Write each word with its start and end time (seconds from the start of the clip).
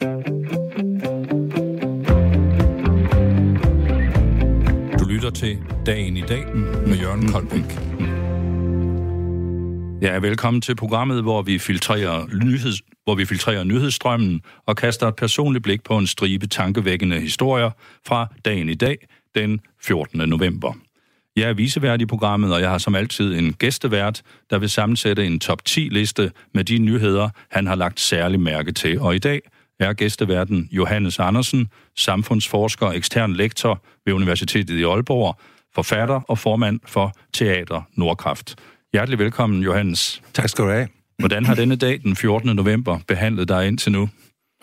Du 0.00 0.06
lytter 5.08 5.30
til 5.34 5.58
Dagen 5.86 6.16
i 6.16 6.20
dag 6.20 6.44
med 6.86 6.96
Jørgen 6.96 7.28
Koldbæk. 7.28 7.78
Ja, 10.02 10.18
velkommen 10.18 10.60
til 10.60 10.76
programmet, 10.76 11.22
hvor 11.22 11.42
vi 11.42 11.58
filtrerer, 11.58 12.26
nyheds, 12.44 12.82
hvor 13.04 13.14
vi 13.14 13.24
filtrerer 13.24 13.64
nyhedsstrømmen 13.64 14.40
og 14.66 14.76
kaster 14.76 15.08
et 15.08 15.16
personligt 15.16 15.62
blik 15.62 15.84
på 15.84 15.98
en 15.98 16.06
stribe 16.06 16.46
tankevækkende 16.46 17.20
historier 17.20 17.70
fra 18.06 18.26
dagen 18.44 18.68
i 18.68 18.74
dag, 18.74 18.96
den 19.34 19.60
14. 19.82 20.28
november. 20.28 20.72
Jeg 21.36 21.48
er 21.48 21.54
visevært 21.54 22.00
i 22.00 22.06
programmet, 22.06 22.54
og 22.54 22.60
jeg 22.60 22.70
har 22.70 22.78
som 22.78 22.94
altid 22.94 23.34
en 23.34 23.52
gæstevært, 23.52 24.22
der 24.50 24.58
vil 24.58 24.70
sammensætte 24.70 25.26
en 25.26 25.40
top 25.40 25.62
10-liste 25.68 26.30
med 26.54 26.64
de 26.64 26.78
nyheder, 26.78 27.28
han 27.50 27.66
har 27.66 27.74
lagt 27.74 28.00
særlig 28.00 28.40
mærke 28.40 28.72
til. 28.72 29.00
Og 29.00 29.14
i 29.14 29.18
dag 29.18 29.40
er 29.80 29.92
gæsteværten 29.92 30.68
Johannes 30.72 31.18
Andersen, 31.18 31.68
samfundsforsker 31.96 32.86
ekstern 32.86 33.32
lektor 33.32 33.82
ved 34.06 34.14
Universitetet 34.14 34.74
i 34.74 34.82
Aalborg, 34.82 35.40
forfatter 35.74 36.20
og 36.28 36.38
formand 36.38 36.80
for 36.86 37.12
Teater 37.32 37.82
Nordkraft. 37.94 38.56
Hjertelig 38.92 39.18
velkommen, 39.18 39.62
Johannes. 39.62 40.22
Tak 40.34 40.48
skal 40.48 40.64
du 40.64 40.70
have. 40.70 40.88
Hvordan 41.18 41.46
har 41.46 41.54
denne 41.54 41.76
dag, 41.76 42.00
den 42.02 42.16
14. 42.16 42.56
november, 42.56 42.98
behandlet 43.08 43.48
dig 43.48 43.66
indtil 43.66 43.92
nu? 43.92 44.08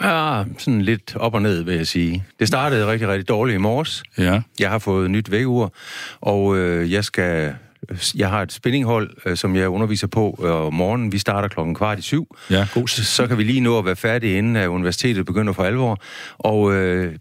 Ja, 0.02 0.44
sådan 0.58 0.82
lidt 0.82 1.16
op 1.16 1.34
og 1.34 1.42
ned, 1.42 1.64
vil 1.64 1.76
jeg 1.76 1.88
sige. 1.88 2.24
Det 2.40 2.48
startede 2.48 2.92
rigtig, 2.92 3.08
rigtig 3.08 3.28
dårligt 3.30 3.56
i 3.56 3.60
morges. 3.60 4.04
Ja. 4.18 4.42
Jeg 4.60 4.70
har 4.70 4.80
fået 4.80 5.12
nyt 5.12 5.32
vækkeur, 5.32 5.74
og 6.22 6.58
øh, 6.58 6.92
jeg 6.92 7.04
skal... 7.04 7.56
Jeg 8.16 8.30
har 8.30 8.42
et 8.42 8.52
spinninghold, 8.52 9.10
øh, 9.26 9.38
som 9.38 9.56
jeg 9.56 9.70
underviser 9.70 10.08
på 10.08 10.40
øh, 10.44 10.52
om 10.52 10.74
morgenen. 10.74 11.12
Vi 11.12 11.18
starter 11.18 11.48
klokken 11.48 11.76
kvart 11.76 12.00
i 12.00 12.02
syv. 12.02 12.36
Ja, 12.50 12.68
god. 12.74 12.88
Så, 12.88 13.04
så 13.04 13.28
kan 13.28 13.38
vi 13.38 13.44
lige 13.44 13.62
nå 13.62 13.80
at 13.80 13.86
være 13.86 13.96
færdige, 13.96 14.38
inden 14.38 14.56
at 14.56 14.68
universitetet 14.68 15.26
begynder 15.26 15.54
for 15.54 15.64
alvor. 15.64 16.02
Og 16.38 16.74
øh, 16.74 17.16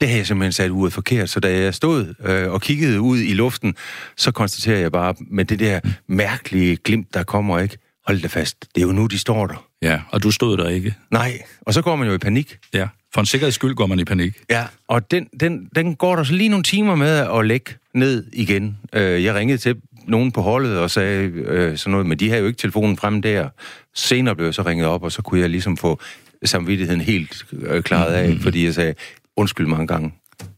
det 0.00 0.08
har 0.08 0.16
jeg 0.16 0.26
simpelthen 0.26 0.52
sat 0.52 0.70
uret 0.70 0.92
forkert, 0.92 1.30
så 1.30 1.40
da 1.40 1.58
jeg 1.58 1.74
stod 1.74 2.14
øh, 2.24 2.52
og 2.52 2.60
kiggede 2.60 3.00
ud 3.00 3.18
i 3.18 3.34
luften, 3.34 3.74
så 4.16 4.32
konstaterer 4.32 4.78
jeg 4.78 4.92
bare 4.92 5.14
med 5.30 5.44
det 5.44 5.58
der 5.58 5.80
mærkelige 6.08 6.76
glimt, 6.76 7.14
der 7.14 7.22
kommer 7.22 7.58
ikke. 7.58 7.78
Hold 8.06 8.20
da 8.20 8.28
fast, 8.28 8.56
det 8.74 8.82
er 8.82 8.86
jo 8.86 8.92
nu, 8.92 9.06
de 9.06 9.18
står 9.18 9.46
der. 9.46 9.65
Ja, 9.82 10.00
og 10.10 10.22
du 10.22 10.30
stod 10.30 10.56
der 10.56 10.68
ikke. 10.68 10.94
Nej, 11.10 11.38
og 11.60 11.74
så 11.74 11.82
går 11.82 11.96
man 11.96 12.08
jo 12.08 12.14
i 12.14 12.18
panik. 12.18 12.58
Ja, 12.74 12.88
for 13.14 13.20
en 13.20 13.26
sikkerheds 13.26 13.54
skyld 13.54 13.74
går 13.74 13.86
man 13.86 13.98
i 13.98 14.04
panik. 14.04 14.34
Ja, 14.50 14.64
og 14.88 15.10
den, 15.10 15.28
den, 15.40 15.68
den 15.76 15.94
går 15.94 16.16
der 16.16 16.24
så 16.24 16.32
lige 16.32 16.48
nogle 16.48 16.62
timer 16.62 16.94
med 16.94 17.08
at 17.38 17.46
lægge 17.46 17.74
ned 17.94 18.26
igen. 18.32 18.78
Øh, 18.92 19.24
jeg 19.24 19.34
ringede 19.34 19.58
til 19.58 19.76
nogen 20.06 20.32
på 20.32 20.42
holdet 20.42 20.78
og 20.78 20.90
sagde 20.90 21.22
øh, 21.28 21.78
sådan 21.78 21.90
noget, 21.90 22.06
men 22.06 22.18
de 22.18 22.28
havde 22.28 22.40
jo 22.40 22.46
ikke 22.46 22.58
telefonen 22.58 22.96
frem 22.96 23.22
der. 23.22 23.48
Senere 23.94 24.36
blev 24.36 24.46
jeg 24.46 24.54
så 24.54 24.62
ringet 24.62 24.86
op, 24.86 25.02
og 25.02 25.12
så 25.12 25.22
kunne 25.22 25.40
jeg 25.40 25.50
ligesom 25.50 25.76
få 25.76 26.00
samvittigheden 26.44 27.00
helt 27.00 27.46
øh, 27.52 27.82
klaret 27.82 28.12
af, 28.12 28.28
mm-hmm. 28.28 28.42
fordi 28.42 28.64
jeg 28.64 28.74
sagde, 28.74 28.94
undskyld 29.36 29.66
mange 29.66 29.86
gange, 29.86 30.12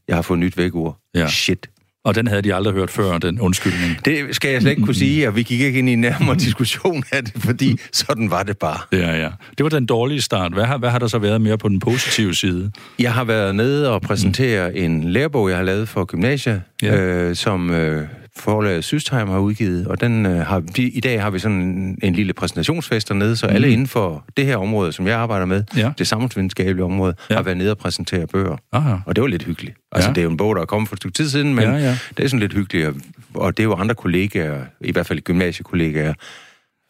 jeg 0.08 0.16
har 0.16 0.22
fået 0.22 0.39
nyt 0.39 0.56
vækord. 0.56 0.98
Ja. 1.14 1.28
Shit. 1.28 1.70
Og 2.09 2.14
den 2.14 2.27
havde 2.27 2.42
de 2.42 2.55
aldrig 2.55 2.75
hørt 2.75 2.91
før, 2.91 3.19
den 3.19 3.41
undskyldning. 3.41 4.05
Det 4.05 4.37
skal 4.37 4.51
jeg 4.51 4.61
slet 4.61 4.70
ikke 4.70 4.83
kunne 4.83 4.95
sige, 4.95 5.28
og 5.28 5.37
vi 5.37 5.42
gik 5.42 5.61
ikke 5.61 5.78
ind 5.78 5.89
i 5.89 5.92
en 5.92 6.01
nærmere 6.01 6.37
diskussion 6.37 7.05
af 7.12 7.25
det, 7.25 7.33
fordi 7.42 7.78
sådan 7.92 8.31
var 8.31 8.42
det 8.42 8.59
bare. 8.59 8.78
Ja, 8.92 9.17
ja. 9.23 9.28
Det 9.59 9.64
var 9.64 9.69
den 9.70 9.87
dårlige 9.87 10.20
start. 10.20 10.53
Hvad 10.53 10.64
har, 10.64 10.79
hvad 10.79 10.91
har 10.91 10.98
der 10.98 11.06
så 11.06 11.19
været 11.19 11.41
mere 11.41 11.59
på 11.59 11.69
den 11.69 11.81
positive 11.81 12.34
side? 12.34 12.70
Jeg 12.98 13.12
har 13.12 13.25
været 13.25 13.55
nede 13.55 13.91
og 13.91 14.03
præsentere 14.03 14.69
mm. 14.70 14.77
en 14.77 15.05
lærebog, 15.11 15.48
jeg 15.48 15.56
har 15.56 15.64
lavet 15.64 15.89
for 15.89 16.05
gymnasiet, 16.05 16.62
Ja. 16.83 16.97
øh, 16.97 17.36
som 17.36 17.70
øh, 17.70 18.03
forlaget 18.41 18.84
Systheim 18.84 19.28
har 19.28 19.39
udgivet, 19.39 19.86
og 19.86 20.00
den 20.00 20.27
øh, 20.27 20.39
har, 20.47 20.61
de, 20.61 20.83
i 20.83 21.00
dag 21.00 21.22
har 21.22 21.31
vi 21.31 21.39
sådan 21.39 21.56
en, 21.56 21.98
en 22.03 22.14
lille 22.14 22.33
præsentationsfest 22.33 23.08
dernede, 23.08 23.36
så 23.36 23.47
mm. 23.47 23.55
alle 23.55 23.70
inden 23.70 23.86
for 23.86 24.25
det 24.36 24.47
her 24.47 24.56
område, 24.56 24.92
som 24.92 25.06
jeg 25.06 25.17
arbejder 25.19 25.47
med, 25.47 25.64
Ja. 25.77 25.91
det 25.98 26.06
samfundsvidenskabelige 26.06 26.84
område, 26.84 27.14
Ja. 27.30 27.34
har 27.34 27.42
været 27.42 27.56
nede 27.56 27.70
og 27.70 27.78
præsentere 27.78 28.27
bøger. 28.27 28.56
Aha. 28.72 28.95
Og 29.06 29.17
det 29.17 29.22
var 29.22 29.28
lidt 29.28 29.42
hyggeligt. 29.45 29.77
Altså, 29.92 30.08
ja. 30.11 30.14
det 30.14 30.20
er 30.20 30.25
jo 30.25 30.30
en 30.30 30.36
bog, 30.36 30.56
der 30.56 30.62
er 30.62 30.67
kommet 30.67 30.89
for 30.89 30.95
et 30.97 31.00
stykke 31.00 31.14
tid 31.14 31.28
siden, 31.28 31.55
men 31.55 31.64
Ja, 31.64 31.77
ja. 31.77 31.98
det 32.17 32.25
er 32.25 32.28
sådan 32.28 32.41
lidt 32.41 32.53
hyggeligt, 32.55 32.86
og, 32.89 32.95
og 33.34 33.56
det 33.56 33.62
er 33.62 33.64
jo 33.64 33.75
andre 33.75 33.95
kollegaer, 33.95 34.61
i 34.80 34.92
hvert 34.92 35.07
fald 35.07 35.20
gymnasiekollegaer, 35.20 36.14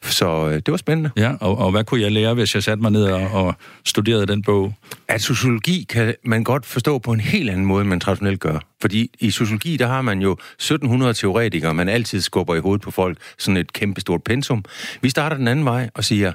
så 0.02 0.48
øh, 0.48 0.54
det 0.54 0.70
var 0.70 0.76
spændende. 0.76 1.10
Ja, 1.16 1.32
og, 1.40 1.58
og 1.58 1.70
hvad 1.70 1.84
kunne 1.84 2.00
jeg 2.00 2.12
lære, 2.12 2.34
hvis 2.34 2.54
jeg 2.54 2.62
satte 2.62 2.82
mig 2.82 2.90
ned 2.90 3.04
og, 3.04 3.30
og 3.30 3.54
studerede 3.84 4.26
den 4.26 4.42
bog? 4.42 4.74
At 5.08 5.22
sociologi 5.22 5.86
kan 5.88 6.14
man 6.24 6.44
godt 6.44 6.66
forstå 6.66 6.98
på 6.98 7.12
en 7.12 7.20
helt 7.20 7.50
anden 7.50 7.66
måde, 7.66 7.80
end 7.80 7.88
man 7.88 8.00
traditionelt 8.00 8.40
gør. 8.40 8.58
Fordi 8.80 9.10
i 9.20 9.30
sociologi, 9.30 9.76
der 9.76 9.86
har 9.86 10.02
man 10.02 10.20
jo 10.20 10.32
1700 10.32 11.14
teoretikere, 11.14 11.74
man 11.74 11.88
altid 11.88 12.20
skubber 12.20 12.54
i 12.54 12.60
hovedet 12.60 12.82
på 12.82 12.90
folk, 12.90 13.18
sådan 13.38 13.56
et 13.56 13.72
kæmpestort 13.72 14.22
pensum. 14.22 14.64
Vi 15.02 15.10
starter 15.10 15.36
den 15.36 15.48
anden 15.48 15.64
vej 15.64 15.90
og 15.94 16.04
siger, 16.04 16.32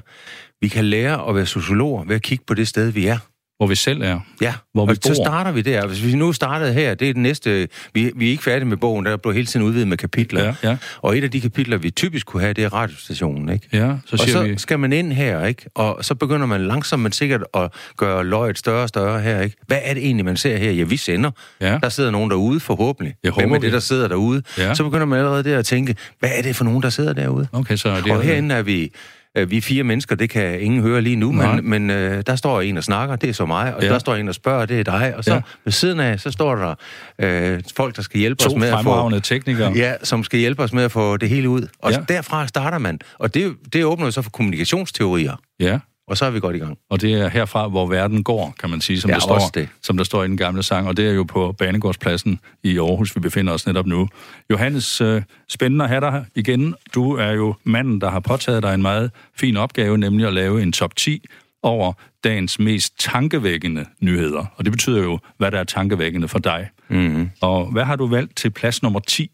vi 0.60 0.68
kan 0.68 0.84
lære 0.84 1.28
at 1.28 1.34
være 1.34 1.46
sociologer 1.46 2.04
ved 2.04 2.16
at 2.16 2.22
kigge 2.22 2.44
på 2.46 2.54
det 2.54 2.68
sted, 2.68 2.90
vi 2.90 3.06
er. 3.06 3.18
Hvor 3.56 3.66
vi 3.66 3.74
selv 3.74 4.02
er. 4.02 4.20
Ja, 4.40 4.54
Hvor 4.72 4.86
vi 4.86 4.90
og 4.90 4.96
så 5.02 5.08
bor. 5.08 5.24
starter 5.24 5.52
vi 5.52 5.60
der. 5.62 5.86
Hvis 5.86 6.04
vi 6.04 6.14
nu 6.14 6.32
startede 6.32 6.72
her, 6.72 6.94
det 6.94 7.08
er 7.08 7.12
det 7.12 7.22
næste... 7.22 7.68
Vi, 7.94 8.12
vi 8.16 8.26
er 8.26 8.30
ikke 8.30 8.42
færdige 8.42 8.68
med 8.68 8.76
bogen, 8.76 9.06
der 9.06 9.16
bliver 9.16 9.34
hele 9.34 9.46
tiden 9.46 9.66
udvidet 9.66 9.88
med 9.88 9.96
kapitler. 9.96 10.44
Ja, 10.44 10.54
ja. 10.62 10.76
Og 11.02 11.18
et 11.18 11.24
af 11.24 11.30
de 11.30 11.40
kapitler, 11.40 11.76
vi 11.76 11.90
typisk 11.90 12.26
kunne 12.26 12.42
have, 12.42 12.52
det 12.52 12.64
er 12.64 12.74
radiostationen, 12.74 13.48
ikke? 13.48 13.68
Ja, 13.72 13.94
så 14.06 14.12
og 14.12 14.18
siger 14.18 14.32
så 14.32 14.42
vi... 14.42 14.58
skal 14.58 14.78
man 14.78 14.92
ind 14.92 15.12
her, 15.12 15.44
ikke? 15.46 15.64
Og 15.74 16.04
så 16.04 16.14
begynder 16.14 16.46
man 16.46 16.66
langsomt, 16.66 17.02
men 17.02 17.12
sikkert 17.12 17.44
at 17.54 17.72
gøre 17.96 18.24
løjet 18.24 18.58
større 18.58 18.82
og 18.82 18.88
større 18.88 19.20
her, 19.20 19.40
ikke? 19.40 19.56
Hvad 19.66 19.78
er 19.82 19.94
det 19.94 20.04
egentlig, 20.04 20.24
man 20.24 20.36
ser 20.36 20.56
her? 20.56 20.70
Ja, 20.70 20.82
vi 20.82 20.96
sender. 20.96 21.30
Ja. 21.60 21.78
Der 21.82 21.88
sidder 21.88 22.10
nogen 22.10 22.30
derude, 22.30 22.60
forhåbentlig. 22.60 23.14
Jeg 23.24 23.32
Hvem 23.32 23.48
håber 23.48 23.56
er 23.56 23.60
det, 23.60 23.72
der 23.72 23.78
sidder 23.78 24.08
derude? 24.08 24.42
Ja. 24.58 24.74
Så 24.74 24.84
begynder 24.84 25.06
man 25.06 25.18
allerede 25.18 25.44
der 25.44 25.58
at 25.58 25.66
tænke, 25.66 25.96
hvad 26.20 26.30
er 26.34 26.42
det 26.42 26.56
for 26.56 26.64
nogen, 26.64 26.82
der 26.82 26.90
sidder 26.90 27.12
derude? 27.12 27.48
Okay, 27.52 27.76
så 27.76 27.96
det 27.96 28.12
og 28.12 28.22
herinde 28.22 28.54
er 28.54 28.62
vi... 28.62 28.92
øh, 29.36 29.50
Vi 29.50 29.56
er 29.56 29.60
fire 29.62 29.84
mennesker, 29.84 30.16
det 30.16 30.30
kan 30.30 30.60
ingen 30.60 30.80
høre 30.82 31.00
lige 31.02 31.16
nu, 31.16 31.32
Nej. 31.32 31.54
men, 31.60 31.70
men 31.70 31.90
øh, 31.90 32.22
der 32.26 32.36
står 32.36 32.60
en 32.60 32.76
og 32.76 32.84
snakker, 32.84 33.16
det 33.16 33.28
er 33.28 33.34
så 33.34 33.46
mig, 33.46 33.74
og 33.74 33.82
Ja. 33.82 33.88
der 33.88 33.98
står 33.98 34.14
en 34.14 34.28
og 34.28 34.34
spørger, 34.34 34.66
det 34.66 34.80
er 34.80 34.84
dig, 34.84 35.14
og 35.16 35.24
så 35.24 35.34
Ja. 35.34 35.40
ved 35.64 35.72
siden 35.72 36.00
af, 36.00 36.20
så 36.20 36.30
står 36.30 36.54
der 36.54 36.74
øh, 37.18 37.60
folk, 37.76 37.96
der 37.96 38.02
skal 38.02 38.20
hjælpe 38.20 38.42
To 38.42 38.48
os 38.48 38.54
med 38.56 38.68
at 38.68 38.82
få... 38.82 39.20
teknikere. 39.20 39.72
Ja, 39.76 39.94
som 40.02 40.24
skal 40.24 40.38
hjælpe 40.38 40.62
os 40.62 40.72
med 40.72 40.82
at 40.84 40.92
få 40.92 41.16
det 41.16 41.28
hele 41.28 41.48
ud. 41.48 41.66
Og 41.78 41.92
ja. 41.92 41.98
derfra 42.08 42.46
starter 42.46 42.78
man. 42.78 42.98
Og 43.18 43.34
det, 43.34 43.54
det 43.72 43.84
åbner 43.84 44.06
jo 44.06 44.10
så 44.10 44.22
for 44.22 44.30
kommunikationsteorier. 44.30 45.36
ja. 45.60 45.78
Og 46.08 46.16
så 46.16 46.24
er 46.24 46.30
vi 46.30 46.40
godt 46.40 46.56
i 46.56 46.58
gang. 46.58 46.78
Og 46.90 47.00
det 47.00 47.14
er 47.14 47.28
herfra, 47.28 47.68
hvor 47.68 47.86
verden 47.86 48.24
går, 48.24 48.54
kan 48.60 48.70
man 48.70 48.80
sige, 48.80 49.00
som, 49.00 49.10
Ja, 49.10 49.14
der, 49.14 49.20
står, 49.20 49.50
det. 49.54 49.68
som 49.82 49.96
der 49.96 50.04
står 50.04 50.24
i 50.24 50.26
den 50.26 50.36
gamle 50.36 50.62
sang. 50.62 50.88
Og 50.88 50.96
det 50.96 51.08
er 51.08 51.12
jo 51.12 51.22
på 51.22 51.52
Banegårdspladsen 51.52 52.40
i 52.62 52.78
Aarhus, 52.78 53.16
vi 53.16 53.20
befinder 53.20 53.52
os 53.52 53.66
netop 53.66 53.86
nu. 53.86 54.08
Johannes, 54.50 55.00
øh, 55.00 55.22
spændende 55.48 55.84
at 55.84 55.88
have 55.88 56.00
dig 56.00 56.12
her 56.12 56.24
igen. 56.34 56.74
Du 56.94 57.16
er 57.16 57.30
jo 57.30 57.54
manden, 57.64 58.00
der 58.00 58.10
har 58.10 58.20
påtaget 58.20 58.62
dig 58.62 58.74
en 58.74 58.82
meget 58.82 59.10
fin 59.38 59.56
opgave, 59.56 59.98
nemlig 59.98 60.26
at 60.26 60.32
lave 60.32 60.62
en 60.62 60.72
top 60.72 60.96
10 60.96 61.24
over 61.62 61.92
dagens 62.24 62.58
mest 62.58 62.92
tankevækkende 62.98 63.86
nyheder. 64.00 64.44
Og 64.56 64.64
det 64.64 64.72
betyder 64.72 65.02
jo, 65.02 65.18
hvad 65.38 65.50
der 65.50 65.58
er 65.58 65.64
tankevækkende 65.64 66.28
for 66.28 66.38
dig. 66.38 66.68
Mm-hmm. 66.88 67.30
Og 67.40 67.66
hvad 67.66 67.84
har 67.84 67.96
du 67.96 68.06
valgt 68.06 68.36
til 68.36 68.50
plads 68.50 68.82
nummer 68.82 69.00
10? 69.00 69.30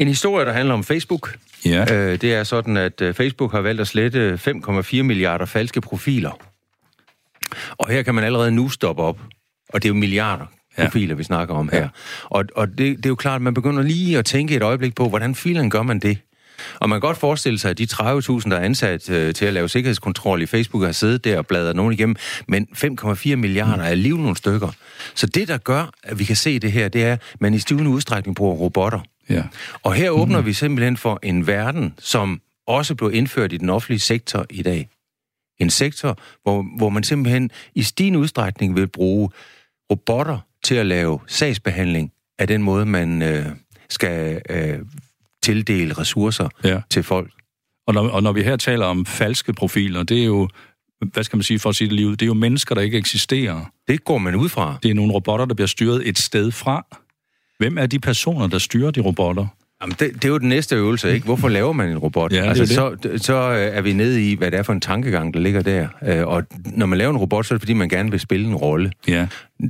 En 0.00 0.08
historie, 0.08 0.46
der 0.46 0.52
handler 0.52 0.74
om 0.74 0.84
Facebook. 0.84 1.36
Ja. 1.64 1.94
Øh, 1.94 2.20
det 2.20 2.34
er 2.34 2.44
sådan, 2.44 2.76
at 2.76 3.00
øh, 3.00 3.14
Facebook 3.14 3.52
har 3.52 3.60
valgt 3.60 3.80
at 3.80 3.86
slette 3.88 4.40
5,4 4.48 5.02
milliarder 5.02 5.44
falske 5.46 5.80
profiler. 5.80 6.30
Og 7.78 7.88
her 7.90 8.02
kan 8.02 8.14
man 8.14 8.24
allerede 8.24 8.50
nu 8.50 8.68
stoppe 8.68 9.02
op. 9.02 9.20
Og 9.68 9.82
det 9.82 9.88
er 9.88 9.94
jo 9.94 9.98
milliarder 9.98 10.44
Ja. 10.78 10.84
profiler, 10.84 11.14
vi 11.14 11.22
snakker 11.24 11.54
om 11.54 11.68
her. 11.72 11.88
Og, 12.24 12.44
og 12.56 12.68
det, 12.68 12.78
det 12.96 13.06
er 13.06 13.10
jo 13.10 13.14
klart, 13.14 13.34
at 13.36 13.42
man 13.42 13.54
begynder 13.54 13.82
lige 13.82 14.18
at 14.18 14.24
tænke 14.24 14.56
et 14.56 14.62
øjeblik 14.62 14.94
på, 14.94 15.08
hvordan 15.08 15.34
filen 15.34 15.70
gør 15.70 15.82
man 15.82 15.98
det? 15.98 16.18
Og 16.80 16.88
man 16.88 16.96
kan 16.96 17.00
godt 17.00 17.18
forestille 17.18 17.58
sig, 17.58 17.70
at 17.70 17.78
de 17.78 17.86
30.000, 17.92 17.98
der 18.50 18.56
er 18.56 18.60
ansat 18.60 19.10
øh, 19.10 19.34
til 19.34 19.44
at 19.46 19.52
lave 19.52 19.68
sikkerhedskontrol 19.68 20.42
i 20.42 20.46
Facebook, 20.46 20.84
har 20.84 20.92
siddet 20.92 21.24
der 21.24 21.38
og 21.38 21.46
bladret 21.46 21.76
nogen 21.76 21.92
igennem, 21.92 22.16
men 22.48 22.68
5,4 22.76 23.34
milliarder 23.36 23.82
er 23.82 23.88
alligevel 23.88 24.20
nogle 24.22 24.36
stykker. 24.36 24.68
Så 25.14 25.26
det, 25.26 25.48
der 25.48 25.58
gør, 25.58 25.90
at 26.02 26.18
vi 26.18 26.24
kan 26.24 26.36
se 26.36 26.58
det 26.58 26.72
her, 26.72 26.88
det 26.88 27.04
er, 27.04 27.12
at 27.12 27.20
man 27.40 27.54
i 27.54 27.58
stivende 27.58 27.90
udstrækning 27.90 28.36
bruger 28.36 28.54
robotter. 28.54 29.00
Ja. 29.30 29.42
Og 29.82 29.94
her 29.94 30.10
åbner 30.10 30.40
mm. 30.40 30.46
vi 30.46 30.52
simpelthen 30.52 30.96
for 30.96 31.18
en 31.22 31.46
verden, 31.46 31.94
som 31.98 32.40
også 32.66 32.94
blev 32.94 33.14
indført 33.14 33.52
i 33.52 33.56
den 33.56 33.68
offentlige 33.70 34.00
sektor 34.00 34.46
i 34.50 34.62
dag. 34.62 34.88
En 35.58 35.70
sektor, 35.70 36.18
hvor, 36.42 36.64
hvor 36.76 36.88
man 36.88 37.02
simpelthen 37.02 37.50
i 37.74 37.82
stigende 37.82 38.18
udstrækning 38.18 38.76
vil 38.76 38.86
bruge 38.86 39.30
robotter 39.90 40.38
til 40.64 40.74
at 40.74 40.86
lave 40.86 41.20
sagsbehandling 41.26 42.12
af 42.38 42.46
den 42.46 42.62
måde, 42.62 42.86
man 42.86 43.22
øh, 43.22 43.46
skal 43.88 44.42
øh, 44.50 44.78
tildele 45.42 45.94
ressourcer 45.94 46.48
Ja. 46.64 46.80
til 46.90 47.02
folk. 47.02 47.30
Og 47.86 47.94
når, 47.94 48.08
og 48.08 48.22
når 48.22 48.32
vi 48.32 48.42
her 48.42 48.56
taler 48.56 48.86
om 48.86 49.06
falske 49.06 49.52
profiler, 49.52 50.02
det 50.02 50.20
er 50.20 50.24
jo, 50.24 50.48
hvad 51.12 51.24
skal 51.24 51.36
man 51.36 51.42
sige 51.42 51.58
for 51.58 51.68
at 51.68 51.76
sige 51.76 51.88
det 51.88 51.96
livet, 51.96 52.20
det 52.20 52.26
er 52.26 52.28
jo 52.28 52.34
mennesker, 52.34 52.74
der 52.74 52.82
ikke 52.82 52.98
eksisterer. 52.98 53.72
Det 53.88 54.04
går 54.04 54.18
man 54.18 54.34
ud 54.34 54.48
fra. 54.48 54.78
Det 54.82 54.90
er 54.90 54.94
nogle 54.94 55.12
robotter, 55.12 55.44
der 55.44 55.54
bliver 55.54 55.68
styret 55.68 56.08
et 56.08 56.18
sted 56.18 56.50
fra. 56.52 56.86
Hvem 57.60 57.78
er 57.78 57.86
de 57.86 57.98
personer, 57.98 58.46
der 58.46 58.58
styrer 58.58 58.90
de 58.90 59.00
robotter? 59.00 59.46
Jamen, 59.82 59.96
det, 59.98 60.14
det 60.14 60.24
er 60.24 60.28
jo 60.28 60.38
den 60.38 60.48
næste 60.48 60.76
øvelse, 60.76 61.14
ikke? 61.14 61.24
Hvorfor 61.24 61.48
laver 61.48 61.72
man 61.72 61.88
en 61.88 61.98
robot? 61.98 62.32
Ja, 62.32 62.44
altså, 62.48 62.64
det. 62.64 62.72
så, 62.74 63.24
så 63.24 63.34
øh, 63.34 63.56
er 63.76 63.80
vi 63.80 63.92
nede 63.92 64.30
i, 64.30 64.34
hvad 64.34 64.50
det 64.50 64.58
er 64.58 64.62
for 64.62 64.72
en 64.72 64.80
tankegang, 64.80 65.34
der 65.34 65.40
ligger 65.40 65.62
der. 65.62 65.88
Øh, 66.06 66.26
Og 66.26 66.42
når 66.64 66.86
man 66.86 66.98
laver 66.98 67.10
en 67.10 67.16
robot, 67.16 67.46
så 67.46 67.54
er 67.54 67.56
det 67.56 67.62
fordi, 67.62 67.72
man 67.72 67.88
gerne 67.88 68.10
vil 68.10 68.20
spille 68.20 68.46
en 68.46 68.54
rolle. 68.54 68.92
Ja, 69.08 69.26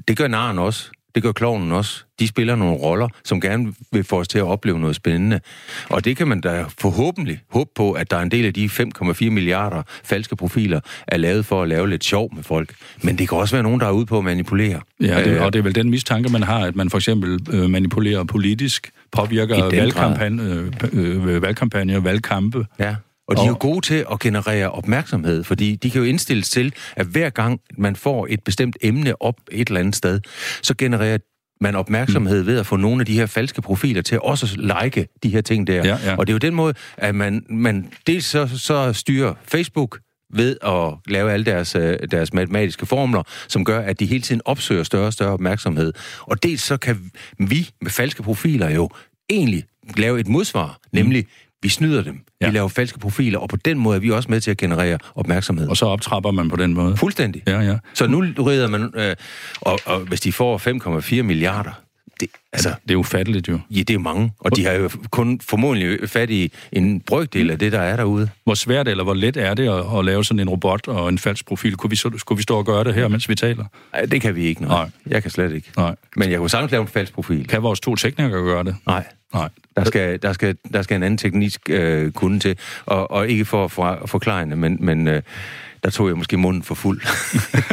Det 0.08 0.16
gør 0.16 0.28
naren 0.28 0.58
også. 0.58 0.90
Det 1.14 1.22
gør 1.22 1.32
klovnen 1.32 1.72
også. 1.72 2.04
De 2.20 2.28
spiller 2.28 2.56
nogle 2.56 2.74
roller, 2.74 3.08
som 3.24 3.40
gerne 3.40 3.72
vil 3.92 4.04
få 4.04 4.20
os 4.20 4.28
til 4.28 4.38
at 4.38 4.44
opleve 4.44 4.78
noget 4.78 4.96
spændende. 4.96 5.40
Og 5.88 6.04
det 6.04 6.16
kan 6.16 6.28
man 6.28 6.40
da 6.40 6.64
forhåbentlig 6.78 7.40
håbe 7.50 7.70
på, 7.74 7.92
at 7.92 8.10
der 8.10 8.16
er 8.16 8.22
en 8.22 8.30
del 8.30 8.46
af 8.46 8.54
de 8.54 8.66
5,4 8.66 9.30
milliarder 9.30 9.82
falske 10.04 10.36
profiler, 10.36 10.80
er 11.06 11.16
lavet 11.16 11.46
for 11.46 11.62
at 11.62 11.68
lave 11.68 11.90
lidt 11.90 12.04
sjov 12.04 12.34
med 12.34 12.42
folk. 12.42 12.74
Men 13.02 13.18
det 13.18 13.28
kan 13.28 13.38
også 13.38 13.54
være 13.54 13.62
nogen, 13.62 13.80
der 13.80 13.86
er 13.86 13.90
ude 13.90 14.06
på 14.06 14.18
at 14.18 14.24
manipulere. 14.24 14.80
Ja, 15.00 15.24
det, 15.24 15.40
og 15.40 15.52
det 15.52 15.58
er 15.58 15.62
vel 15.62 15.74
den 15.74 15.90
mistanke, 15.90 16.32
man 16.32 16.42
har, 16.42 16.66
at 16.66 16.76
man 16.76 16.90
for 16.90 16.98
eksempel 16.98 17.40
øh, 17.52 17.70
manipulerer 17.70 18.24
politisk, 18.24 18.90
påvirker 19.12 19.70
valgkampagne, 19.70 20.42
øh, 20.42 20.72
øh, 20.92 21.42
valgkampagner, 21.42 22.00
valgkampe. 22.00 22.66
Ja. 22.78 22.94
Og 23.30 23.36
de 23.36 23.42
er 23.42 23.46
jo 23.46 23.56
gode 23.60 23.86
til 23.86 24.06
at 24.12 24.20
generere 24.20 24.70
opmærksomhed, 24.70 25.44
fordi 25.44 25.76
de 25.76 25.90
kan 25.90 26.00
jo 26.00 26.06
indstilles 26.06 26.50
til, 26.50 26.74
at 26.96 27.06
hver 27.06 27.30
gang 27.30 27.60
man 27.78 27.96
får 27.96 28.26
et 28.30 28.44
bestemt 28.44 28.76
emne 28.80 29.22
op 29.22 29.34
et 29.52 29.68
eller 29.68 29.80
andet 29.80 29.96
sted, 29.96 30.20
så 30.62 30.74
genererer 30.78 31.18
man 31.60 31.74
opmærksomhed 31.74 32.42
ved 32.42 32.58
at 32.58 32.66
få 32.66 32.76
nogle 32.76 33.00
af 33.00 33.06
de 33.06 33.14
her 33.14 33.26
falske 33.26 33.62
profiler 33.62 34.02
til 34.02 34.20
også 34.20 34.46
at 34.46 34.86
like 34.86 35.06
de 35.22 35.28
her 35.28 35.40
ting 35.40 35.66
der. 35.66 35.74
Ja, 35.74 35.98
ja. 36.04 36.16
Og 36.16 36.26
det 36.26 36.32
er 36.32 36.34
jo 36.34 36.38
den 36.38 36.54
måde, 36.54 36.74
at 36.96 37.14
man, 37.14 37.46
man 37.48 37.92
dels 38.06 38.24
så, 38.24 38.48
så 38.58 38.92
styrer 38.92 39.34
Facebook 39.48 39.98
ved 40.32 40.56
at 40.62 41.12
lave 41.12 41.32
alle 41.32 41.44
deres, 41.44 41.74
øh, 41.74 41.98
deres 42.10 42.32
matematiske 42.32 42.86
formler, 42.86 43.22
som 43.48 43.64
gør, 43.64 43.80
at 43.80 44.00
de 44.00 44.06
hele 44.06 44.22
tiden 44.22 44.42
opsøger 44.44 44.82
større 44.82 45.06
og 45.06 45.12
større 45.12 45.32
opmærksomhed. 45.32 45.92
Og 46.20 46.42
dels 46.42 46.62
så 46.62 46.76
kan 46.76 47.10
vi 47.38 47.70
med 47.80 47.90
falske 47.90 48.22
profiler 48.22 48.70
jo 48.70 48.90
egentlig 49.30 49.64
lave 49.96 50.20
et 50.20 50.28
modsvar, 50.28 50.78
nemlig 50.92 51.26
vi 51.62 51.68
snyder 51.68 52.02
dem. 52.02 52.20
Ja. 52.40 52.46
Vi 52.46 52.54
laver 52.54 52.68
falske 52.68 52.98
profiler, 52.98 53.38
og 53.38 53.48
på 53.48 53.56
den 53.56 53.78
måde 53.78 53.96
er 53.96 54.00
vi 54.00 54.10
også 54.10 54.30
med 54.30 54.40
til 54.40 54.50
at 54.50 54.56
generere 54.56 54.98
opmærksomhed. 55.14 55.68
Og 55.68 55.76
så 55.76 55.86
optrapper 55.86 56.30
man 56.30 56.48
på 56.48 56.56
den 56.56 56.74
måde. 56.74 56.96
Fuldstændig. 56.96 57.42
Ja, 57.46 57.60
ja. 57.60 57.78
Så 57.94 58.06
nu 58.06 58.20
rider 58.20 58.68
man, 58.68 58.92
øh, 58.96 59.16
og, 59.60 59.80
og 59.86 60.00
hvis 60.00 60.20
de 60.20 60.32
får 60.32 60.58
5,4 61.18 61.22
milliarder, 61.22 61.72
det, 62.20 62.28
altså, 62.52 62.74
det 62.88 62.94
er 62.94 62.96
ufatteligt 62.96 63.48
jo. 63.48 63.58
Ja, 63.70 63.82
det 63.82 63.94
er 63.94 63.98
mange, 63.98 64.32
og 64.38 64.56
de 64.56 64.64
har 64.64 64.72
jo 64.72 64.90
kun 65.10 65.40
formodentlig 65.40 66.10
fat 66.10 66.30
i 66.30 66.52
en 66.72 67.00
brøkdel 67.00 67.50
af 67.50 67.58
det, 67.58 67.72
der 67.72 67.80
er 67.80 67.96
derude. 67.96 68.28
Hvor 68.44 68.54
svært 68.54 68.88
eller 68.88 69.04
hvor 69.04 69.14
let 69.14 69.36
er 69.36 69.54
det 69.54 69.68
at, 69.68 69.98
at 69.98 70.04
lave 70.04 70.24
sådan 70.24 70.40
en 70.40 70.48
robot 70.48 70.88
og 70.88 71.08
en 71.08 71.18
falsk 71.18 71.46
profil? 71.46 71.76
Kunne 71.76 71.90
vi, 71.90 71.96
så, 71.96 72.10
skulle 72.16 72.36
vi 72.36 72.42
stå 72.42 72.58
og 72.58 72.66
gøre 72.66 72.84
det 72.84 72.94
her, 72.94 73.08
mens 73.08 73.28
vi 73.28 73.34
taler? 73.34 73.64
Nej, 73.92 74.04
det 74.04 74.20
kan 74.20 74.34
vi 74.34 74.44
ikke. 74.44 74.62
Nej. 74.62 74.70
nej. 74.70 74.90
Jeg 75.06 75.22
kan 75.22 75.30
slet 75.30 75.52
ikke. 75.52 75.70
Nej. 75.76 75.96
Men 76.16 76.30
jeg 76.30 76.38
kunne 76.38 76.50
sagtens 76.50 76.72
lave 76.72 76.82
en 76.82 76.88
falsk 76.88 77.12
profil. 77.12 77.46
Kan 77.46 77.62
vores 77.62 77.80
to 77.80 77.96
teknikere 77.96 78.42
gøre 78.42 78.64
det? 78.64 78.76
Nej. 78.86 79.04
Nej. 79.34 79.48
Der 79.76 79.84
skal, 79.84 80.22
der 80.22 80.32
skal, 80.32 80.56
der 80.72 80.82
skal 80.82 80.96
en 80.96 81.02
anden 81.02 81.18
teknisk 81.18 81.60
øh, 81.70 82.12
kunde 82.12 82.38
til, 82.38 82.58
og, 82.86 83.10
og 83.10 83.28
ikke 83.28 83.44
for 83.44 83.64
at 83.64 83.70
for, 83.70 84.02
forklare 84.06 84.46
men, 84.46 84.76
men 84.80 85.08
øh, 85.08 85.22
der 85.84 85.90
tog 85.90 86.08
jeg 86.08 86.16
måske 86.16 86.36
munden 86.36 86.62
for 86.62 86.74
fuld. 86.74 87.00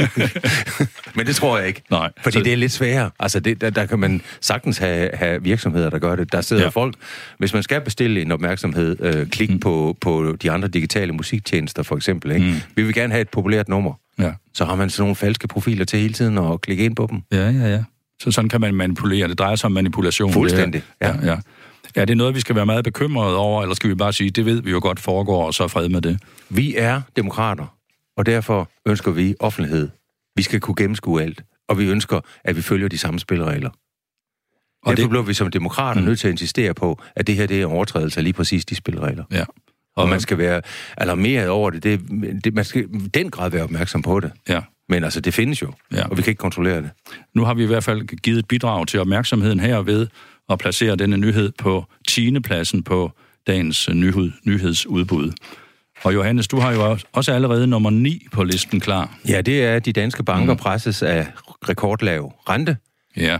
men 1.18 1.28
det 1.28 1.36
tror 1.36 1.58
jeg 1.58 1.68
ikke. 1.68 1.82
Nej. 1.90 2.12
Fordi 2.24 2.38
så... 2.38 2.44
det 2.44 2.54
er 2.54 2.58
lidt 2.58 2.72
sværere. 2.72 3.12
Altså, 3.20 3.40
det, 3.40 3.62
der, 3.62 3.70
der 3.70 3.86
kan 3.86 4.00
man 4.00 4.22
sagtens 4.42 4.78
have, 4.78 5.10
have 5.14 5.44
virksomheder, 5.44 5.90
der 5.90 6.00
gør 6.00 6.16
det. 6.16 6.32
Der 6.32 6.42
sidder 6.42 6.64
ja. 6.64 6.70
folk, 6.70 6.96
hvis 7.38 7.54
man 7.54 7.64
skal 7.64 7.82
bestille 7.82 8.22
en 8.22 8.32
opmærksomhed, 8.32 8.98
øh, 9.00 9.28
klik 9.28 9.50
mm. 9.50 9.60
på, 9.60 9.98
på 10.02 10.36
de 10.42 10.52
andre 10.52 10.68
digitale 10.68 11.14
musiktjenester, 11.14 11.84
for 11.84 11.96
eksempel. 11.96 12.32
Ikke? 12.32 12.46
Mm. 12.46 12.56
Vi 12.76 12.84
vil 12.84 12.94
gerne 12.94 13.14
have 13.14 13.22
et 13.22 13.30
populært 13.30 13.70
nummer. 13.70 13.94
Ja. 14.20 14.32
Så 14.54 14.66
har 14.66 14.76
man 14.76 14.90
sådan 14.90 15.02
nogle 15.04 15.16
falske 15.16 15.48
profiler 15.48 15.86
til 15.86 16.00
hele 16.00 16.14
tiden 16.14 16.38
og 16.38 16.62
klikke 16.62 16.86
ind 16.86 16.96
på 16.96 17.08
dem. 17.12 17.22
Ja, 17.32 17.50
ja, 17.50 17.68
ja. 17.68 17.84
Så 18.22 18.32
sådan 18.32 18.50
kan 18.50 18.62
man 18.62 18.76
manipulere. 18.76 19.28
Det 19.28 19.40
drejer 19.40 19.56
sig 19.56 19.66
om 19.66 19.72
manipulation. 19.72 20.34
Fuldstændig, 20.34 20.84
ja. 21.02 21.08
ja, 21.08 21.26
ja. 21.26 21.40
Er 21.96 22.06
det 22.06 22.18
noget, 22.18 22.36
vi 22.36 22.40
skal 22.40 22.56
være 22.56 22.66
meget 22.66 22.84
bekymrede 22.84 23.38
over, 23.38 23.62
eller 23.62 23.76
skal 23.76 23.90
vi 23.90 23.96
bare 23.96 24.14
sige, 24.14 24.30
det 24.30 24.46
ved 24.46 24.62
vi 24.62 24.72
jo 24.72 24.80
godt 24.82 25.00
foregår, 25.00 25.46
og 25.46 25.54
så 25.54 25.64
er 25.64 25.68
fred 25.68 25.90
med 25.90 26.02
det? 26.02 26.20
Vi 26.50 26.76
er 26.76 27.02
demokrater, 27.16 27.76
og 28.18 28.26
derfor 28.26 28.70
ønsker 28.86 29.12
vi 29.12 29.36
offentlighed. 29.40 29.90
Vi 30.36 30.44
skal 30.44 30.60
kunne 30.60 30.76
gennemskue 30.76 31.22
alt, 31.22 31.44
og 31.70 31.80
vi 31.80 31.86
ønsker, 31.86 32.20
at 32.44 32.56
vi 32.56 32.62
følger 32.62 32.88
de 32.88 32.98
samme 32.98 33.20
spilleregler. 33.20 33.70
Og 33.70 34.98
derfor 34.98 35.04
det... 35.04 35.10
bliver 35.10 35.24
vi 35.24 35.34
som 35.34 35.52
demokrater 35.52 36.02
mm. 36.02 36.08
nødt 36.08 36.20
til 36.20 36.28
at 36.28 36.32
insistere 36.32 36.74
på, 36.74 37.02
at 37.16 37.28
det 37.28 37.36
her 37.36 37.46
det 37.46 37.62
er 37.62 37.66
overtrædelse 37.66 38.20
af 38.20 38.24
lige 38.24 38.34
præcis 38.34 38.66
de 38.66 38.76
spilleregler. 38.76 39.24
Ja. 39.32 39.42
Og, 39.96 40.04
og 40.04 40.10
man 40.10 40.20
skal 40.20 40.38
være 40.38 40.62
alarmeret 40.98 41.50
over 41.50 41.70
det. 41.70 41.84
det, 41.84 42.02
det 42.44 42.54
man 42.54 42.66
skal 42.66 42.82
i 42.82 43.08
den 43.08 43.32
grad 43.32 43.50
være 43.50 43.64
opmærksom 43.64 44.02
på 44.02 44.20
det. 44.20 44.32
Ja. 44.50 44.62
Men 44.90 45.04
altså, 45.04 45.22
det 45.22 45.34
findes 45.34 45.62
jo, 45.62 45.74
ja. 45.94 46.08
og 46.08 46.18
vi 46.18 46.22
kan 46.22 46.32
ikke 46.32 46.40
kontrollere 46.40 46.82
det. 46.82 46.90
Nu 47.34 47.44
har 47.44 47.54
vi 47.54 47.64
i 47.64 47.68
hvert 47.68 47.84
fald 47.84 48.02
givet 48.02 48.40
et 48.40 48.48
bidrag 48.48 48.88
til 48.88 49.00
opmærksomheden 49.00 49.60
her 49.60 49.82
ved 49.82 50.08
at 50.50 50.60
placere 50.60 50.96
denne 50.96 51.18
nyhed 51.18 51.52
på 51.58 51.86
10. 52.08 52.40
pladsen 52.40 52.84
på 52.84 53.12
dagens 53.48 53.90
nyhed, 53.90 54.32
nyhedsudbud. 54.44 55.32
Og 56.04 56.14
Johannes, 56.14 56.48
du 56.48 56.60
har 56.60 56.74
jo 56.74 56.98
også 57.14 57.34
allerede 57.34 57.68
nummer 57.68 57.90
9 57.90 58.28
på 58.32 58.44
listen 58.44 58.80
klar. 58.80 59.18
Ja, 59.28 59.42
det 59.42 59.64
er, 59.66 59.76
at 59.76 59.86
de 59.86 59.94
danske 59.94 60.24
banker 60.24 60.54
mm. 60.54 60.60
presses 60.60 61.04
af 61.04 61.28
rekordlav 61.70 62.34
rente. 62.50 62.78
Ja. 63.18 63.38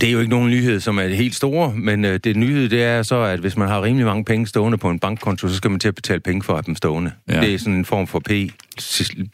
Det 0.00 0.08
er 0.08 0.12
jo 0.12 0.18
ikke 0.18 0.30
nogen 0.30 0.50
nyhed, 0.50 0.80
som 0.80 0.98
er 0.98 1.08
helt 1.08 1.34
store, 1.34 1.72
men 1.74 2.04
øh, 2.04 2.20
det 2.24 2.36
nyhed 2.36 2.68
det 2.68 2.82
er 2.82 3.02
så, 3.02 3.22
at 3.22 3.38
hvis 3.38 3.56
man 3.56 3.68
har 3.68 3.82
rimelig 3.82 4.06
mange 4.06 4.24
penge 4.24 4.46
stående 4.46 4.78
på 4.78 4.90
en 4.90 4.98
bankkonto, 4.98 5.48
så 5.48 5.54
skal 5.54 5.70
man 5.70 5.80
til 5.80 5.88
at 5.88 5.94
betale 5.94 6.20
penge 6.20 6.42
for 6.42 6.52
at 6.52 6.56
have 6.56 6.66
dem 6.66 6.76
stående. 6.76 7.12
Ja. 7.28 7.40
Det 7.40 7.54
er 7.54 7.58
sådan 7.58 7.74
en 7.74 7.84
form 7.84 8.06
for 8.06 8.18
P, 8.18 8.30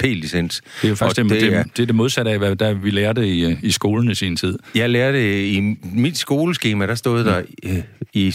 P-licens. 0.03 0.61
Det 0.61 0.85
er 0.85 0.89
jo 0.89 0.95
faktisk 0.95 1.23
det, 1.23 1.31
det, 1.31 1.55
er, 1.55 1.63
det, 1.63 1.83
er 1.83 1.87
det 1.87 1.95
modsatte 1.95 2.31
af, 2.31 2.39
hvad 2.39 2.57
der 2.57 2.73
vi 2.73 2.91
lærte 2.91 3.29
i, 3.29 3.45
øh, 3.45 3.57
i 3.63 3.71
skolen 3.71 4.11
i 4.11 4.15
sin 4.15 4.37
tid. 4.37 4.59
Jeg 4.75 4.91
lærte 4.91 5.49
i 5.49 5.77
mit 5.83 6.19
skoleskema, 6.19 6.87
der 6.87 6.95
stod 6.95 7.25
der, 7.25 7.43
øh, 7.63 7.83
i, 8.13 8.35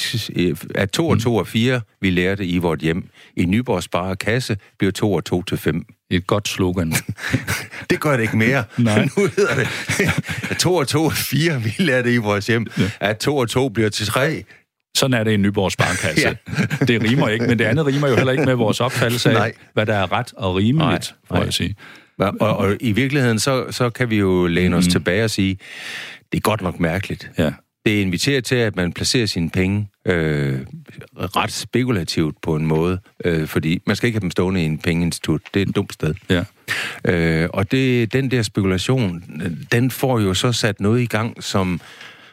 at 0.75 0.91
2 0.91 1.07
og 1.07 1.21
2 1.21 1.35
og 1.35 1.47
4, 1.47 1.81
vi 2.01 2.09
lærte 2.09 2.45
i 2.45 2.57
vort 2.57 2.79
hjem. 2.79 3.09
I 3.37 3.45
Nyborg 3.45 3.83
Spare 3.83 4.15
Kasse 4.15 4.57
bliver 4.77 4.91
2 4.91 5.13
og 5.13 5.25
2 5.25 5.43
til 5.43 5.57
5. 5.57 5.85
Et 6.09 6.27
godt 6.27 6.47
slogan. 6.47 6.93
det 7.89 7.99
gør 7.99 8.15
det 8.15 8.21
ikke 8.21 8.37
mere. 8.37 8.63
Nej. 8.77 9.07
nu 9.17 9.29
hedder 9.35 9.55
det, 9.55 9.67
at 10.51 10.57
2 10.57 10.75
og 10.75 10.87
2 10.87 11.05
er 11.05 11.09
4, 11.09 11.61
vi 11.61 11.73
lærte 11.77 12.13
i 12.13 12.17
vores 12.17 12.47
hjem. 12.47 12.67
Ja. 12.77 12.89
At 12.99 13.17
2 13.17 13.37
og 13.37 13.49
2 13.49 13.69
bliver 13.69 13.89
til 13.89 14.05
3. 14.05 14.43
Sådan 14.97 15.13
er 15.13 15.23
det 15.23 15.31
i 15.31 15.37
Nyborg 15.37 15.71
Sparkasse. 15.71 16.27
ja. 16.27 16.35
Det 16.85 17.03
rimer 17.03 17.29
ikke, 17.29 17.47
men 17.47 17.59
det 17.59 17.65
andet 17.65 17.85
rimer 17.85 18.07
jo 18.07 18.15
heller 18.15 18.31
ikke 18.31 18.45
med 18.45 18.55
vores 18.55 18.81
opfattelse 18.81 19.29
af, 19.29 19.33
Nej. 19.39 19.53
hvad 19.73 19.85
der 19.85 19.93
er 19.93 20.11
ret 20.11 20.33
og 20.37 20.55
rimeligt, 20.55 21.15
for 21.27 21.35
at 21.35 21.53
sige. 21.53 21.75
Og, 22.19 22.33
og, 22.39 22.57
og 22.57 22.75
i 22.79 22.91
virkeligheden, 22.91 23.39
så, 23.39 23.71
så 23.71 23.89
kan 23.89 24.09
vi 24.09 24.17
jo 24.17 24.47
læne 24.47 24.75
os 24.75 24.85
mm. 24.85 24.91
tilbage 24.91 25.23
og 25.23 25.29
sige, 25.29 25.57
det 26.31 26.37
er 26.37 26.41
godt 26.41 26.61
nok 26.61 26.79
mærkeligt. 26.79 27.31
Ja. 27.37 27.51
Det 27.85 27.91
inviterer 27.91 28.41
til, 28.41 28.55
at 28.55 28.75
man 28.75 28.93
placerer 28.93 29.25
sine 29.25 29.49
penge 29.49 29.87
øh, 30.05 30.59
ret 31.17 31.51
spekulativt 31.51 32.41
på 32.41 32.55
en 32.55 32.65
måde, 32.65 32.99
øh, 33.25 33.47
fordi 33.47 33.81
man 33.87 33.95
skal 33.95 34.07
ikke 34.07 34.15
have 34.15 34.21
dem 34.21 34.31
stående 34.31 34.61
i 34.61 34.65
en 34.65 34.77
pengeinstitut. 34.77 35.41
Det 35.53 35.61
er 35.61 35.65
et 35.65 35.75
dumt 35.75 35.93
sted. 35.93 36.13
Ja. 36.29 36.43
Øh, 37.05 37.49
og 37.53 37.71
det, 37.71 38.13
den 38.13 38.31
der 38.31 38.41
spekulation, 38.41 39.23
den 39.71 39.91
får 39.91 40.19
jo 40.19 40.33
så 40.33 40.51
sat 40.51 40.79
noget 40.79 41.01
i 41.01 41.05
gang, 41.05 41.43
som, 41.43 41.81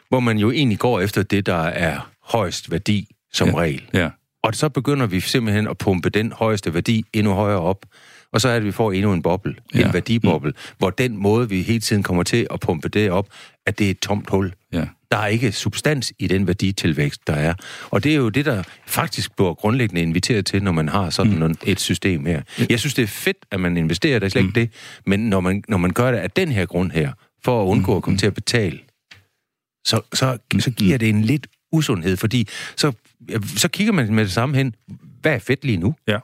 hvor 0.09 0.19
man 0.19 0.37
jo 0.37 0.51
egentlig 0.51 0.79
går 0.79 0.99
efter 0.99 1.23
det, 1.23 1.45
der 1.45 1.63
er 1.63 2.10
højst 2.23 2.71
værdi 2.71 3.15
som 3.33 3.47
ja. 3.47 3.55
regel. 3.57 3.81
Ja. 3.93 4.09
Og 4.43 4.55
så 4.55 4.69
begynder 4.69 5.05
vi 5.05 5.19
simpelthen 5.19 5.67
at 5.67 5.77
pumpe 5.77 6.09
den 6.09 6.31
højeste 6.31 6.73
værdi 6.73 7.05
endnu 7.13 7.33
højere 7.33 7.59
op. 7.59 7.85
Og 8.33 8.41
så 8.41 8.47
er 8.47 8.51
det, 8.53 8.59
at 8.59 8.65
vi 8.65 8.71
får 8.71 8.91
endnu 8.91 9.13
en 9.13 9.21
boble, 9.21 9.55
ja. 9.75 9.87
en 9.87 9.93
værdiboble, 9.93 10.49
mm. 10.49 10.75
hvor 10.77 10.89
den 10.89 11.17
måde, 11.17 11.49
vi 11.49 11.61
hele 11.61 11.79
tiden 11.79 12.03
kommer 12.03 12.23
til 12.23 12.47
at 12.53 12.59
pumpe 12.59 12.89
det 12.89 13.11
op, 13.11 13.27
at 13.65 13.79
det 13.79 13.87
er 13.87 13.91
et 13.91 13.99
tomt 13.99 14.29
hul. 14.29 14.53
Ja. 14.73 14.85
Der 15.11 15.17
er 15.17 15.27
ikke 15.27 15.51
substans 15.51 16.13
i 16.19 16.27
den 16.27 16.47
værditilvækst, 16.47 17.27
der 17.27 17.33
er. 17.33 17.53
Og 17.89 18.03
det 18.03 18.11
er 18.11 18.15
jo 18.15 18.29
det, 18.29 18.45
der 18.45 18.63
faktisk 18.87 19.35
bliver 19.35 19.53
grundlæggende 19.53 20.01
inviteret 20.01 20.45
til, 20.45 20.63
når 20.63 20.71
man 20.71 20.89
har 20.89 21.09
sådan 21.09 21.47
mm. 21.47 21.55
et 21.65 21.79
system 21.79 22.25
her. 22.25 22.41
Jeg 22.69 22.79
synes, 22.79 22.93
det 22.93 23.03
er 23.03 23.07
fedt, 23.07 23.37
at 23.51 23.59
man 23.59 23.77
investerer, 23.77 24.19
det 24.19 24.25
er 24.25 24.29
slet 24.29 24.43
mm. 24.43 24.47
ikke 24.49 24.59
det. 24.59 24.69
Men 25.05 25.19
når 25.19 25.39
man, 25.39 25.63
når 25.67 25.77
man 25.77 25.91
gør 25.91 26.11
det 26.11 26.17
af 26.17 26.31
den 26.31 26.51
her 26.51 26.65
grund 26.65 26.91
her, 26.91 27.11
for 27.43 27.63
at 27.63 27.67
undgå 27.67 27.91
mm. 27.91 27.97
at 27.97 28.03
komme 28.03 28.19
til 28.19 28.27
at 28.27 28.33
betale, 28.33 28.79
så, 29.85 30.01
så, 30.13 30.37
så 30.59 30.71
giver 30.71 30.97
det 30.97 31.09
en 31.09 31.21
lidt 31.21 31.47
usundhed, 31.71 32.17
fordi 32.17 32.47
så, 32.75 32.91
så 33.57 33.67
kigger 33.67 33.93
man 33.93 34.13
med 34.13 34.23
det 34.23 34.31
samme 34.31 34.57
hen, 34.57 34.75
hvad 35.21 35.33
er 35.33 35.39
fedt 35.39 35.65
lige 35.65 35.77
nu? 35.77 35.95
Ja. 36.07 36.17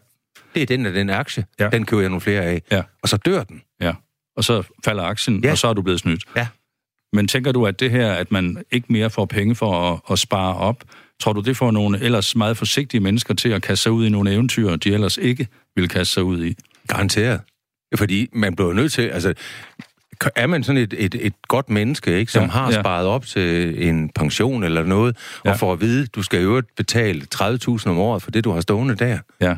Det 0.55 0.61
er 0.61 0.65
den 0.65 0.85
af 0.85 0.93
den 0.93 1.09
aktie, 1.09 1.45
ja. 1.59 1.69
den 1.69 1.85
køber 1.85 2.01
jeg 2.01 2.09
nogle 2.09 2.21
flere 2.21 2.41
af, 2.41 2.61
ja. 2.71 2.81
og 3.01 3.09
så 3.09 3.17
dør 3.17 3.43
den. 3.43 3.61
Ja, 3.81 3.93
og 4.35 4.43
så 4.43 4.63
falder 4.85 5.03
aktien, 5.03 5.43
ja. 5.43 5.51
og 5.51 5.57
så 5.57 5.67
er 5.67 5.73
du 5.73 5.81
blevet 5.81 5.99
snydt. 5.99 6.23
Ja. 6.35 6.47
Men 7.13 7.27
tænker 7.27 7.51
du, 7.51 7.65
at 7.65 7.79
det 7.79 7.91
her, 7.91 8.13
at 8.13 8.31
man 8.31 8.63
ikke 8.71 8.93
mere 8.93 9.09
får 9.09 9.25
penge 9.25 9.55
for 9.55 9.93
at, 9.93 9.99
at 10.11 10.19
spare 10.19 10.55
op, 10.55 10.83
tror 11.19 11.33
du, 11.33 11.41
det 11.41 11.57
får 11.57 11.71
nogle 11.71 11.99
ellers 11.99 12.35
meget 12.35 12.57
forsigtige 12.57 13.01
mennesker 13.01 13.33
til 13.33 13.49
at 13.49 13.61
kaste 13.61 13.83
sig 13.83 13.91
ud 13.91 14.05
i 14.05 14.09
nogle 14.09 14.33
eventyr, 14.33 14.75
de 14.75 14.93
ellers 14.93 15.17
ikke 15.17 15.47
vil 15.75 15.89
kaste 15.89 16.13
sig 16.13 16.23
ud 16.23 16.45
i? 16.45 16.55
Garanteret. 16.87 17.41
Fordi 17.95 18.29
man 18.33 18.55
bliver 18.55 18.73
nødt 18.73 18.93
til, 18.93 19.01
altså, 19.01 19.33
er 20.35 20.47
man 20.47 20.63
sådan 20.63 20.81
et, 20.81 20.93
et, 20.97 21.15
et 21.19 21.33
godt 21.47 21.69
menneske, 21.69 22.19
ikke, 22.19 22.31
som 22.31 22.43
ja, 22.43 22.49
har 22.49 22.71
sparet 22.71 23.03
ja. 23.03 23.09
op 23.09 23.25
til 23.25 23.75
en 23.89 24.09
pension 24.09 24.63
eller 24.63 24.83
noget, 24.83 25.17
ja. 25.45 25.51
og 25.51 25.59
får 25.59 25.73
at 25.73 25.81
vide, 25.81 26.05
du 26.05 26.23
skal 26.23 26.41
jo 26.41 26.61
betale 26.77 27.21
30.000 27.35 27.89
om 27.89 27.97
året 27.97 28.21
for 28.21 28.31
det, 28.31 28.43
du 28.43 28.51
har 28.51 28.61
stående 28.61 28.95
der. 28.95 29.17
Ja. 29.41 29.55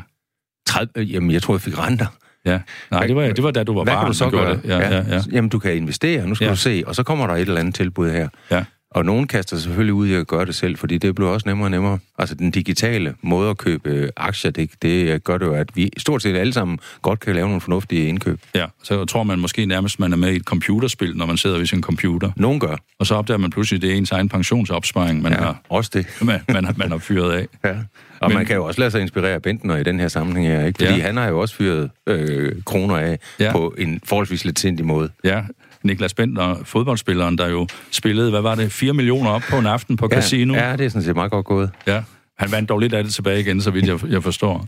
30, 0.66 0.90
jamen, 0.96 1.30
jeg 1.30 1.42
tror, 1.42 1.54
jeg 1.54 1.60
fik 1.60 1.78
renter. 1.78 2.06
Ja, 2.44 2.60
nej, 2.90 3.06
det 3.06 3.16
var, 3.16 3.22
det 3.22 3.44
var 3.44 3.50
da 3.50 3.64
du 3.64 3.74
var 3.74 3.84
Hvad 3.84 3.94
barn. 3.94 4.04
kan 4.04 4.12
du 4.12 4.16
så 4.16 4.30
gøre? 4.30 4.56
Det. 4.56 4.60
Ja, 4.64 4.78
ja. 4.78 4.96
Ja, 4.96 5.04
ja. 5.08 5.20
Jamen, 5.32 5.48
du 5.48 5.58
kan 5.58 5.76
investere, 5.76 6.26
nu 6.26 6.34
skal 6.34 6.44
ja. 6.44 6.50
du 6.50 6.56
se, 6.56 6.82
og 6.86 6.94
så 6.94 7.02
kommer 7.02 7.26
der 7.26 7.34
et 7.34 7.40
eller 7.40 7.60
andet 7.60 7.74
tilbud 7.74 8.10
her. 8.10 8.28
Ja. 8.50 8.64
Og 8.94 9.04
nogen 9.04 9.26
kaster 9.26 9.56
sig 9.56 9.62
selvfølgelig 9.64 9.94
ud 9.94 10.06
i 10.08 10.14
at 10.14 10.26
gøre 10.26 10.46
det 10.46 10.54
selv, 10.54 10.76
fordi 10.76 10.98
det 10.98 11.14
bliver 11.14 11.30
også 11.30 11.48
nemmere 11.48 11.66
og 11.66 11.70
nemmere. 11.70 11.98
Altså 12.18 12.34
den 12.34 12.50
digitale 12.50 13.14
måde 13.22 13.50
at 13.50 13.58
købe 13.58 14.10
aktier, 14.16 14.50
det, 14.50 14.70
det 14.82 15.24
gør 15.24 15.38
det 15.38 15.46
jo, 15.46 15.54
at 15.54 15.68
vi 15.74 15.90
stort 15.98 16.22
set 16.22 16.36
alle 16.36 16.52
sammen 16.52 16.78
godt 17.02 17.20
kan 17.20 17.34
lave 17.34 17.46
nogle 17.46 17.60
fornuftige 17.60 18.08
indkøb. 18.08 18.40
Ja, 18.54 18.66
så 18.82 19.04
tror 19.04 19.22
man 19.22 19.38
måske 19.38 19.66
nærmest, 19.66 20.00
man 20.00 20.12
er 20.12 20.16
med 20.16 20.32
i 20.32 20.36
et 20.36 20.42
computerspil, 20.44 21.16
når 21.16 21.26
man 21.26 21.36
sidder 21.36 21.58
ved 21.58 21.66
sin 21.66 21.82
computer. 21.82 22.30
Nogen 22.36 22.60
gør. 22.60 22.76
Og 22.98 23.06
så 23.06 23.14
opdager 23.14 23.38
man 23.38 23.50
pludselig, 23.50 23.82
det 23.82 23.90
er 23.90 23.94
ens 23.94 24.10
egen 24.12 24.28
pensionsopsparing, 24.28 25.22
man, 25.22 25.32
Ja, 25.32 25.38
har, 25.38 25.60
også 25.68 25.90
det. 25.94 26.06
man, 26.26 26.40
man, 26.48 26.64
har- 26.64 26.74
man 26.76 26.90
har 26.90 26.98
fyret 26.98 27.32
af. 27.32 27.46
Ja. 27.64 27.74
Og 28.20 28.28
Men- 28.30 28.36
man 28.36 28.46
kan 28.46 28.56
jo 28.56 28.64
også 28.64 28.80
lade 28.80 28.90
sig 28.90 29.00
inspirere 29.00 29.32
af 29.32 29.42
Bentner 29.42 29.76
i 29.76 29.82
den 29.82 30.00
her 30.00 30.08
sammenhæng 30.08 30.48
her, 30.48 30.66
ikke? 30.66 30.78
Fordi 30.86 30.98
Ja. 30.98 31.06
han 31.06 31.16
har 31.16 31.28
jo 31.28 31.40
også 31.40 31.54
fyret 31.54 31.90
øh, 32.06 32.52
kroner 32.66 32.96
af 32.96 33.18
ja. 33.40 33.52
på 33.52 33.74
en 33.78 34.00
forholdsvis 34.04 34.44
lidt 34.44 34.58
sindig 34.60 34.86
måde. 34.86 35.10
Ja, 35.24 35.42
Niklas 35.84 36.14
Bentner, 36.14 36.56
fodboldspilleren, 36.64 37.38
der 37.38 37.48
jo 37.48 37.66
spillede, 37.90 38.30
hvad 38.30 38.40
var 38.40 38.54
det, 38.54 38.72
4 38.72 38.92
millioner 38.94 39.30
op 39.30 39.42
på 39.50 39.58
en 39.58 39.66
aften 39.66 39.96
på 39.96 40.08
casino. 40.08 40.54
Ja, 40.54 40.70
ja, 40.70 40.76
det 40.76 40.86
er 40.86 40.88
sådan 40.88 41.02
set 41.02 41.14
meget 41.14 41.30
godt 41.30 41.46
gået. 41.46 41.70
ja. 41.86 42.02
Han 42.40 42.52
vandt 42.52 42.68
dog 42.68 42.78
lidt 42.78 42.94
af 42.94 43.04
det 43.04 43.14
tilbage 43.14 43.40
igen, 43.40 43.60
så 43.60 43.70
vidt 43.70 43.86
jeg, 43.86 43.98
jeg 44.08 44.22
forstår. 44.22 44.64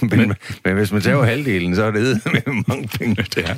Men, 0.00 0.10
men, 0.18 0.34
men 0.64 0.74
hvis 0.74 0.92
man 0.92 1.02
tager 1.02 1.22
halvdelen, 1.22 1.74
så 1.74 1.84
er 1.84 1.90
det 1.90 2.20
med 2.46 2.62
mange 2.68 2.88
penge. 2.98 3.22
Det 3.34 3.50
er. 3.50 3.54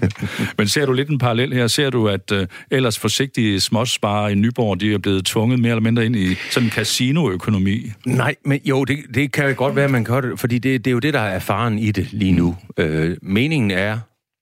Men 0.59 0.69
ser 0.69 0.87
du 0.87 0.93
lidt 0.93 1.09
en 1.09 1.19
parallel 1.19 1.55
her? 1.55 1.67
Ser 1.67 1.91
du, 1.91 2.09
at 2.09 2.33
uh, 2.33 2.39
ellers 2.71 2.99
forsigtige 2.99 3.61
småsparere 3.61 4.33
i 4.33 4.35
Nyborg, 4.35 4.81
de 4.81 4.95
er 4.95 4.99
blevet 4.99 5.25
tvunget 5.25 5.61
mere 5.61 5.71
eller 5.71 5.83
mindre 5.83 6.07
ind 6.07 6.17
i 6.17 6.35
sådan 6.51 6.67
en 6.67 6.71
casinoøkonomi? 6.71 7.93
Nej, 8.07 8.35
men 8.45 8.61
jo, 8.65 8.85
det, 8.85 8.99
det 9.15 9.33
kan 9.33 9.49
jo 9.49 9.55
godt 9.57 9.77
være, 9.77 9.85
at 9.85 9.91
man 9.91 10.05
kan 10.05 10.23
det, 10.23 10.41
fordi 10.41 10.59
det, 10.59 10.85
det 10.85 10.91
er 10.91 10.93
jo 10.93 10.99
det, 10.99 11.15
der 11.15 11.21
er 11.21 11.39
faren 11.39 11.79
i 11.79 11.91
det 11.91 12.09
lige 12.13 12.33
nu. 12.33 12.57
Øh, 12.77 13.17
meningen 13.23 13.71
er, 13.71 13.99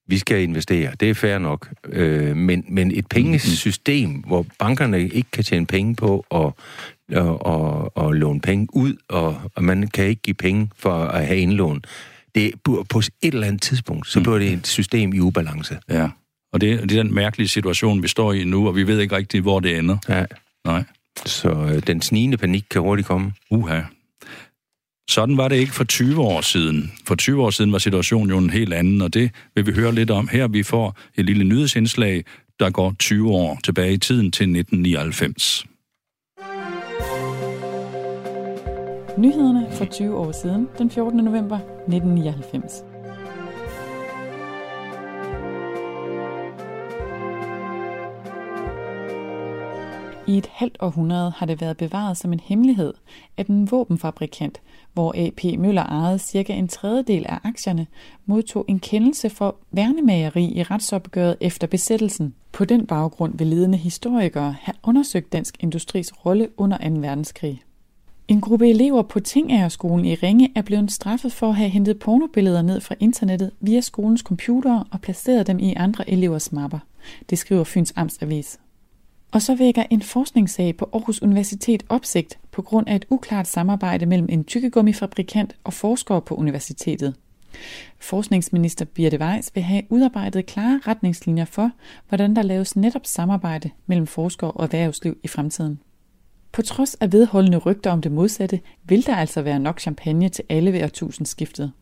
vi 0.06 0.18
skal 0.18 0.42
investere, 0.42 0.92
det 1.00 1.10
er 1.10 1.14
fair 1.14 1.38
nok, 1.38 1.68
øh, 1.88 2.36
men, 2.36 2.64
men 2.68 2.90
et 2.90 3.06
pengesystem, 3.06 4.10
hvor 4.10 4.46
bankerne 4.58 5.08
ikke 5.08 5.30
kan 5.30 5.44
tjene 5.44 5.66
penge 5.66 5.96
på 5.96 6.26
at 6.34 6.52
og, 7.12 7.46
og, 7.46 7.96
og 7.96 8.12
låne 8.12 8.40
penge 8.40 8.68
ud, 8.72 8.96
og, 9.08 9.40
og 9.54 9.64
man 9.64 9.88
kan 9.88 10.04
ikke 10.04 10.22
give 10.22 10.34
penge 10.34 10.70
for 10.76 11.04
at 11.04 11.26
have 11.26 11.38
indlån, 11.38 11.82
det 12.34 12.52
på 12.64 12.98
et 12.98 13.10
eller 13.22 13.46
andet 13.46 13.62
tidspunkt, 13.62 14.08
så 14.08 14.20
bliver 14.20 14.38
det 14.38 14.52
et 14.52 14.66
system 14.66 15.12
i 15.12 15.20
ubalance. 15.20 15.78
Ja. 15.90 16.08
Og 16.52 16.60
det, 16.60 16.82
det 16.82 16.98
er 16.98 17.02
den 17.02 17.14
mærkelige 17.14 17.48
situation, 17.48 18.02
vi 18.02 18.08
står 18.08 18.32
i 18.32 18.44
nu, 18.44 18.68
og 18.68 18.76
vi 18.76 18.86
ved 18.86 19.00
ikke 19.00 19.16
rigtigt, 19.16 19.42
hvor 19.42 19.60
det 19.60 19.78
ender. 19.78 19.96
Ja. 20.08 20.24
Nej. 20.64 20.84
Så 21.26 21.48
øh, 21.48 21.82
den 21.86 22.02
snigende 22.02 22.36
panik 22.36 22.64
kan 22.70 22.80
hurtigt 22.80 23.08
komme. 23.08 23.32
Uha. 23.50 23.80
Sådan 25.10 25.36
var 25.36 25.48
det 25.48 25.56
ikke 25.56 25.72
for 25.72 25.84
20 25.84 26.20
år 26.20 26.40
siden. 26.40 26.92
For 27.06 27.14
20 27.14 27.42
år 27.42 27.50
siden 27.50 27.72
var 27.72 27.78
situationen 27.78 28.30
jo 28.30 28.38
en 28.38 28.50
helt 28.50 28.74
anden, 28.74 29.02
og 29.02 29.14
det 29.14 29.30
vil 29.54 29.66
vi 29.66 29.72
høre 29.72 29.94
lidt 29.94 30.10
om 30.10 30.28
her. 30.28 30.48
Vi 30.48 30.62
får 30.62 30.96
et 31.14 31.24
lille 31.24 31.44
nyhedsindslag, 31.44 32.24
der 32.60 32.70
går 32.70 32.94
20 32.98 33.30
år 33.30 33.58
tilbage 33.64 33.92
i 33.92 33.98
tiden 33.98 34.32
til 34.32 34.44
1999. 34.44 35.66
Nyhederne 39.18 39.66
for 39.72 39.84
20 39.84 40.16
år 40.16 40.32
siden, 40.32 40.68
den 40.78 40.90
14. 40.90 41.24
november 41.24 41.56
1999. 41.56 42.72
I 50.26 50.38
et 50.38 50.46
halvt 50.52 50.76
århundrede 50.80 51.32
har 51.36 51.46
det 51.46 51.60
været 51.60 51.76
bevaret 51.76 52.16
som 52.16 52.32
en 52.32 52.40
hemmelighed, 52.40 52.94
at 53.36 53.46
en 53.46 53.70
våbenfabrikant, 53.70 54.60
hvor 54.94 55.14
AP 55.26 55.58
Møller 55.58 55.82
ejede 55.82 56.18
cirka 56.18 56.52
en 56.52 56.68
tredjedel 56.68 57.26
af 57.28 57.38
aktierne, 57.44 57.86
modtog 58.26 58.64
en 58.68 58.80
kendelse 58.80 59.30
for 59.30 59.56
værnemageri 59.72 60.44
i 60.44 60.62
retsopgøret 60.62 61.36
efter 61.40 61.66
besættelsen. 61.66 62.34
På 62.52 62.64
den 62.64 62.86
baggrund 62.86 63.38
vil 63.38 63.46
ledende 63.46 63.78
historikere 63.78 64.56
have 64.60 64.74
undersøgt 64.82 65.32
dansk 65.32 65.56
industris 65.60 66.26
rolle 66.26 66.48
under 66.56 66.78
2. 66.78 66.94
verdenskrig. 66.94 67.62
En 68.28 68.40
gruppe 68.40 68.70
elever 68.70 69.02
på 69.02 69.20
Tingagerskolen 69.20 70.04
i 70.04 70.14
Ringe 70.14 70.52
er 70.54 70.62
blevet 70.62 70.92
straffet 70.92 71.32
for 71.32 71.48
at 71.48 71.54
have 71.54 71.70
hentet 71.70 71.98
pornobilleder 71.98 72.62
ned 72.62 72.80
fra 72.80 72.94
internettet 73.00 73.50
via 73.60 73.80
skolens 73.80 74.20
computere 74.20 74.84
og 74.90 75.00
placeret 75.00 75.46
dem 75.46 75.58
i 75.58 75.74
andre 75.74 76.10
elevers 76.10 76.52
mapper. 76.52 76.78
Det 77.30 77.38
skriver 77.38 77.64
Fyns 77.64 77.92
Amtsavis. 77.96 78.58
Og 79.32 79.42
så 79.42 79.54
vækker 79.54 79.82
en 79.90 80.02
forskningssag 80.02 80.76
på 80.76 80.88
Aarhus 80.92 81.22
Universitet 81.22 81.82
opsigt 81.88 82.38
på 82.54 82.62
grund 82.62 82.88
af 82.88 82.96
et 82.96 83.04
uklart 83.10 83.46
samarbejde 83.46 84.06
mellem 84.06 84.28
en 84.30 84.44
tykkegummifabrikant 84.44 85.56
og 85.64 85.72
forskere 85.72 86.22
på 86.22 86.34
universitetet. 86.34 87.14
Forskningsminister 87.98 88.84
Birte 88.84 89.18
Weiss 89.20 89.50
vil 89.54 89.62
have 89.62 89.82
udarbejdet 89.88 90.46
klare 90.46 90.80
retningslinjer 90.86 91.44
for, 91.44 91.70
hvordan 92.08 92.36
der 92.36 92.42
laves 92.42 92.76
netop 92.76 93.06
samarbejde 93.06 93.70
mellem 93.86 94.06
forskere 94.06 94.50
og 94.50 94.64
erhvervsliv 94.64 95.16
i 95.22 95.28
fremtiden. 95.28 95.78
På 96.52 96.62
trods 96.62 96.94
af 96.94 97.12
vedholdende 97.12 97.58
rygter 97.58 97.90
om 97.90 98.00
det 98.00 98.12
modsatte, 98.12 98.60
vil 98.84 99.06
der 99.06 99.16
altså 99.16 99.42
være 99.42 99.58
nok 99.58 99.80
champagne 99.80 100.28
til 100.28 100.44
alle 100.48 100.72
ved 100.72 100.84
årtusindskiftet. 100.84 101.72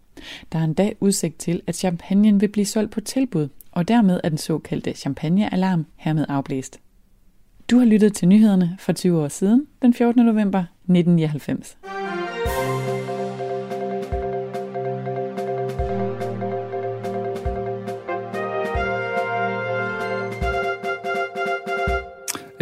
Der 0.52 0.58
er 0.58 0.64
endda 0.64 0.92
udsigt 1.00 1.38
til, 1.38 1.62
at 1.66 1.76
champagnen 1.76 2.40
vil 2.40 2.48
blive 2.48 2.66
solgt 2.66 2.92
på 2.92 3.00
tilbud, 3.00 3.48
og 3.72 3.88
dermed 3.88 4.20
er 4.24 4.28
den 4.28 4.38
såkaldte 4.38 4.92
champagnealarm 4.92 5.86
hermed 5.96 6.26
afblæst. 6.28 6.80
Du 7.70 7.78
har 7.78 7.84
lyttet 7.84 8.14
til 8.14 8.28
nyhederne 8.28 8.76
for 8.80 8.92
20 8.92 9.22
år 9.22 9.28
siden, 9.28 9.66
den 9.82 9.94
14. 9.94 10.26
november 10.26 10.64
1999. 10.88 11.76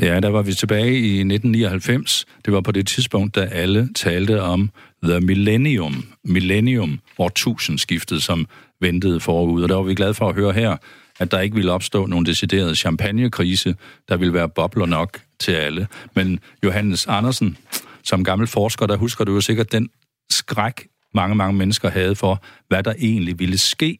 Ja, 0.02 0.20
der 0.20 0.28
var 0.28 0.42
vi 0.42 0.54
tilbage 0.54 0.98
i 0.98 1.18
1999. 1.18 2.26
Det 2.44 2.52
var 2.52 2.60
på 2.60 2.72
det 2.72 2.86
tidspunkt, 2.86 3.34
da 3.34 3.40
alle 3.40 3.88
talte 3.94 4.42
om 4.42 4.70
The 5.04 5.20
Millennium. 5.20 6.04
Millennium, 6.24 7.00
årtusindskiftet, 7.18 8.22
som 8.22 8.46
ventede 8.80 9.20
forud. 9.20 9.62
Og 9.62 9.68
der 9.68 9.74
var 9.74 9.82
vi 9.82 9.94
glade 9.94 10.14
for 10.14 10.28
at 10.28 10.34
høre 10.34 10.52
her, 10.52 10.76
at 11.20 11.30
der 11.30 11.40
ikke 11.40 11.56
ville 11.56 11.72
opstå 11.72 12.06
nogen 12.06 12.26
decideret 12.26 12.78
champagnekrise. 12.78 13.76
Der 14.08 14.16
ville 14.16 14.34
være 14.34 14.48
bobler 14.48 14.86
nok 14.86 15.20
til 15.38 15.52
alle. 15.52 15.88
Men 16.14 16.40
Johannes 16.64 17.06
Andersen, 17.06 17.56
som 18.02 18.24
gammel 18.24 18.48
forsker, 18.48 18.86
der 18.86 18.96
husker 18.96 19.24
du 19.24 19.34
jo 19.34 19.40
sikkert 19.40 19.72
den 19.72 19.90
skræk, 20.30 20.86
mange, 21.14 21.34
mange 21.34 21.58
mennesker 21.58 21.90
havde 21.90 22.16
for, 22.16 22.42
hvad 22.68 22.82
der 22.82 22.94
egentlig 22.98 23.38
ville 23.38 23.58
ske, 23.58 23.98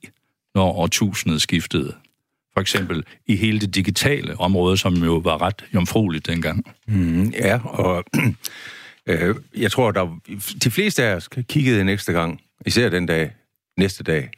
når 0.54 0.72
årtusindet 0.72 1.42
skiftede. 1.42 1.94
For 2.54 2.60
eksempel 2.60 3.04
i 3.26 3.36
hele 3.36 3.60
det 3.60 3.74
digitale 3.74 4.40
område, 4.40 4.76
som 4.76 4.94
jo 4.94 5.16
var 5.16 5.42
ret 5.42 5.64
jomfrueligt 5.74 6.26
dengang. 6.26 6.74
Mm, 6.86 7.30
ja, 7.30 7.60
og 7.64 8.04
øh, 9.06 9.34
jeg 9.56 9.72
tror, 9.72 9.90
der 9.90 10.18
de 10.64 10.70
fleste 10.70 11.04
af 11.04 11.14
os 11.14 11.28
kiggede 11.28 11.80
en 11.80 11.88
ekstra 11.88 12.12
gang, 12.12 12.40
især 12.66 12.88
den 12.88 13.06
dag, 13.06 13.30
næste 13.78 14.04
dag, 14.04 14.30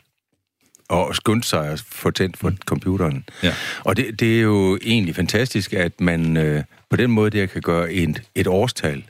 og 0.89 1.17
skyndte 1.17 1.49
sig 1.49 1.69
at 1.69 1.85
få 1.89 2.11
tændt 2.11 2.37
for 2.37 2.53
computeren. 2.65 3.25
Ja. 3.43 3.55
Og 3.85 3.97
det, 3.97 4.21
det 4.21 4.37
er 4.37 4.43
jo 4.43 4.79
egentlig 4.83 5.15
fantastisk, 5.15 5.73
at 5.73 6.01
man 6.01 6.37
øh, 6.37 6.63
på 6.91 6.97
den 6.97 7.11
måde 7.11 7.31
der 7.31 7.47
kan 7.47 7.63
gøre 7.63 7.93
et, 7.93 8.23
et 8.35 8.47
årstal 8.47 9.05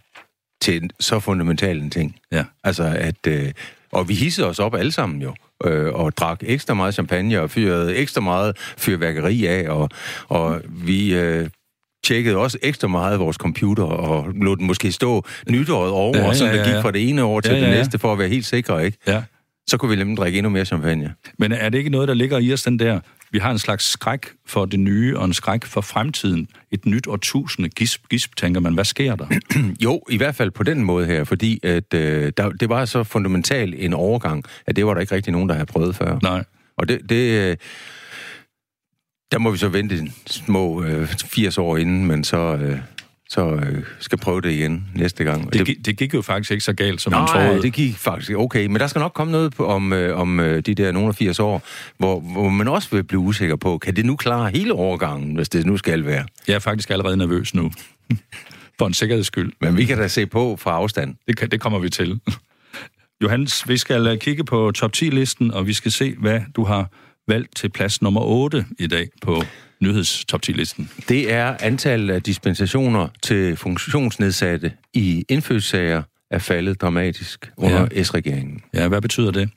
til 0.62 0.82
en 0.82 0.90
så 1.00 1.20
fundamental 1.20 1.78
en 1.78 1.90
ting. 1.90 2.16
Ja. 2.32 2.44
Altså 2.64 2.84
at... 2.84 3.26
Øh, 3.26 3.52
og 3.92 4.08
vi 4.08 4.14
hissede 4.14 4.48
os 4.48 4.58
op 4.58 4.74
alle 4.74 4.92
sammen 4.92 5.22
jo, 5.22 5.34
øh, 5.64 5.94
og 5.94 6.16
drak 6.16 6.38
ekstra 6.42 6.74
meget 6.74 6.94
champagne 6.94 7.40
og 7.40 7.50
fyrede 7.50 7.96
ekstra 7.96 8.20
meget 8.20 8.56
fyrværkeri 8.78 9.46
af, 9.46 9.70
og, 9.70 9.88
og 10.28 10.60
vi 10.68 11.14
øh, 11.14 11.48
tjekkede 12.04 12.36
også 12.36 12.58
ekstra 12.62 12.88
meget 12.88 13.18
vores 13.20 13.36
computer, 13.36 13.84
og 13.84 14.28
lod 14.34 14.56
den 14.56 14.66
måske 14.66 14.92
stå 14.92 15.24
nytåret 15.48 15.90
over, 15.90 16.16
Ja, 16.16 16.22
ja, 16.22 16.28
ja, 16.28 16.34
så 16.34 16.44
ja, 16.46 16.52
det 16.52 16.58
ja. 16.58 16.64
gik 16.74 16.82
fra 16.82 16.90
det 16.90 17.08
ene 17.08 17.24
år 17.24 17.40
til 17.40 17.50
Ja, 17.50 17.56
det 17.56 17.62
ja, 17.62 17.70
ja. 17.70 17.78
næste, 17.78 17.98
for 17.98 18.12
at 18.12 18.18
være 18.18 18.28
helt 18.28 18.46
sikre, 18.46 18.84
ikke? 18.84 18.98
Ja. 19.06 19.22
Så 19.66 19.76
kunne 19.76 19.90
vi 19.90 19.96
nemlig 19.96 20.16
drikke 20.16 20.38
endnu 20.38 20.50
mere 20.50 20.64
champagne. 20.64 21.14
Men 21.38 21.52
er 21.52 21.68
det 21.68 21.78
ikke 21.78 21.90
noget, 21.90 22.08
der 22.08 22.14
ligger 22.14 22.38
i 22.38 22.52
os, 22.52 22.62
den 22.62 22.78
der... 22.78 23.00
Vi 23.30 23.38
har 23.38 23.50
en 23.50 23.58
slags 23.58 23.84
skræk 23.84 24.26
for 24.46 24.64
det 24.64 24.80
nye, 24.80 25.18
og 25.18 25.24
en 25.24 25.32
skræk 25.32 25.64
for 25.64 25.80
fremtiden. 25.80 26.48
Et 26.70 26.86
nyt 26.86 27.06
årtusinde. 27.06 27.68
Gisp, 27.68 28.08
gisp, 28.08 28.36
tænker 28.36 28.60
man. 28.60 28.74
Hvad 28.74 28.84
sker 28.84 29.16
der? 29.16 29.26
Jo, 29.84 30.02
i 30.10 30.16
hvert 30.16 30.34
fald 30.34 30.50
på 30.50 30.62
den 30.62 30.84
måde 30.84 31.06
her, 31.06 31.24
fordi 31.24 31.60
at, 31.62 31.94
øh, 31.94 32.32
der, 32.36 32.50
det 32.50 32.68
var 32.68 32.84
så 32.84 33.04
fundamental 33.04 33.74
en 33.76 33.92
overgang, 33.92 34.44
at 34.66 34.76
det 34.76 34.86
var 34.86 34.94
der 34.94 35.00
ikke 35.00 35.14
rigtig 35.14 35.32
nogen, 35.32 35.48
der 35.48 35.54
havde 35.54 35.66
prøvet 35.66 35.96
før. 35.96 36.18
Nej. 36.22 36.44
Og 36.76 36.88
det, 36.88 37.00
det 37.08 37.50
øh, 37.50 37.56
der 39.32 39.38
må 39.38 39.50
vi 39.50 39.58
så 39.58 39.68
vente 39.68 39.98
en 39.98 40.14
små 40.26 40.82
øh, 40.82 41.08
80 41.08 41.58
år 41.58 41.76
inden, 41.76 42.06
men 42.06 42.24
så, 42.24 42.36
øh, 42.38 42.78
så 43.32 43.54
øh, 43.54 43.84
skal 43.98 44.18
prøve 44.18 44.40
det 44.40 44.52
igen 44.52 44.86
næste 44.94 45.24
gang. 45.24 45.52
Det, 45.52 45.66
det, 45.66 45.86
det 45.86 45.96
gik 45.96 46.14
jo 46.14 46.22
faktisk 46.22 46.50
ikke 46.50 46.64
så 46.64 46.72
galt, 46.72 47.00
som 47.00 47.12
man 47.12 47.20
Nej, 47.20 47.46
troede. 47.46 47.62
det 47.62 47.72
gik 47.72 47.96
faktisk 47.96 48.32
okay. 48.36 48.66
Men 48.66 48.76
der 48.76 48.86
skal 48.86 49.00
nok 49.00 49.12
komme 49.12 49.32
noget 49.32 49.54
på, 49.54 49.66
om, 49.66 49.92
øh, 49.92 50.18
om 50.18 50.40
øh, 50.40 50.62
de 50.62 50.74
der 50.74 50.92
nogle 50.92 51.08
af 51.08 51.14
80 51.14 51.40
år, 51.40 51.62
hvor, 51.98 52.20
hvor 52.20 52.48
man 52.48 52.68
også 52.68 52.88
vil 52.92 53.04
blive 53.04 53.20
usikker 53.20 53.56
på, 53.56 53.78
kan 53.78 53.96
det 53.96 54.04
nu 54.04 54.16
klare 54.16 54.50
hele 54.50 54.72
overgangen, 54.72 55.34
hvis 55.34 55.48
det 55.48 55.66
nu 55.66 55.76
skal 55.76 56.06
være? 56.06 56.26
Jeg 56.48 56.54
er 56.54 56.58
faktisk 56.58 56.90
allerede 56.90 57.16
nervøs 57.16 57.54
nu. 57.54 57.72
For 58.78 58.86
en 58.86 58.94
sikkerheds 58.94 59.26
skyld. 59.26 59.52
Men 59.60 59.76
vi 59.76 59.84
kan 59.84 59.98
da 59.98 60.08
se 60.08 60.26
på 60.26 60.56
fra 60.56 60.70
afstand. 60.70 61.14
Det, 61.28 61.36
kan, 61.36 61.50
det 61.50 61.60
kommer 61.60 61.78
vi 61.78 61.88
til. 61.90 62.20
Johannes, 63.22 63.68
vi 63.68 63.76
skal 63.76 64.06
øh, 64.06 64.18
kigge 64.18 64.44
på 64.44 64.72
top 64.74 64.90
10-listen, 64.96 65.50
og 65.50 65.66
vi 65.66 65.72
skal 65.72 65.92
se, 65.92 66.14
hvad 66.18 66.40
du 66.56 66.64
har 66.64 66.90
valgt 67.28 67.56
til 67.56 67.68
plads 67.68 68.02
nummer 68.02 68.20
8 68.20 68.66
i 68.78 68.86
dag 68.86 69.08
på 69.22 69.42
nyhedstop 69.82 70.40
10-listen? 70.46 70.90
Det 71.08 71.32
er 71.32 71.56
antallet 71.60 72.14
af 72.14 72.22
dispensationer 72.22 73.08
til 73.22 73.56
funktionsnedsatte 73.56 74.72
i 74.94 75.24
indfødssager 75.28 76.02
er 76.30 76.38
faldet 76.38 76.80
dramatisk 76.80 77.50
under 77.56 77.88
ja. 77.94 78.02
S-regeringen. 78.02 78.62
Ja, 78.74 78.88
hvad 78.88 79.00
betyder 79.00 79.30
det? 79.30 79.50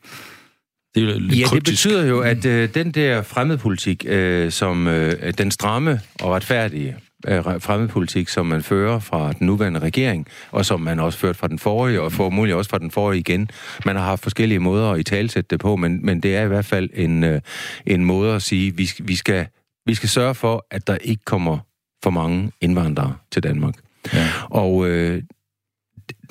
Det 0.96 1.04
er 1.04 1.20
lidt 1.20 1.40
ja, 1.40 1.48
kryptisk. 1.48 1.84
det 1.84 1.90
betyder 1.90 2.06
jo, 2.06 2.20
at 2.20 2.46
øh, 2.46 2.70
den 2.74 2.92
der 2.92 3.22
fremmedpolitik, 3.22 4.06
øh, 4.08 4.52
som 4.52 4.88
øh, 4.88 5.34
den 5.38 5.52
stramme 5.52 6.00
og 6.22 6.32
retfærdige 6.32 6.96
øh, 7.28 7.44
fremmedpolitik, 7.44 8.30
som 8.30 8.46
man 8.46 8.64
fører 8.64 9.00
fra 9.00 9.34
den 9.34 9.48
nuværende 9.48 9.80
regering, 9.80 10.28
og 10.52 10.66
som 10.66 10.82
man 10.82 11.00
også 11.00 11.20
ført 11.20 11.36
fra 11.36 11.48
den 11.48 11.60
forrige, 11.60 12.02
og 12.02 12.12
formodentlig 12.12 12.56
også 12.56 12.70
fra 12.70 12.80
den 12.80 12.92
forrige 12.92 13.20
igen. 13.20 13.50
Man 13.86 13.96
har 13.96 14.04
haft 14.04 14.24
forskellige 14.24 14.60
måder 14.60 14.92
at 14.92 15.00
i 15.00 15.04
talsætte 15.04 15.48
det 15.50 15.60
på, 15.60 15.76
men, 15.76 16.06
men 16.06 16.20
det 16.20 16.36
er 16.36 16.44
i 16.44 16.48
hvert 16.48 16.66
fald 16.66 16.90
en, 16.94 17.24
øh, 17.24 17.42
en 17.86 18.06
måde 18.06 18.36
at 18.36 18.42
sige, 18.42 18.76
vi, 18.76 18.90
vi, 19.00 19.16
skal, 19.16 19.48
vi 19.86 19.96
skal 19.96 20.10
sørge 20.10 20.36
for, 20.36 20.66
at 20.72 20.88
der 20.88 20.98
ikke 20.98 21.24
kommer 21.26 21.58
for 22.04 22.10
mange 22.10 22.52
indvandrere 22.62 23.16
til 23.32 23.44
Danmark. 23.44 23.76
Ja. 24.14 24.28
Og 24.50 24.88
øh, 24.88 25.24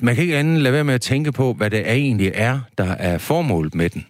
man 0.01 0.15
kan 0.15 0.21
ikke 0.21 0.37
andet 0.37 0.61
lade 0.61 0.73
være 0.73 0.83
med 0.83 0.93
at 0.93 1.01
tænke 1.01 1.31
på, 1.31 1.53
hvad 1.53 1.69
det 1.69 1.91
egentlig 1.91 2.31
er, 2.33 2.59
der 2.77 2.91
er 2.91 3.17
formålet 3.17 3.75
med 3.75 3.89
den. 3.89 4.05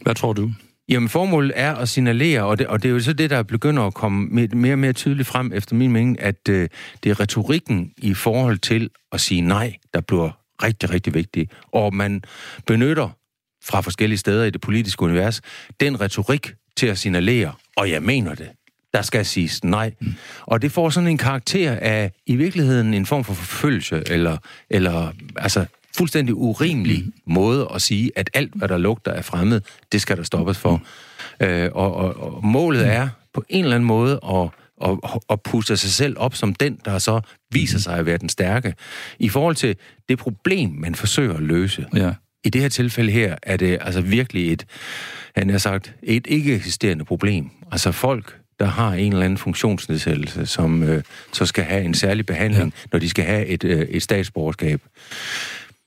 Hvad 0.00 0.14
tror 0.14 0.32
du? 0.32 0.52
Jamen, 0.88 1.08
formålet 1.08 1.52
er 1.54 1.74
at 1.74 1.88
signalere, 1.88 2.42
og 2.42 2.58
det, 2.58 2.66
og 2.66 2.82
det 2.82 2.88
er 2.88 2.92
jo 2.92 3.00
så 3.00 3.12
det, 3.12 3.30
der 3.30 3.42
begynder 3.42 3.82
at 3.82 3.94
komme 3.94 4.46
mere 4.54 4.74
og 4.74 4.78
mere 4.78 4.92
tydeligt 4.92 5.28
frem, 5.28 5.52
efter 5.52 5.74
min 5.76 5.92
mening, 5.92 6.20
at 6.20 6.48
øh, 6.48 6.68
det 7.02 7.10
er 7.10 7.20
retorikken 7.20 7.92
i 7.96 8.14
forhold 8.14 8.58
til 8.58 8.90
at 9.12 9.20
sige 9.20 9.40
nej, 9.40 9.74
der 9.94 10.00
bliver 10.00 10.30
rigtig, 10.62 10.90
rigtig 10.90 11.14
vigtig. 11.14 11.48
Og 11.72 11.94
man 11.94 12.22
benytter 12.66 13.08
fra 13.64 13.80
forskellige 13.80 14.18
steder 14.18 14.44
i 14.44 14.50
det 14.50 14.60
politiske 14.60 15.02
univers 15.02 15.40
den 15.80 16.00
retorik 16.00 16.54
til 16.76 16.86
at 16.86 16.98
signalere, 16.98 17.52
og 17.76 17.90
jeg 17.90 18.02
mener 18.02 18.34
det, 18.34 18.48
der 18.94 19.02
skal 19.02 19.26
siges 19.26 19.64
nej. 19.64 19.92
Mm. 20.00 20.14
Og 20.40 20.62
det 20.62 20.72
får 20.72 20.90
sådan 20.90 21.08
en 21.08 21.18
karakter 21.18 21.76
af, 21.80 22.12
i 22.26 22.36
virkeligheden, 22.36 22.94
en 22.94 23.06
form 23.06 23.24
for 23.24 23.34
forfølgelse, 23.34 24.02
eller, 24.06 24.36
eller 24.70 25.12
altså 25.36 25.66
fuldstændig 25.96 26.34
urimelig 26.34 27.02
mm. 27.04 27.32
måde 27.32 27.68
at 27.74 27.82
sige, 27.82 28.10
at 28.16 28.30
alt, 28.34 28.52
hvad 28.54 28.68
der 28.68 28.78
lugter 28.78 29.12
af 29.12 29.24
fremmed, 29.24 29.60
det 29.92 30.00
skal 30.00 30.16
der 30.16 30.22
stoppes 30.22 30.58
for. 30.58 30.82
Mm. 31.40 31.46
Øh, 31.46 31.70
og, 31.72 31.94
og, 31.94 32.34
og 32.34 32.46
målet 32.46 32.86
er 32.86 33.08
på 33.34 33.44
en 33.48 33.64
eller 33.64 33.76
anden 33.76 33.86
måde 33.86 34.12
at 34.12 34.48
og, 34.76 35.22
og 35.28 35.42
puste 35.42 35.76
sig 35.76 35.90
selv 35.90 36.16
op 36.18 36.34
som 36.34 36.54
den, 36.54 36.78
der 36.84 36.98
så 36.98 37.20
viser 37.52 37.78
sig 37.78 37.98
at 37.98 38.06
være 38.06 38.18
den 38.18 38.28
stærke. 38.28 38.74
I 39.18 39.28
forhold 39.28 39.54
til 39.54 39.76
det 40.08 40.18
problem, 40.18 40.70
man 40.70 40.94
forsøger 40.94 41.34
at 41.34 41.42
løse. 41.42 41.86
Ja. 41.96 42.12
I 42.44 42.50
det 42.50 42.60
her 42.60 42.68
tilfælde 42.68 43.12
her 43.12 43.36
er 43.42 43.56
det 43.56 43.78
altså 43.80 44.00
virkelig 44.00 44.52
et, 44.52 44.66
han 45.36 45.50
har 45.50 45.58
sagt, 45.58 45.94
et 46.02 46.26
ikke 46.26 46.54
eksisterende 46.54 47.04
problem. 47.04 47.50
Altså 47.72 47.92
folk, 47.92 48.38
der 48.60 48.66
har 48.66 48.94
en 48.94 49.12
eller 49.12 49.24
anden 49.24 49.38
funktionsnedsættelse, 49.38 50.46
som 50.46 50.82
øh, 50.82 51.02
så 51.32 51.46
skal 51.46 51.64
have 51.64 51.84
en 51.84 51.94
særlig 51.94 52.26
behandling, 52.26 52.74
ja. 52.76 52.88
når 52.92 52.98
de 52.98 53.08
skal 53.08 53.24
have 53.24 53.46
et, 53.46 53.64
øh, 53.64 53.80
et 53.80 54.02
statsborgerskab. 54.02 54.80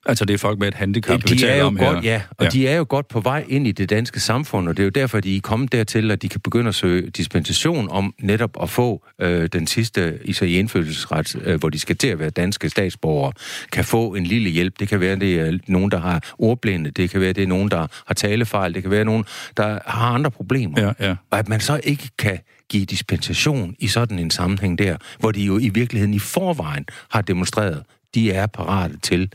Altså 0.06 0.24
det 0.24 0.34
er 0.34 0.38
folk 0.38 0.58
med 0.58 0.68
et 0.68 0.74
handicap, 0.74 1.22
de 1.22 1.32
vi 1.32 1.38
taler 1.38 1.52
er 1.52 1.58
jo 1.58 1.66
om 1.66 1.76
godt, 1.76 2.04
her. 2.04 2.12
Ja, 2.12 2.22
og 2.30 2.44
ja. 2.44 2.50
de 2.50 2.68
er 2.68 2.76
jo 2.76 2.86
godt 2.88 3.08
på 3.08 3.20
vej 3.20 3.44
ind 3.48 3.66
i 3.66 3.72
det 3.72 3.90
danske 3.90 4.20
samfund, 4.20 4.68
og 4.68 4.76
det 4.76 4.82
er 4.82 4.84
jo 4.84 4.90
derfor, 4.90 5.20
de 5.20 5.36
er 5.36 5.40
kommet 5.40 5.72
dertil, 5.72 6.10
at 6.10 6.22
de 6.22 6.28
kan 6.28 6.40
begynde 6.40 6.68
at 6.68 6.74
søge 6.74 7.10
dispensation 7.10 7.88
om 7.90 8.14
netop 8.20 8.62
at 8.62 8.70
få 8.70 9.06
øh, 9.20 9.48
den 9.52 9.66
sidste 9.66 10.18
i 10.24 10.32
sig 10.32 10.58
indfødselsret, 10.58 11.36
øh, 11.44 11.58
hvor 11.60 11.68
de 11.68 11.78
skal 11.78 11.96
til 11.96 12.08
at 12.08 12.18
være 12.18 12.30
danske 12.30 12.70
statsborgere, 12.70 13.32
kan 13.72 13.84
få 13.84 14.14
en 14.14 14.24
lille 14.24 14.50
hjælp. 14.50 14.78
Det 14.78 14.88
kan 14.88 15.00
være, 15.00 15.16
det 15.16 15.40
er 15.40 15.58
nogen, 15.66 15.90
der 15.90 16.00
har 16.00 16.34
ordblinde, 16.38 16.90
det 16.90 17.10
kan 17.10 17.20
være, 17.20 17.32
det 17.32 17.42
er 17.42 17.46
nogen, 17.46 17.70
der 17.70 17.86
har 18.06 18.14
talefejl, 18.14 18.74
det 18.74 18.82
kan 18.82 18.90
være 18.90 19.04
nogen, 19.04 19.24
der 19.56 19.78
har 19.86 20.14
andre 20.14 20.30
problemer. 20.30 20.80
Ja, 20.80 21.06
ja. 21.06 21.16
Og 21.30 21.38
at 21.38 21.48
man 21.48 21.60
så 21.60 21.80
ikke 21.84 22.08
kan 22.18 22.38
give 22.70 22.84
dispensation 22.84 23.74
i 23.78 23.86
sådan 23.86 24.18
en 24.18 24.30
sammenhæng 24.30 24.78
der, 24.78 24.96
hvor 25.18 25.32
de 25.32 25.44
jo 25.44 25.58
i 25.58 25.68
virkeligheden 25.68 26.14
i 26.14 26.18
forvejen 26.18 26.86
har 27.10 27.22
demonstreret, 27.22 27.82
de 28.14 28.30
er 28.30 28.46
parate 28.46 28.98
til 28.98 29.32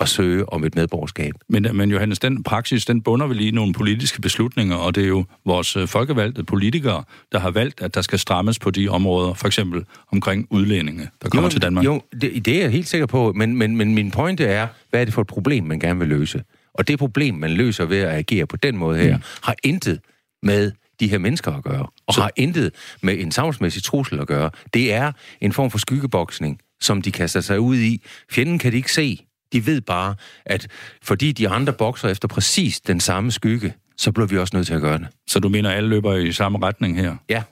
at 0.00 0.08
søge 0.08 0.52
om 0.52 0.64
et 0.64 0.74
medborgerskab. 0.74 1.34
Men, 1.48 1.66
men 1.72 1.90
Johannes, 1.90 2.18
den 2.18 2.42
praksis, 2.42 2.84
den 2.84 3.02
bunder 3.02 3.26
vel 3.26 3.40
i 3.40 3.50
nogle 3.50 3.72
politiske 3.72 4.20
beslutninger, 4.20 4.76
og 4.76 4.94
det 4.94 5.04
er 5.04 5.08
jo 5.08 5.24
vores 5.46 5.76
øh, 5.76 5.88
folkevalgte 5.88 6.44
politikere, 6.44 7.04
der 7.32 7.38
har 7.38 7.50
valgt, 7.50 7.82
at 7.82 7.94
der 7.94 8.02
skal 8.02 8.18
strammes 8.18 8.58
på 8.58 8.70
de 8.70 8.88
områder, 8.88 9.34
for 9.34 9.46
eksempel 9.46 9.84
omkring 10.12 10.46
udlændinge, 10.50 11.08
der 11.22 11.28
kommer 11.28 11.46
jo, 11.46 11.50
til 11.50 11.62
Danmark. 11.62 11.84
Jo, 11.84 12.02
det, 12.20 12.46
det 12.46 12.56
er 12.56 12.60
jeg 12.60 12.70
helt 12.70 12.88
sikker 12.88 13.06
på, 13.06 13.32
men, 13.32 13.56
men, 13.56 13.76
men 13.76 13.94
min 13.94 14.10
pointe 14.10 14.44
er, 14.44 14.66
hvad 14.90 15.00
er 15.00 15.04
det 15.04 15.14
for 15.14 15.20
et 15.20 15.26
problem, 15.26 15.64
man 15.64 15.80
gerne 15.80 15.98
vil 15.98 16.08
løse? 16.08 16.42
Og 16.74 16.88
det 16.88 16.98
problem, 16.98 17.34
man 17.34 17.50
løser 17.50 17.84
ved 17.84 17.98
at 17.98 18.14
agere 18.14 18.46
på 18.46 18.56
den 18.56 18.76
måde 18.76 18.98
her, 18.98 19.16
mm. 19.16 19.22
har 19.42 19.54
intet 19.64 20.00
med 20.42 20.72
de 21.00 21.08
her 21.08 21.18
mennesker 21.18 21.52
at 21.52 21.64
gøre, 21.64 21.86
og 22.06 22.14
Så... 22.14 22.20
har 22.20 22.30
intet 22.36 22.74
med 23.02 23.18
en 23.18 23.32
samfundsmæssig 23.32 23.82
trussel 23.82 24.20
at 24.20 24.26
gøre. 24.26 24.50
Det 24.74 24.92
er 24.92 25.12
en 25.40 25.52
form 25.52 25.70
for 25.70 25.78
skyggeboksning, 25.78 26.60
som 26.80 27.02
de 27.02 27.12
kaster 27.12 27.40
sig 27.40 27.60
ud 27.60 27.76
i. 27.76 28.02
Fjenden 28.30 28.58
kan 28.58 28.72
de 28.72 28.76
ikke 28.76 28.92
se. 28.92 29.26
De 29.52 29.66
ved 29.66 29.80
bare, 29.80 30.14
at 30.46 30.66
fordi 31.02 31.32
de 31.32 31.48
andre 31.48 31.72
bokser 31.72 32.08
efter 32.08 32.28
præcis 32.28 32.80
den 32.80 33.00
samme 33.00 33.32
skygge, 33.32 33.74
så 33.96 34.12
bliver 34.12 34.26
vi 34.26 34.38
også 34.38 34.56
nødt 34.56 34.66
til 34.66 34.74
at 34.74 34.80
gøre 34.80 34.98
det. 34.98 35.06
Så 35.26 35.38
du 35.38 35.48
mener, 35.48 35.70
at 35.70 35.76
alle 35.76 35.88
løber 35.88 36.14
i 36.14 36.32
samme 36.32 36.58
retning 36.62 36.96
her? 36.96 37.16
Ja. 37.28 37.42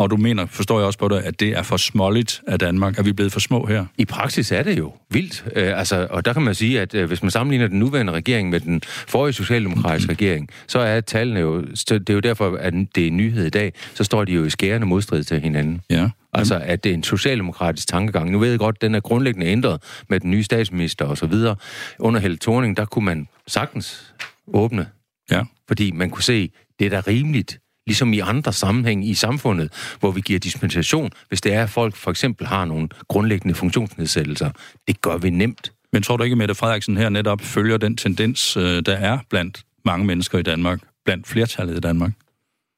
Og 0.00 0.10
du 0.10 0.16
mener, 0.16 0.46
forstår 0.46 0.78
jeg 0.78 0.86
også 0.86 0.98
på 0.98 1.08
dig, 1.08 1.24
at 1.24 1.40
det 1.40 1.48
er 1.48 1.62
for 1.62 1.76
småligt 1.76 2.42
af 2.46 2.58
Danmark? 2.58 2.98
Er 2.98 3.02
vi 3.02 3.12
blevet 3.12 3.32
for 3.32 3.40
små 3.40 3.66
her? 3.66 3.84
I 3.98 4.04
praksis 4.04 4.52
er 4.52 4.62
det 4.62 4.78
jo 4.78 4.92
vildt. 5.10 5.44
Øh, 5.56 5.78
altså, 5.78 6.06
og 6.10 6.24
der 6.24 6.32
kan 6.32 6.42
man 6.42 6.54
sige, 6.54 6.80
at 6.80 6.94
øh, 6.94 7.08
hvis 7.08 7.22
man 7.22 7.30
sammenligner 7.30 7.66
den 7.66 7.78
nuværende 7.78 8.12
regering 8.12 8.50
med 8.50 8.60
den 8.60 8.82
forrige 8.84 9.32
socialdemokratiske 9.32 10.10
mm. 10.10 10.16
regering, 10.16 10.48
så 10.66 10.78
er 10.78 11.00
tallene 11.00 11.40
jo... 11.40 11.60
Det 11.62 12.10
er 12.10 12.14
jo 12.14 12.20
derfor, 12.20 12.56
at 12.56 12.74
det 12.94 13.06
er 13.06 13.10
nyhed 13.10 13.46
i 13.46 13.50
dag. 13.50 13.72
Så 13.94 14.04
står 14.04 14.24
de 14.24 14.32
jo 14.32 14.44
i 14.44 14.50
skærende 14.50 14.86
modstrid 14.86 15.24
til 15.24 15.40
hinanden. 15.40 15.80
Ja. 15.90 16.10
Altså, 16.32 16.60
at 16.64 16.84
det 16.84 16.90
er 16.90 16.94
en 16.94 17.02
socialdemokratisk 17.02 17.88
tankegang. 17.88 18.30
Nu 18.30 18.38
ved 18.38 18.50
jeg 18.50 18.58
godt, 18.58 18.76
at 18.76 18.82
den 18.82 18.94
er 18.94 19.00
grundlæggende 19.00 19.46
ændret 19.46 19.82
med 20.08 20.20
den 20.20 20.30
nye 20.30 20.42
statsminister 20.42 21.04
og 21.04 21.18
så 21.18 21.26
videre. 21.26 21.56
Under 21.98 22.20
Helle 22.20 22.36
Thorning, 22.36 22.76
der 22.76 22.84
kunne 22.84 23.04
man 23.04 23.28
sagtens 23.46 24.14
åbne. 24.52 24.86
Ja. 25.30 25.42
Fordi 25.68 25.90
man 25.90 26.10
kunne 26.10 26.22
se, 26.22 26.50
det 26.78 26.86
er 26.86 26.90
da 26.90 27.10
rimeligt, 27.10 27.58
ligesom 27.90 28.12
i 28.12 28.18
andre 28.18 28.52
sammenhænge 28.52 29.06
i 29.06 29.14
samfundet, 29.14 29.72
hvor 30.00 30.10
vi 30.10 30.20
giver 30.20 30.38
dispensation, 30.38 31.10
hvis 31.28 31.40
det 31.40 31.52
er, 31.52 31.62
at 31.62 31.70
folk 31.70 31.96
for 31.96 32.10
eksempel 32.10 32.46
har 32.46 32.64
nogle 32.64 32.88
grundlæggende 33.08 33.54
funktionsnedsættelser. 33.54 34.50
Det 34.88 35.00
gør 35.00 35.16
vi 35.16 35.30
nemt. 35.30 35.72
Men 35.92 36.02
tror 36.02 36.16
du 36.16 36.24
ikke, 36.24 36.34
at 36.34 36.38
Mette 36.38 36.54
Frederiksen 36.54 36.96
her 36.96 37.08
netop 37.08 37.40
følger 37.40 37.76
den 37.76 37.96
tendens, 37.96 38.56
øh, 38.56 38.82
der 38.86 38.96
er 38.96 39.18
blandt 39.30 39.62
mange 39.84 40.06
mennesker 40.06 40.38
i 40.38 40.42
Danmark, 40.42 40.80
blandt 41.04 41.28
flertallet 41.28 41.76
i 41.76 41.80
Danmark? 41.80 42.12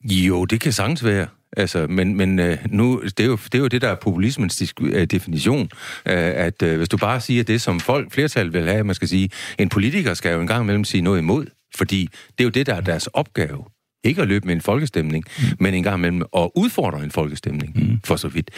Jo, 0.05 0.45
det 0.45 0.61
kan 0.61 0.73
sagtens 0.73 1.05
være. 1.05 1.27
Altså, 1.57 1.87
men, 1.87 2.15
men 2.17 2.39
øh, 2.39 2.59
nu, 2.71 3.03
det 3.03 3.21
er, 3.21 3.25
jo, 3.25 3.37
det 3.37 3.55
er 3.55 3.59
jo 3.59 3.69
det, 3.69 3.83
der 3.83 3.89
er 3.89 3.95
populismens 3.95 4.75
øh, 4.81 5.05
definition, 5.07 5.69
at 6.05 6.63
hvis 6.63 6.89
du 6.89 6.97
bare 6.97 7.21
siger 7.21 7.45
det, 7.45 7.61
som 7.61 7.81
folk, 7.81 8.13
flertal 8.13 8.53
vil 8.53 8.69
have, 8.69 8.85
man 8.85 8.95
skal 8.95 9.09
sige, 9.09 9.31
en 9.59 9.69
politiker 9.69 10.15
skal 10.15 10.35
jo 10.35 10.41
en 10.41 10.47
gang 10.47 10.63
imellem 10.63 10.85
sige 10.85 11.03
noget 11.03 11.19
imod, 11.19 11.47
fordi 11.77 12.09
det 12.39 12.41
er 12.41 12.45
jo 12.45 12.51
det, 12.51 12.67
der 12.67 12.75
er 12.75 12.81
deres 12.81 13.07
opgave. 13.07 13.65
Ikke 14.05 14.23
at 14.23 14.29
løbe 14.29 14.47
med 14.47 14.55
en 14.55 14.61
folkestemning, 14.61 15.25
mm. 15.39 15.45
men 15.61 15.75
en 15.75 15.83
gang 15.83 15.99
imellem 15.99 16.23
at 16.37 16.51
udfordre 16.55 17.05
en 17.05 17.11
folkestemning, 17.11 17.73
mm. 17.75 18.01
for 18.05 18.17
så 18.17 18.29
vidt. 18.29 18.51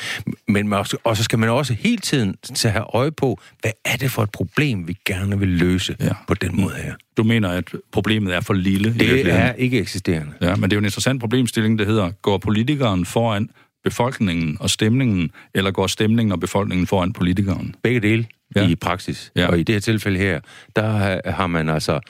Men 0.49 0.73
også, 0.73 0.97
og 1.05 1.17
så 1.17 1.23
skal 1.23 1.39
man 1.39 1.49
også 1.49 1.75
hele 1.75 1.99
tiden 1.99 2.35
tage 2.55 2.73
have 2.73 2.85
øje 2.95 3.11
på, 3.11 3.41
hvad 3.61 3.73
er 3.85 3.97
det 3.97 4.11
for 4.11 4.23
et 4.23 4.31
problem, 4.31 4.89
vi 4.89 4.97
gerne 5.07 5.39
vil 5.39 5.49
løse 5.49 5.97
ja. 6.01 6.13
på 6.29 6.35
den 6.35 6.61
måde 6.61 6.75
her. 6.75 6.95
Du 7.17 7.23
mener, 7.23 7.49
at 7.49 7.73
problemet 7.93 8.35
er 8.35 8.41
for 8.41 8.55
lille? 8.55 8.95
Det 8.95 9.33
er 9.33 9.53
ikke 9.53 9.79
eksisterende. 9.79 10.33
Ja, 10.41 10.57
men 10.57 10.63
det 10.63 10.73
er 10.73 10.77
jo 10.77 10.79
en 10.79 10.85
interessant 10.85 11.21
problemstilling, 11.21 11.79
der 11.79 11.85
hedder, 11.85 12.11
går 12.11 12.39
politikeren 12.39 13.05
foran 13.05 13.49
befolkningen 13.85 14.57
og 14.61 14.71
stemningen, 14.71 15.31
eller 15.55 15.71
går 15.71 15.87
stemningen 15.87 16.33
og 16.33 16.41
befolkningen 16.41 16.87
foran 16.87 17.13
politikeren? 17.13 17.75
Begge 17.83 18.01
dele 18.01 18.27
ja. 18.57 18.69
i 18.69 18.75
praksis. 18.75 19.33
Ja. 19.37 19.47
Og 19.47 19.59
i 19.59 19.63
det 19.63 19.75
her 19.75 19.81
tilfælde 19.81 20.19
her, 20.19 20.41
der 20.77 21.21
har 21.31 21.47
man 21.47 21.69
altså 21.69 22.01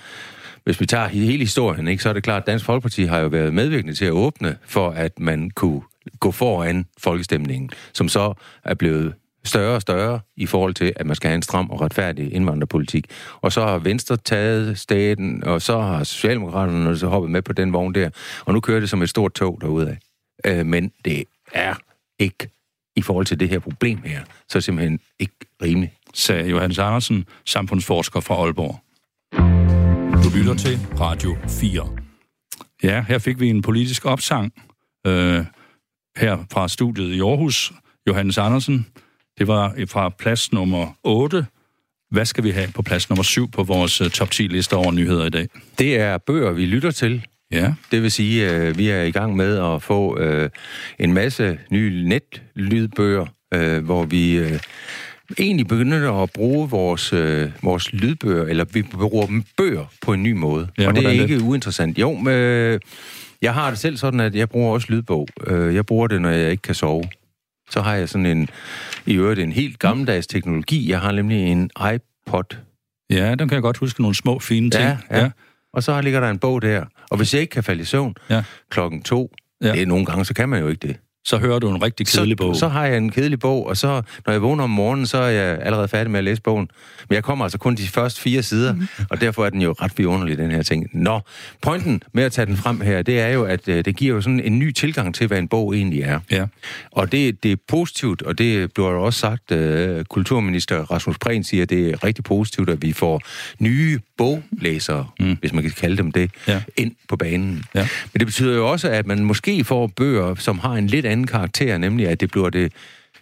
hvis 0.65 0.81
vi 0.81 0.87
tager 0.87 1.09
hele 1.09 1.39
historien, 1.39 1.89
ikke, 1.89 2.03
så 2.03 2.09
er 2.09 2.13
det 2.13 2.23
klart, 2.23 2.43
at 2.43 2.47
Dansk 2.47 2.65
Folkeparti 2.65 3.05
har 3.05 3.19
jo 3.19 3.29
været 3.29 3.55
medvirkende 3.55 3.95
til 3.95 4.05
at 4.05 4.11
åbne 4.11 4.57
for, 4.67 4.91
at 4.91 5.21
man 5.21 5.51
kunne 5.51 5.83
gå 6.21 6.31
foran 6.31 6.87
folkestemningen, 6.99 7.71
som 7.93 8.09
så 8.09 8.35
er 8.65 8.75
blevet 8.75 9.15
større 9.45 9.75
og 9.75 9.83
større 9.83 10.21
i 10.37 10.47
forhold 10.47 10.75
til, 10.75 10.93
at 10.97 11.07
man 11.07 11.17
skal 11.17 11.29
have 11.29 11.37
en 11.37 11.43
stram 11.43 11.71
og 11.71 11.81
retfærdig 11.81 12.33
indvandrerpolitik. 12.33 13.07
Og 13.41 13.53
så 13.53 13.61
har 13.61 13.79
Venstre 13.79 14.17
taget 14.17 14.79
staten, 14.79 15.45
og 15.45 15.63
så 15.63 15.81
har 15.81 16.05
Socialdemokraterne 16.05 16.99
så 16.99 17.07
hoppet 17.07 17.31
med 17.31 17.43
på 17.43 17.53
den 17.53 17.73
vogn 17.73 17.95
der, 17.95 18.11
og 18.45 18.55
nu 18.55 18.61
kører 18.61 18.81
det 18.81 18.91
som 18.91 19.03
et 19.03 19.09
stort 19.09 19.35
tog 19.35 19.59
derudad. 19.61 19.97
Øh, 20.47 20.67
men 20.67 20.93
det 21.05 21.25
er 21.53 21.75
ikke 22.19 22.49
i 22.97 23.03
forhold 23.03 23.27
til 23.27 23.41
det 23.41 23.49
her 23.49 23.59
problem 23.59 24.03
her, 24.05 24.21
så 24.49 24.59
er 24.59 24.61
det 24.61 24.65
simpelthen 24.65 25.01
ikke 25.19 25.35
rimeligt. 25.63 25.93
Sagde 26.15 26.49
Johannes 26.49 26.79
Andersen, 26.79 27.25
samfundsforsker 27.45 28.21
fra 28.21 28.35
Aalborg. 28.35 29.64
Lytter 30.35 30.55
til 30.55 30.79
Radio 31.01 31.37
4. 31.49 31.89
Ja, 32.83 33.05
her 33.09 33.19
fik 33.19 33.41
vi 33.41 33.49
en 33.49 33.63
politisk 33.63 34.07
opsang 34.07 34.53
øh, 35.07 35.45
her 36.17 36.47
fra 36.53 36.69
studiet 36.69 37.15
i 37.15 37.21
Aarhus. 37.21 37.73
Johannes 38.09 38.39
Andersen, 38.39 38.87
det 39.39 39.47
var 39.47 39.75
fra 39.89 40.09
plads 40.09 40.53
nummer 40.53 40.99
8. 41.05 41.47
Hvad 42.11 42.25
skal 42.25 42.45
vi 42.45 42.51
have 42.51 42.69
på 42.75 42.83
plads 42.83 43.11
nummer 43.11 43.23
7 43.23 43.51
på 43.51 43.63
vores 43.63 44.01
uh, 44.01 44.09
top 44.09 44.31
10 44.31 44.43
liste 44.43 44.75
over 44.77 44.93
nyheder 44.93 45.27
i 45.27 45.31
dag? 45.31 45.49
Det 45.79 45.97
er 45.97 46.19
bøger, 46.19 46.53
vi 46.53 46.67
lytter 46.67 46.91
til. 46.91 47.27
Ja. 47.51 47.75
Det 47.91 48.03
vil 48.03 48.11
sige, 48.13 48.47
at 48.49 48.69
øh, 48.69 48.79
vi 48.79 48.89
er 48.89 49.03
i 49.03 49.11
gang 49.11 49.37
med 49.37 49.59
at 49.59 49.83
få 49.83 50.19
øh, 50.19 50.51
en 50.99 51.13
masse 51.13 51.59
nye 51.71 52.09
netlydbøger, 52.09 53.27
øh, 53.55 53.85
hvor 53.85 54.05
vi 54.05 54.37
øh, 54.37 54.61
egentlig 55.39 55.67
begynder 55.67 56.23
at 56.23 56.31
bruge 56.31 56.71
vores, 56.71 57.13
øh, 57.13 57.51
vores 57.63 57.93
lydbøger, 57.93 58.45
eller 58.45 58.65
vi 58.73 58.83
bruger 58.83 59.27
dem 59.27 59.45
bøger 59.57 59.85
på 60.03 60.13
en 60.13 60.23
ny 60.23 60.33
måde. 60.33 60.69
Ja, 60.79 60.89
og 60.89 60.95
det 60.97 61.07
er 61.07 61.11
ikke 61.11 61.41
uinteressant. 61.43 61.99
Jo, 61.99 62.13
men, 62.15 62.33
øh, 62.33 62.81
jeg 63.43 63.55
har 63.55 63.71
det 63.71 63.79
selv 63.79 63.97
sådan, 63.97 64.21
at 64.21 64.35
jeg 64.35 64.49
bruger 64.49 64.73
også 64.75 64.87
lydbog. 64.91 65.29
Øh, 65.47 65.75
jeg 65.75 65.87
bruger 65.87 66.07
det, 66.07 66.23
når 66.23 66.31
jeg 66.31 66.51
ikke 66.51 66.63
kan 66.63 66.75
sove. 66.75 67.05
Så 67.71 67.81
har 67.81 67.95
jeg 67.95 68.09
sådan 68.09 68.27
en, 68.27 68.49
i 69.07 69.15
øvrigt 69.15 69.41
en 69.41 69.53
helt 69.53 69.79
gammeldags 69.79 70.27
teknologi. 70.27 70.91
Jeg 70.91 71.01
har 71.01 71.13
nemlig 71.13 71.39
en 71.47 71.71
iPod. 71.95 72.57
Ja, 73.11 73.31
den 73.35 73.49
kan 73.49 73.53
jeg 73.53 73.63
godt 73.63 73.77
huske 73.77 74.01
nogle 74.03 74.15
små, 74.15 74.39
fine 74.39 74.71
ting. 74.71 74.85
Ja, 74.85 75.21
ja. 75.23 75.31
Og 75.73 75.83
så 75.83 76.01
ligger 76.01 76.21
der 76.21 76.31
en 76.31 76.39
bog 76.39 76.63
der. 76.63 76.85
Og 77.11 77.17
hvis 77.17 77.35
jeg 77.35 77.41
ikke 77.41 77.51
kan 77.51 77.65
falde 77.65 77.83
i 77.83 77.85
søvn 77.85 78.15
Ja. 78.31 78.43
klokken 78.71 79.03
to, 79.03 79.33
Ja. 79.63 79.73
det 79.73 79.83
er 79.83 79.87
nogle 79.87 80.07
gange, 80.07 80.25
så 80.25 80.35
kan 80.35 80.49
man 80.49 80.61
jo 80.61 80.69
ikke 80.69 80.89
det. 80.89 80.97
Så 81.25 81.39
hører 81.39 81.59
du 81.59 81.71
en 81.71 81.83
rigtig 81.83 82.07
kedelig 82.07 82.37
så, 82.39 82.45
bog. 82.45 82.57
Så 82.57 82.69
har 82.69 82.87
jeg 82.87 82.97
en 82.97 83.11
kedelig 83.11 83.39
bog, 83.39 83.67
og 83.67 83.77
så, 83.77 84.03
når 84.27 84.33
jeg 84.33 84.43
vågner 84.43 84.65
om 84.65 84.71
morgenen, 84.71 85.07
så 85.07 85.19
er 85.19 85.29
jeg 85.29 85.59
allerede 85.63 85.89
færdig 85.89 86.11
med 86.11 86.19
at 86.19 86.25
læse 86.25 86.43
bogen. 86.43 86.69
Men 87.09 87.15
jeg 87.15 87.25
kommer 87.25 87.45
altså 87.45 87.59
kun 87.59 87.75
de 87.75 87.89
første 87.89 88.21
fire 88.21 88.43
sider, 88.43 88.75
mm. 88.75 88.89
og 89.11 89.21
derfor 89.21 89.47
er 89.47 89.51
den 89.51 89.63
jo 89.63 89.73
ret 89.73 89.93
vidunderlig, 89.97 90.39
den 90.39 90.51
her 90.51 90.63
ting. 90.63 90.87
Nå, 90.93 91.21
pointen 91.63 92.03
med 92.13 92.25
at 92.25 92.33
tage 92.33 92.47
den 92.47 92.57
frem 92.57 92.81
her, 92.81 93.03
det 93.03 93.21
er 93.21 93.29
jo, 93.29 93.45
at 93.45 93.69
øh, 93.69 93.85
det 93.85 93.97
giver 93.97 94.15
jo 94.15 94.21
sådan 94.21 94.41
en 94.41 94.59
ny 94.59 94.73
tilgang 94.73 95.15
til, 95.15 95.27
hvad 95.27 95.39
en 95.39 95.49
bog 95.49 95.75
egentlig 95.75 96.01
er. 96.01 96.21
Ja. 96.31 96.47
Og 96.91 97.13
det, 97.13 97.43
det 97.43 97.53
er 97.53 97.57
positivt, 97.69 98.23
og 98.23 98.39
det 98.39 98.73
bliver 98.73 98.91
jo 98.91 99.03
også 99.05 99.19
sagt, 99.19 99.53
øh, 99.53 100.05
kulturminister 100.05 100.91
Rasmus 100.91 101.19
Prehn 101.19 101.45
siger, 101.45 101.63
at 101.63 101.71
det 101.71 101.91
er 101.91 102.05
rigtig 102.05 102.25
positivt, 102.25 102.71
at 102.71 102.83
vi 102.83 102.93
får 102.93 103.23
nye 103.59 104.01
boglæsere, 104.19 105.07
mm. 105.21 105.37
hvis 105.41 105.53
man 105.53 105.63
kan 105.63 105.73
kalde 105.73 105.97
dem 105.97 106.13
det, 106.13 106.31
Ja. 106.49 106.63
ind 106.77 106.93
på 107.09 107.17
banen. 107.17 107.65
Ja. 107.75 107.89
Men 108.13 108.19
det 108.19 108.27
betyder 108.27 108.55
jo 108.55 108.71
også, 108.71 108.89
at 108.89 109.07
man 109.07 109.25
måske 109.25 109.65
får 109.65 109.87
bøger, 109.87 110.35
som 110.35 110.59
har 110.59 110.73
en 110.73 110.87
lidt 110.87 111.07
anden 111.07 111.27
karakter, 111.27 111.79
nemlig 111.79 112.09
at 112.09 112.21
det 112.21 112.31
bliver 112.31 112.51
det 112.51 112.73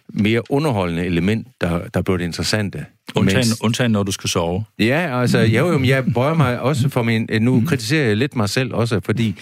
mere 0.09 0.51
underholdende 0.51 1.05
element, 1.05 1.47
der, 1.61 1.87
der 1.87 2.01
bliver 2.01 2.17
det 2.17 2.25
interessante. 2.25 2.85
Undtagen, 3.15 3.39
Mens- 3.39 3.61
undtagen, 3.63 3.91
når 3.91 4.03
du 4.03 4.11
skal 4.11 4.29
sove. 4.29 4.65
Ja, 4.79 5.21
altså, 5.21 5.39
jeg, 5.39 5.59
jo, 5.59 5.77
men 5.77 5.87
jeg 5.89 6.05
bøjer 6.13 6.33
mig 6.33 6.59
også 6.59 6.89
for 6.89 7.03
min... 7.03 7.29
Nu 7.41 7.63
kritiserer 7.67 8.07
jeg 8.07 8.17
lidt 8.17 8.35
mig 8.35 8.49
selv 8.49 8.73
også, 8.73 8.99
fordi 9.05 9.35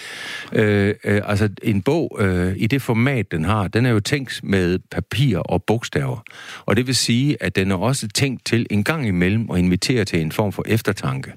øh, 0.53 0.95
øh, 1.03 1.21
altså, 1.25 1.49
en 1.63 1.81
bog 1.81 2.17
øh, 2.19 2.53
i 2.57 2.67
det 2.67 2.81
format, 2.81 3.31
den 3.31 3.45
har, 3.45 3.67
den 3.67 3.85
er 3.85 3.89
jo 3.89 3.99
tænkt 3.99 4.39
med 4.43 4.79
papir 4.91 5.37
og 5.37 5.63
bogstaver. 5.63 6.23
Og 6.65 6.77
det 6.77 6.87
vil 6.87 6.95
sige, 6.95 7.43
at 7.43 7.55
den 7.55 7.71
er 7.71 7.75
også 7.75 8.07
tænkt 8.07 8.45
til 8.45 8.65
en 8.69 8.83
gang 8.83 9.07
imellem 9.07 9.51
at 9.51 9.59
invitere 9.59 10.05
til 10.05 10.21
en 10.21 10.31
form 10.31 10.51
for 10.51 10.63
eftertanke. 10.67 11.31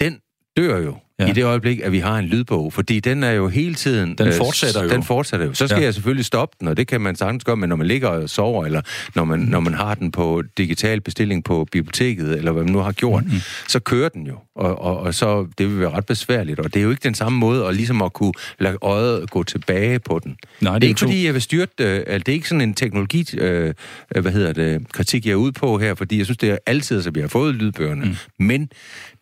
Den 0.00 0.20
dør 0.56 0.78
jo 0.78 0.96
Ja. 1.18 1.26
i 1.28 1.32
det 1.32 1.44
øjeblik, 1.44 1.80
at 1.80 1.92
vi 1.92 1.98
har 1.98 2.18
en 2.18 2.24
lydbog, 2.24 2.72
fordi 2.72 3.00
den 3.00 3.24
er 3.24 3.30
jo 3.30 3.48
hele 3.48 3.74
tiden... 3.74 4.14
Den 4.18 4.26
øh, 4.26 4.34
fortsætter 4.34 4.82
jo. 4.82 4.88
Den 4.88 5.02
fortsætter 5.02 5.46
jo. 5.46 5.54
Så 5.54 5.66
skal 5.68 5.78
Ja. 5.78 5.84
jeg 5.84 5.94
selvfølgelig 5.94 6.24
stoppe 6.24 6.56
den, 6.60 6.68
og 6.68 6.76
det 6.76 6.86
kan 6.86 7.00
man 7.00 7.16
sagtens 7.16 7.44
gøre, 7.44 7.56
men 7.56 7.68
når 7.68 7.76
man 7.76 7.86
ligger 7.86 8.08
og 8.08 8.30
sover, 8.30 8.64
eller 8.64 8.80
når 9.14 9.24
man, 9.24 9.38
når 9.38 9.60
man 9.60 9.74
har 9.74 9.94
den 9.94 10.12
på 10.12 10.42
digital 10.58 11.00
bestilling 11.00 11.44
på 11.44 11.66
biblioteket, 11.72 12.38
eller 12.38 12.52
hvad 12.52 12.62
man 12.62 12.72
nu 12.72 12.78
har 12.78 12.92
gjort, 12.92 13.22
Mhm. 13.22 13.30
mm-hmm. 13.32 13.40
så 13.68 13.78
kører 13.80 14.08
den 14.08 14.26
jo. 14.26 14.34
Og, 14.56 14.78
og, 14.82 14.98
og 14.98 15.14
så 15.14 15.46
det 15.58 15.68
vil 15.70 15.80
være 15.80 15.90
ret 15.90 16.06
besværligt, 16.06 16.60
og 16.60 16.74
det 16.74 16.80
er 16.80 16.84
jo 16.84 16.90
ikke 16.90 17.02
den 17.04 17.14
samme 17.14 17.38
måde 17.38 17.66
at 17.66 17.74
ligesom 17.74 18.02
at 18.02 18.12
kunne 18.12 18.32
lade 18.58 18.78
øjet 18.82 19.30
gå 19.30 19.42
tilbage 19.42 19.98
på 19.98 20.20
den. 20.24 20.36
Nej, 20.60 20.72
det 20.72 20.82
det 20.82 20.86
er 20.86 20.88
ikke 20.88 20.98
to- 20.98 21.06
fordi, 21.06 21.24
jeg 21.26 21.34
vil 21.34 21.42
styrte 21.42 21.72
det. 21.78 21.84
Altså, 22.06 22.18
det 22.18 22.28
er 22.28 22.32
ikke 22.32 22.48
sådan 22.48 22.60
en 22.60 22.74
teknologi, 22.74 23.26
øh, 23.38 23.74
øh, 24.16 24.22
hvad 24.22 24.32
hedder 24.32 24.52
det, 24.52 24.92
kritik, 24.92 25.26
jeg 25.26 25.32
er 25.32 25.36
ude 25.36 25.52
på 25.52 25.78
her, 25.78 25.94
fordi 25.94 26.18
jeg 26.18 26.24
synes, 26.26 26.38
det 26.38 26.50
er 26.50 26.58
altid, 26.66 27.06
at 27.06 27.14
vi 27.14 27.20
har 27.20 27.28
fået 27.28 27.54
lydbøgerne. 27.54 28.04
Mm. 28.04 28.44
Men 28.46 28.68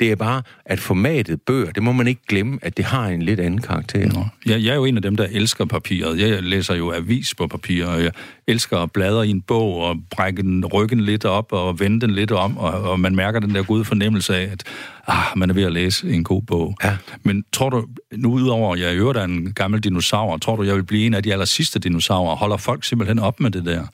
det 0.04 0.12
er 0.12 0.16
bare, 0.16 0.42
at 0.64 0.80
formatet 0.80 1.42
bøger, 1.42 1.70
det 1.70 1.82
må 1.82 1.92
man 1.92 2.06
ikke 2.06 2.20
glemme, 2.28 2.58
at 2.62 2.76
det 2.76 2.84
har 2.84 3.06
en 3.06 3.22
lidt 3.22 3.40
anden 3.40 3.60
karakter. 3.60 4.12
Nå. 4.12 4.26
Jeg, 4.46 4.64
jeg 4.64 4.70
er 4.70 4.74
jo 4.74 4.84
en 4.84 4.96
af 4.96 5.02
dem, 5.02 5.16
der 5.16 5.26
elsker 5.30 5.64
papiret. 5.64 6.18
Jeg 6.18 6.42
læser 6.42 6.74
jo 6.74 6.92
avis 6.92 7.34
på 7.34 7.46
papir, 7.46 7.86
og 7.86 8.02
jeg 8.02 8.12
elsker 8.46 8.78
at 8.78 8.92
bladre 8.92 9.26
i 9.26 9.30
en 9.30 9.40
bog 9.40 9.76
og 9.76 9.96
brække 10.10 10.42
den 10.42 10.64
ryggen 10.66 11.00
lidt 11.00 11.24
op 11.24 11.52
og 11.52 11.80
vende 11.80 12.00
den 12.00 12.10
lidt 12.10 12.30
om, 12.30 12.58
og, 12.58 12.72
og 12.72 13.00
man 13.00 13.14
mærker 13.16 13.40
den 13.40 13.54
der 13.54 13.62
gode 13.62 13.84
fornemmelse 13.84 14.36
af, 14.36 14.42
at 14.52 14.62
ah, 15.06 15.38
man 15.38 15.50
er 15.50 15.54
ved 15.54 15.62
at 15.62 15.72
læse 15.72 16.08
en 16.08 16.24
god 16.24 16.42
bog. 16.42 16.76
Ja. 16.84 16.96
Men 17.22 17.44
tror 17.52 17.70
du, 17.70 17.86
nu 18.16 18.32
udover 18.32 18.74
at 18.74 18.80
jeg 18.80 18.92
i 18.94 18.96
øvrigt 18.96 19.18
er 19.18 19.24
en 19.24 19.52
gammel 19.52 19.80
dinosaur, 19.80 20.36
tror 20.36 20.56
du, 20.56 20.62
jeg 20.62 20.76
vil 20.76 20.84
blive 20.84 21.06
en 21.06 21.14
af 21.14 21.22
de 21.22 21.32
aller 21.32 21.44
sidste 21.44 21.78
dinosaurer? 21.78 22.36
Holder 22.36 22.56
folk 22.56 22.84
simpelthen 22.84 23.18
op 23.18 23.40
med 23.40 23.50
det 23.50 23.64
der? 23.64 23.86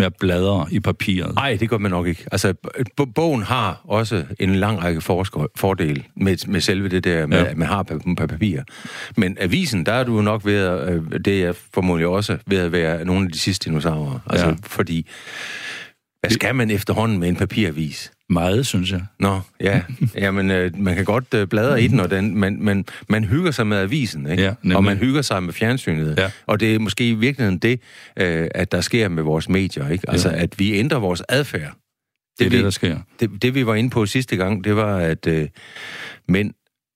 Med 0.00 0.06
at 0.06 0.14
bladre 0.20 0.66
i 0.70 0.80
papiret? 0.80 1.34
Nej, 1.34 1.56
det 1.60 1.68
gør 1.70 1.78
man 1.78 1.90
nok 1.90 2.06
ikke. 2.06 2.24
Altså, 2.32 2.54
bogen 3.14 3.42
har 3.42 3.80
også 3.84 4.24
en 4.40 4.54
lang 4.54 4.82
række 4.84 5.00
forsker- 5.00 5.46
fordele 5.56 6.04
med, 6.16 6.36
med 6.48 6.60
selve 6.60 6.88
det 6.88 7.04
der, 7.04 7.26
med, 7.26 7.38
Ja. 7.38 7.44
at 7.44 7.56
man 7.56 7.68
har 7.68 7.82
på 7.82 8.00
på 8.18 8.26
papir. 8.26 8.60
Men 9.16 9.36
avisen, 9.40 9.86
der 9.86 9.92
er 9.92 10.04
du 10.04 10.22
nok 10.22 10.44
ved 10.44 10.56
at, 10.58 10.92
øh, 10.94 11.02
det 11.24 11.44
er 11.44 11.52
formodentlig 11.74 12.06
også 12.08 12.36
ved 12.46 12.58
at 12.58 12.72
være 12.72 13.04
nogle 13.04 13.26
af 13.26 13.32
de 13.32 13.38
sidste 13.38 13.70
dinosaurer. 13.70 14.18
Altså, 14.30 14.46
ja. 14.46 14.54
fordi, 14.62 15.06
hvad 16.20 16.30
skal 16.30 16.54
man 16.54 16.70
efterhånden 16.70 17.18
med 17.18 17.28
en 17.28 17.36
papiravis? 17.36 18.12
Meget, 18.30 18.66
synes 18.66 18.92
jeg. 18.92 19.02
Nå, 19.18 19.40
ja. 19.60 19.82
Jamen, 20.14 20.50
øh, 20.50 20.78
man 20.78 20.94
kan 20.96 21.04
godt 21.04 21.34
øh, 21.34 21.46
bladre 21.48 21.82
i 21.82 21.86
den, 21.88 22.00
og 22.00 22.10
den, 22.10 22.36
men, 22.40 22.64
men 22.64 22.84
man 23.08 23.24
hygger 23.24 23.50
sig 23.50 23.66
med 23.66 23.76
avisen, 23.76 24.30
ikke? 24.30 24.42
Ja, 24.42 24.54
nemlig. 24.62 24.76
og 24.76 24.84
man 24.84 24.96
hygger 24.96 25.22
sig 25.22 25.42
med 25.42 25.52
fjernsynet. 25.52 26.14
Ja. 26.18 26.30
Og 26.46 26.60
det 26.60 26.74
er 26.74 26.78
måske 26.78 27.08
i 27.08 27.14
virkeligheden 27.14 27.58
det, 27.58 27.80
øh, 28.16 28.48
at 28.54 28.72
der 28.72 28.80
sker 28.80 29.08
med 29.08 29.22
vores 29.22 29.48
medier, 29.48 29.88
ikke? 29.88 30.10
Altså, 30.10 30.28
Ja. 30.28 30.42
at 30.42 30.58
vi 30.58 30.74
ændrer 30.74 30.98
vores 30.98 31.22
adfærd. 31.28 31.72
Det 32.38 32.46
er 32.46 32.50
vi, 32.50 32.56
det, 32.56 32.64
der 32.64 32.70
sker. 32.70 32.98
det, 33.20 33.42
det, 33.42 33.54
vi 33.54 33.66
var 33.66 33.74
inde 33.74 33.90
på 33.90 34.06
sidste 34.06 34.36
gang, 34.36 34.64
det 34.64 34.76
var, 34.76 34.96
at 34.96 35.26
øh, 35.26 35.48
mænd 36.28 36.52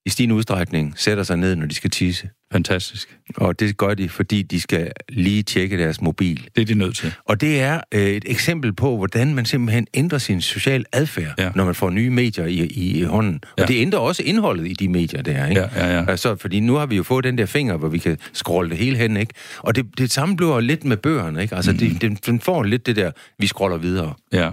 i 0.06 0.10
stigende 0.10 0.34
udstrækning 0.34 0.94
sætter 0.96 1.22
sig 1.24 1.36
ned, 1.36 1.56
når 1.56 1.66
de 1.66 1.74
skal 1.74 1.90
tisse. 1.90 2.28
Fantastisk. 2.52 3.18
Og 3.36 3.60
det 3.60 3.76
gør 3.76 3.94
de, 3.94 4.08
fordi 4.08 4.42
de 4.42 4.60
skal 4.60 4.92
lige 5.08 5.42
tjekke 5.42 5.78
deres 5.78 6.00
mobil. 6.00 6.48
Det 6.56 6.62
er 6.62 6.66
de 6.66 6.74
nødt 6.74 6.96
til. 6.96 7.12
Og 7.24 7.40
det 7.40 7.60
er 7.60 7.80
øh, 7.94 8.00
et 8.06 8.24
eksempel 8.26 8.72
på, 8.74 8.96
hvordan 8.96 9.34
man 9.34 9.44
simpelthen 9.44 9.86
ændrer 9.94 10.18
sin 10.18 10.40
social 10.40 10.84
adfærd, 10.92 11.34
Ja. 11.38 11.50
når 11.54 11.64
man 11.64 11.74
får 11.74 11.90
nye 11.90 12.10
medier 12.10 12.44
i, 12.46 12.54
i, 12.54 12.98
i 12.98 13.02
hånden. 13.02 13.40
Og 13.44 13.50
Ja. 13.58 13.64
det 13.66 13.80
ændrer 13.80 13.98
også 13.98 14.22
indholdet 14.22 14.66
i 14.66 14.72
de 14.72 14.88
medier 14.88 15.22
der, 15.22 15.46
ikke? 15.46 15.60
Ja, 15.60 15.68
ja, 15.86 15.98
ja. 15.98 16.10
Altså, 16.10 16.36
fordi 16.36 16.60
nu 16.60 16.74
har 16.74 16.86
vi 16.86 16.96
jo 16.96 17.02
fået 17.02 17.24
den 17.24 17.38
der 17.38 17.46
finger, 17.46 17.76
hvor 17.76 17.88
vi 17.88 17.98
kan 17.98 18.18
scrolle 18.32 18.70
det 18.70 18.78
hele 18.78 18.96
hen, 18.96 19.16
ikke? 19.16 19.34
Og 19.58 19.76
det, 19.76 19.86
det 19.98 20.10
samme 20.12 20.36
bliver 20.36 20.60
lidt 20.60 20.84
med 20.84 20.96
bøgerne, 20.96 21.42
ikke? 21.42 21.56
Altså, 21.56 21.72
mm. 21.72 21.78
det, 21.78 22.00
den, 22.02 22.14
den 22.14 22.40
får 22.40 22.62
lidt 22.62 22.86
det 22.86 22.96
der, 22.96 23.10
vi 23.38 23.46
scroller 23.46 23.76
videre 23.76 24.14
Ja. 24.32 24.50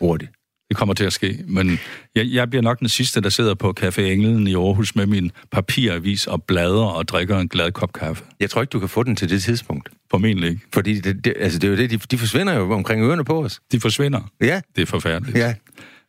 hurtigt. 0.00 0.30
Det 0.72 0.78
kommer 0.78 0.94
til 0.94 1.04
at 1.04 1.12
ske, 1.12 1.38
men 1.48 1.78
jeg, 2.14 2.26
jeg 2.26 2.50
bliver 2.50 2.62
nok 2.62 2.80
den 2.80 2.88
sidste, 2.88 3.20
der 3.20 3.28
sidder 3.28 3.54
på 3.54 3.74
Café 3.80 4.00
Englen 4.00 4.46
i 4.46 4.54
Aarhus 4.54 4.94
med 4.96 5.06
min 5.06 5.30
papiravis 5.50 6.26
og 6.26 6.42
bladrer 6.42 6.84
og 6.86 7.08
drikker 7.08 7.38
en 7.38 7.48
glad 7.48 7.72
kop 7.72 7.92
kaffe. 7.92 8.24
Jeg 8.40 8.50
tror 8.50 8.60
ikke, 8.60 8.70
du 8.70 8.78
kan 8.78 8.88
få 8.88 9.02
den 9.02 9.16
til 9.16 9.30
det 9.30 9.42
tidspunkt. 9.42 9.88
Formentlig 10.10 10.50
ikke. 10.50 10.60
Fordi 10.72 11.00
det, 11.00 11.24
det, 11.24 11.34
altså, 11.40 11.58
det 11.58 11.66
er 11.66 11.70
jo 11.70 11.76
det, 11.76 11.90
de, 11.90 11.96
de 11.96 12.18
forsvinder 12.18 12.54
jo 12.54 12.72
omkring 12.72 13.02
ørerne 13.04 13.24
på 13.24 13.44
os. 13.44 13.60
De 13.72 13.80
forsvinder. 13.80 14.20
Ja, 14.40 14.60
Det 14.76 14.82
er 14.82 14.86
forfærdeligt. 14.86 15.38
ja. 15.38 15.54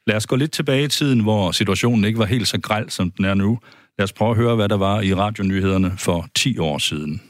Lad 0.08 0.16
os 0.16 0.26
gå 0.26 0.36
lidt 0.36 0.52
tilbage 0.52 0.84
i 0.84 0.88
tiden, 0.88 1.20
hvor 1.20 1.52
situationen 1.52 2.06
ikke 2.06 2.20
var 2.20 2.26
helt 2.26 2.48
så 2.48 2.60
græld, 2.62 2.90
som 2.90 3.12
den 3.12 3.26
er 3.26 3.34
nu. 3.34 3.60
Lad 4.00 4.04
os 4.04 4.14
prøve 4.14 4.32
at 4.32 4.38
høre, 4.38 4.56
hvad 4.56 4.70
der 4.70 4.78
var 4.78 5.02
i 5.02 5.14
radionyhederne 5.14 5.94
for 5.98 6.28
10 6.36 6.58
år 6.58 6.78
siden. 6.78 7.22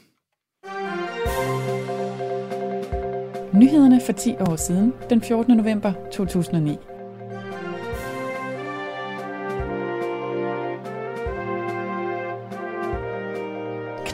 Nyhederne 3.54 4.00
for 4.06 4.12
10 4.12 4.34
år 4.40 4.56
siden, 4.56 4.92
den 5.10 5.22
14. 5.22 5.56
november 5.56 5.92
2009. 6.12 6.76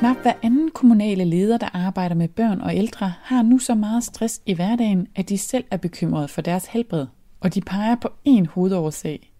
Knap 0.00 0.22
hver 0.22 0.32
anden 0.42 0.70
kommunale 0.70 1.24
leder, 1.24 1.58
der 1.58 1.68
arbejder 1.76 2.14
med 2.14 2.28
børn 2.28 2.60
og 2.60 2.76
ældre, 2.76 3.12
har 3.22 3.42
nu 3.42 3.58
så 3.58 3.74
meget 3.74 4.04
stress 4.04 4.42
i 4.46 4.54
hverdagen, 4.54 5.08
at 5.16 5.28
de 5.28 5.38
selv 5.38 5.64
er 5.70 5.76
bekymrede 5.76 6.28
for 6.28 6.40
deres 6.40 6.66
helbred. 6.66 7.06
Og 7.40 7.54
de 7.54 7.60
peger 7.60 7.96
på 7.96 8.08
én 8.28 8.46
hovedårsag. 8.46 9.32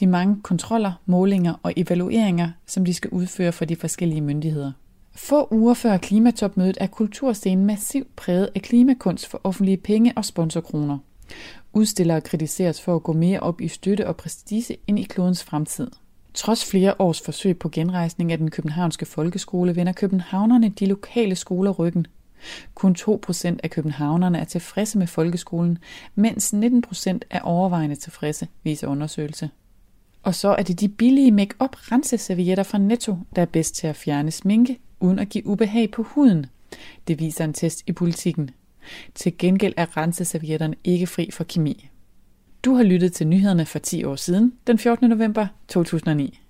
De 0.00 0.06
mange 0.06 0.36
kontroller, 0.42 0.92
målinger 1.06 1.54
og 1.62 1.72
evalueringer, 1.76 2.50
som 2.66 2.84
de 2.84 2.94
skal 2.94 3.10
udføre 3.10 3.52
for 3.52 3.64
de 3.64 3.76
forskellige 3.76 4.20
myndigheder. 4.20 4.72
Få 5.14 5.48
uger 5.50 5.74
før 5.74 5.96
klimatopmødet 5.96 6.76
er 6.80 6.86
kulturscenen 6.86 7.66
massivt 7.66 8.16
præget 8.16 8.50
af 8.54 8.62
klimakunst 8.62 9.26
for 9.26 9.40
offentlige 9.44 9.76
penge 9.76 10.12
og 10.16 10.24
sponsorkroner. 10.24 10.98
Udstillere 11.72 12.20
kritiseres 12.20 12.80
for 12.80 12.96
at 12.96 13.02
gå 13.02 13.12
mere 13.12 13.40
op 13.40 13.60
i 13.60 13.68
støtte 13.68 14.06
og 14.06 14.16
prestige 14.16 14.76
end 14.86 14.98
i 14.98 15.02
klodens 15.02 15.44
fremtid. 15.44 15.90
Trods 16.36 16.64
flere 16.70 16.94
års 16.98 17.20
forsøg 17.20 17.58
på 17.58 17.68
genrejsning 17.68 18.32
af 18.32 18.38
den 18.38 18.50
københavnske 18.50 19.06
folkeskole, 19.06 19.76
vender 19.76 19.92
københavnerne 19.92 20.68
de 20.68 20.86
lokale 20.86 21.36
skoler 21.36 21.70
ryggen. 21.70 22.06
Kun 22.74 22.96
2% 22.98 23.56
af 23.62 23.70
københavnerne 23.70 24.38
er 24.38 24.44
tilfredse 24.44 24.98
med 24.98 25.06
folkeskolen, 25.06 25.78
mens 26.14 26.54
19% 26.54 27.18
er 27.30 27.40
overvejende 27.40 27.96
tilfredse, 27.96 28.48
viser 28.62 28.86
undersøgelse. 28.86 29.50
Og 30.22 30.34
så 30.34 30.48
er 30.48 30.62
det 30.62 30.80
de 30.80 30.88
billige 30.88 31.30
make-up 31.30 31.92
renseservietter 31.92 32.64
fra 32.64 32.78
Netto, 32.78 33.16
der 33.36 33.42
er 33.42 33.46
bedst 33.46 33.74
til 33.74 33.86
at 33.86 33.96
fjerne 33.96 34.30
sminke, 34.30 34.78
uden 35.00 35.18
at 35.18 35.28
give 35.28 35.46
ubehag 35.46 35.90
på 35.90 36.02
huden. 36.02 36.46
Det 37.08 37.20
viser 37.20 37.44
en 37.44 37.52
test 37.52 37.82
i 37.86 37.92
politikken. 37.92 38.50
Til 39.14 39.38
gengæld 39.38 39.74
er 39.76 39.96
renseservietterne 39.96 40.76
ikke 40.84 41.06
fri 41.06 41.30
for 41.32 41.44
kemi. 41.44 41.88
Du 42.66 42.74
har 42.74 42.82
lyttet 42.82 43.12
til 43.12 43.26
nyhederne 43.26 43.66
for 43.66 43.78
10 43.78 44.04
år 44.04 44.16
siden, 44.16 44.52
den 44.66 44.78
14. 44.78 45.08
november 45.08 45.46
2009. 45.68 46.40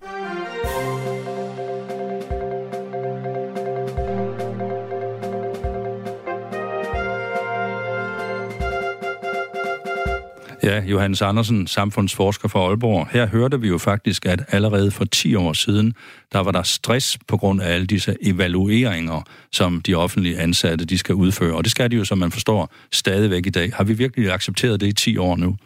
Ja, 10.63 10.81
Johannes 10.81 11.23
Andersen, 11.23 11.67
samfundsforsker 11.67 12.49
fra 12.49 12.61
Aalborg. 12.61 13.09
Her 13.11 13.27
hørte 13.27 13.61
vi 13.61 13.69
jo 13.69 13.79
faktisk, 13.79 14.27
at 14.27 14.45
allerede 14.49 14.91
for 14.91 15.05
10 15.05 15.35
år 15.35 15.53
siden, 15.53 15.95
der 16.33 16.39
var 16.39 16.53
der 16.53 16.63
stress 16.63 17.19
på 17.29 17.37
grund 17.37 17.63
af 17.63 17.75
alle 17.75 17.87
disse 17.87 18.17
evalueringer, 18.23 19.23
som 19.53 19.81
de 19.81 19.95
offentlige 19.95 20.39
ansatte 20.39 20.85
de 20.85 20.99
skal 20.99 21.15
udføre. 21.15 21.55
Og 21.55 21.65
det 21.65 21.71
skal 21.71 21.91
de 21.91 21.97
jo, 21.97 22.05
som 22.05 22.19
man 22.19 22.31
forstår, 22.31 22.73
stadigvæk 22.93 23.47
i 23.47 23.51
dag. 23.51 23.73
Har 23.75 23.85
vi 23.85 23.93
virkelig 23.93 24.33
accepteret 24.33 24.81
det 24.81 24.87
i 24.87 24.93
10 24.93 25.17
år 25.17 25.37
nu? 25.37 25.57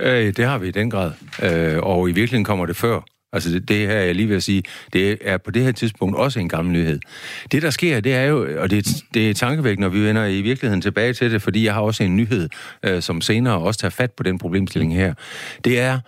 Øh, 0.00 0.32
det 0.36 0.44
har 0.44 0.58
vi 0.58 0.68
i 0.68 0.70
den 0.70 0.90
grad. 0.90 1.12
Øh, 1.42 1.82
og 1.82 2.08
i 2.08 2.12
virkeligheden 2.12 2.44
kommer 2.44 2.66
det 2.66 2.76
før. 2.76 3.00
Altså 3.32 3.50
det, 3.50 3.68
det 3.68 3.76
her, 3.76 3.98
jeg 3.98 4.14
lige 4.14 4.28
vil 4.28 4.42
sige, 4.42 4.62
det 4.92 5.18
er 5.20 5.36
på 5.36 5.50
det 5.50 5.62
her 5.62 5.72
tidspunkt 5.72 6.16
også 6.16 6.40
en 6.40 6.48
gammel 6.48 6.72
nyhed. 6.72 7.00
Det, 7.52 7.62
der 7.62 7.70
sker, 7.70 8.00
det 8.00 8.14
er 8.14 8.22
jo, 8.22 8.48
og 8.58 8.70
det, 8.70 8.86
det 9.14 9.30
er 9.30 9.34
tankevækkende, 9.34 9.88
når 9.88 9.94
vi 9.94 10.04
vender 10.04 10.26
i 10.26 10.42
virkeligheden 10.42 10.82
tilbage 10.82 11.12
til 11.12 11.30
det, 11.30 11.42
fordi 11.42 11.64
jeg 11.64 11.74
har 11.74 11.80
også 11.80 12.04
en 12.04 12.16
nyhed, 12.16 12.48
øh, 12.82 13.02
som 13.02 13.20
senere 13.20 13.58
også 13.58 13.80
tager 13.80 13.90
fat 13.90 14.12
på 14.12 14.22
den 14.22 14.38
problemstilling 14.38 14.94
her. 14.94 15.14
Det 15.64 15.80
er, 15.80 16.00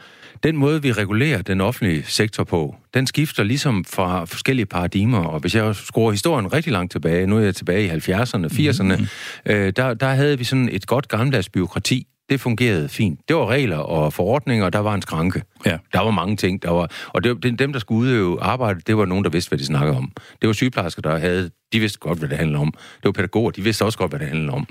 den 0.43 0.57
måde, 0.57 0.83
vi 0.83 0.93
regulerer 0.93 1.43
den 1.43 1.61
offentlige 1.61 2.05
sektor 2.07 2.45
på, 2.45 2.77
den 2.95 3.07
skifter 3.07 3.43
ligesom 3.43 3.85
fra 3.85 4.25
forskellige 4.25 4.67
paradigmer, 4.67 5.25
og 5.25 5.41
hvis 5.41 5.55
jeg 5.55 5.77
skruer 5.77 6.11
historien 6.11 6.53
rigtig 6.53 6.73
langt 6.73 6.93
tilbage, 6.93 7.27
nu 7.27 7.37
er 7.37 7.41
jeg 7.41 7.55
tilbage 7.55 7.85
i 7.85 7.89
70'erne, 7.89 8.47
80'erne, 8.47 8.83
mm-hmm. 8.83 9.07
øh, 9.47 9.73
der, 9.77 9.95
der 9.95 10.09
havde 10.09 10.39
vi 10.39 10.45
sådan 10.45 10.69
et 10.73 10.87
godt 10.87 11.09
gammeldags 11.09 11.49
byråkrati, 11.49 12.07
det 12.31 12.41
fungerede 12.41 12.89
fint. 12.89 13.21
Det 13.29 13.37
var 13.37 13.47
regler 13.47 13.77
og 13.77 14.13
forordninger, 14.13 14.65
og 14.65 14.73
der 14.73 14.79
var 14.79 14.95
en 14.95 15.03
skranke. 15.03 15.43
Ja. 15.67 15.79
Der 15.93 16.01
var 16.01 16.11
mange 16.11 16.37
ting. 16.37 16.63
Der 16.63 16.71
var, 16.71 16.91
og 17.09 17.25
det, 17.25 17.43
det, 17.43 17.59
dem, 17.59 17.73
der 17.73 17.81
skulle 17.81 17.99
udøve 17.99 18.43
arbejde, 18.43 18.81
det 18.87 18.97
var 18.97 19.05
nogen, 19.05 19.25
der 19.25 19.31
vidste, 19.31 19.49
hvad 19.49 19.59
de 19.59 19.65
snakkede 19.65 19.97
om. 19.97 20.13
Det 20.41 20.47
var 20.47 20.53
sygeplejersker, 20.53 21.03
der 21.03 21.19
havde, 21.19 21.51
de 21.73 21.81
vidste 21.81 21.99
godt, 21.99 22.19
hvad 22.19 22.29
det 22.29 22.39
handlede 22.39 22.61
om. 22.61 22.73
Det 22.73 23.05
var 23.05 23.13
pædagoger, 23.13 23.51
de 23.51 23.63
vidste 23.63 23.85
også 23.85 23.99
godt, 23.99 24.11
hvad 24.11 24.21
det 24.21 24.29
handlede 24.29 24.53
om. 24.53 24.67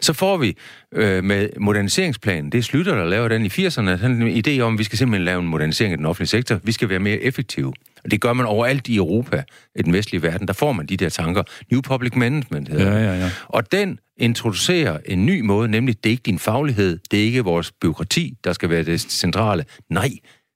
Så 0.00 0.12
får 0.12 0.36
vi 0.36 0.56
øh, 0.94 1.24
med 1.24 1.48
moderniseringsplanen, 1.60 2.52
det 2.52 2.58
er 2.58 2.62
Slytter, 2.62 2.94
der 2.94 3.04
laver 3.04 3.28
den 3.28 3.44
i 3.44 3.48
80'erne, 3.48 4.04
en 4.04 4.44
idé 4.46 4.60
om, 4.60 4.72
at 4.72 4.78
vi 4.78 4.84
skal 4.84 4.98
simpelthen 4.98 5.24
lave 5.24 5.40
en 5.40 5.46
modernisering 5.46 5.92
af 5.92 5.98
den 5.98 6.06
offentlige 6.06 6.28
sektor. 6.28 6.60
Vi 6.62 6.72
skal 6.72 6.88
være 6.88 6.98
mere 6.98 7.16
effektive. 7.16 7.72
Og 8.04 8.10
det 8.10 8.20
gør 8.20 8.32
man 8.32 8.46
overalt 8.46 8.88
i 8.88 8.96
Europa, 8.96 9.42
i 9.76 9.82
den 9.82 9.92
vestlige 9.92 10.22
verden. 10.22 10.46
Der 10.46 10.54
får 10.54 10.72
man 10.72 10.86
de 10.86 10.96
der 10.96 11.08
tanker. 11.08 11.42
New 11.70 11.80
Public 11.80 12.16
Management 12.16 12.68
hedder 12.68 12.98
Ja, 12.98 13.04
ja, 13.04 13.18
ja. 13.18 13.30
Og 13.48 13.72
den 13.72 13.98
introducerer 14.16 14.98
en 15.06 15.26
ny 15.26 15.40
måde, 15.40 15.68
nemlig 15.68 16.04
det 16.04 16.10
er 16.10 16.12
ikke 16.12 16.22
din 16.22 16.38
faglighed, 16.38 16.98
det 17.10 17.20
er 17.20 17.24
ikke 17.24 17.44
vores 17.44 17.72
byråkrati, 17.72 18.36
der 18.44 18.52
skal 18.52 18.70
være 18.70 18.82
det 18.82 19.00
centrale. 19.00 19.64
Nej, 19.90 20.10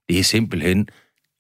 det 0.09 0.19
er 0.19 0.23
simpelthen 0.23 0.89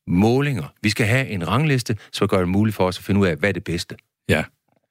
målinger. 0.07 0.75
Vi 0.83 0.91
skal 0.91 1.07
have 1.07 1.29
en 1.29 1.49
rangliste, 1.49 1.97
så 2.13 2.27
gør 2.27 2.39
det 2.39 2.49
muligt 2.49 2.77
for 2.77 2.87
os 2.87 2.99
at 2.99 3.05
finde 3.05 3.21
ud 3.21 3.27
af, 3.27 3.37
hvad 3.37 3.49
er 3.49 3.53
det 3.53 3.65
bedste. 3.65 3.97
Ja. 4.29 4.45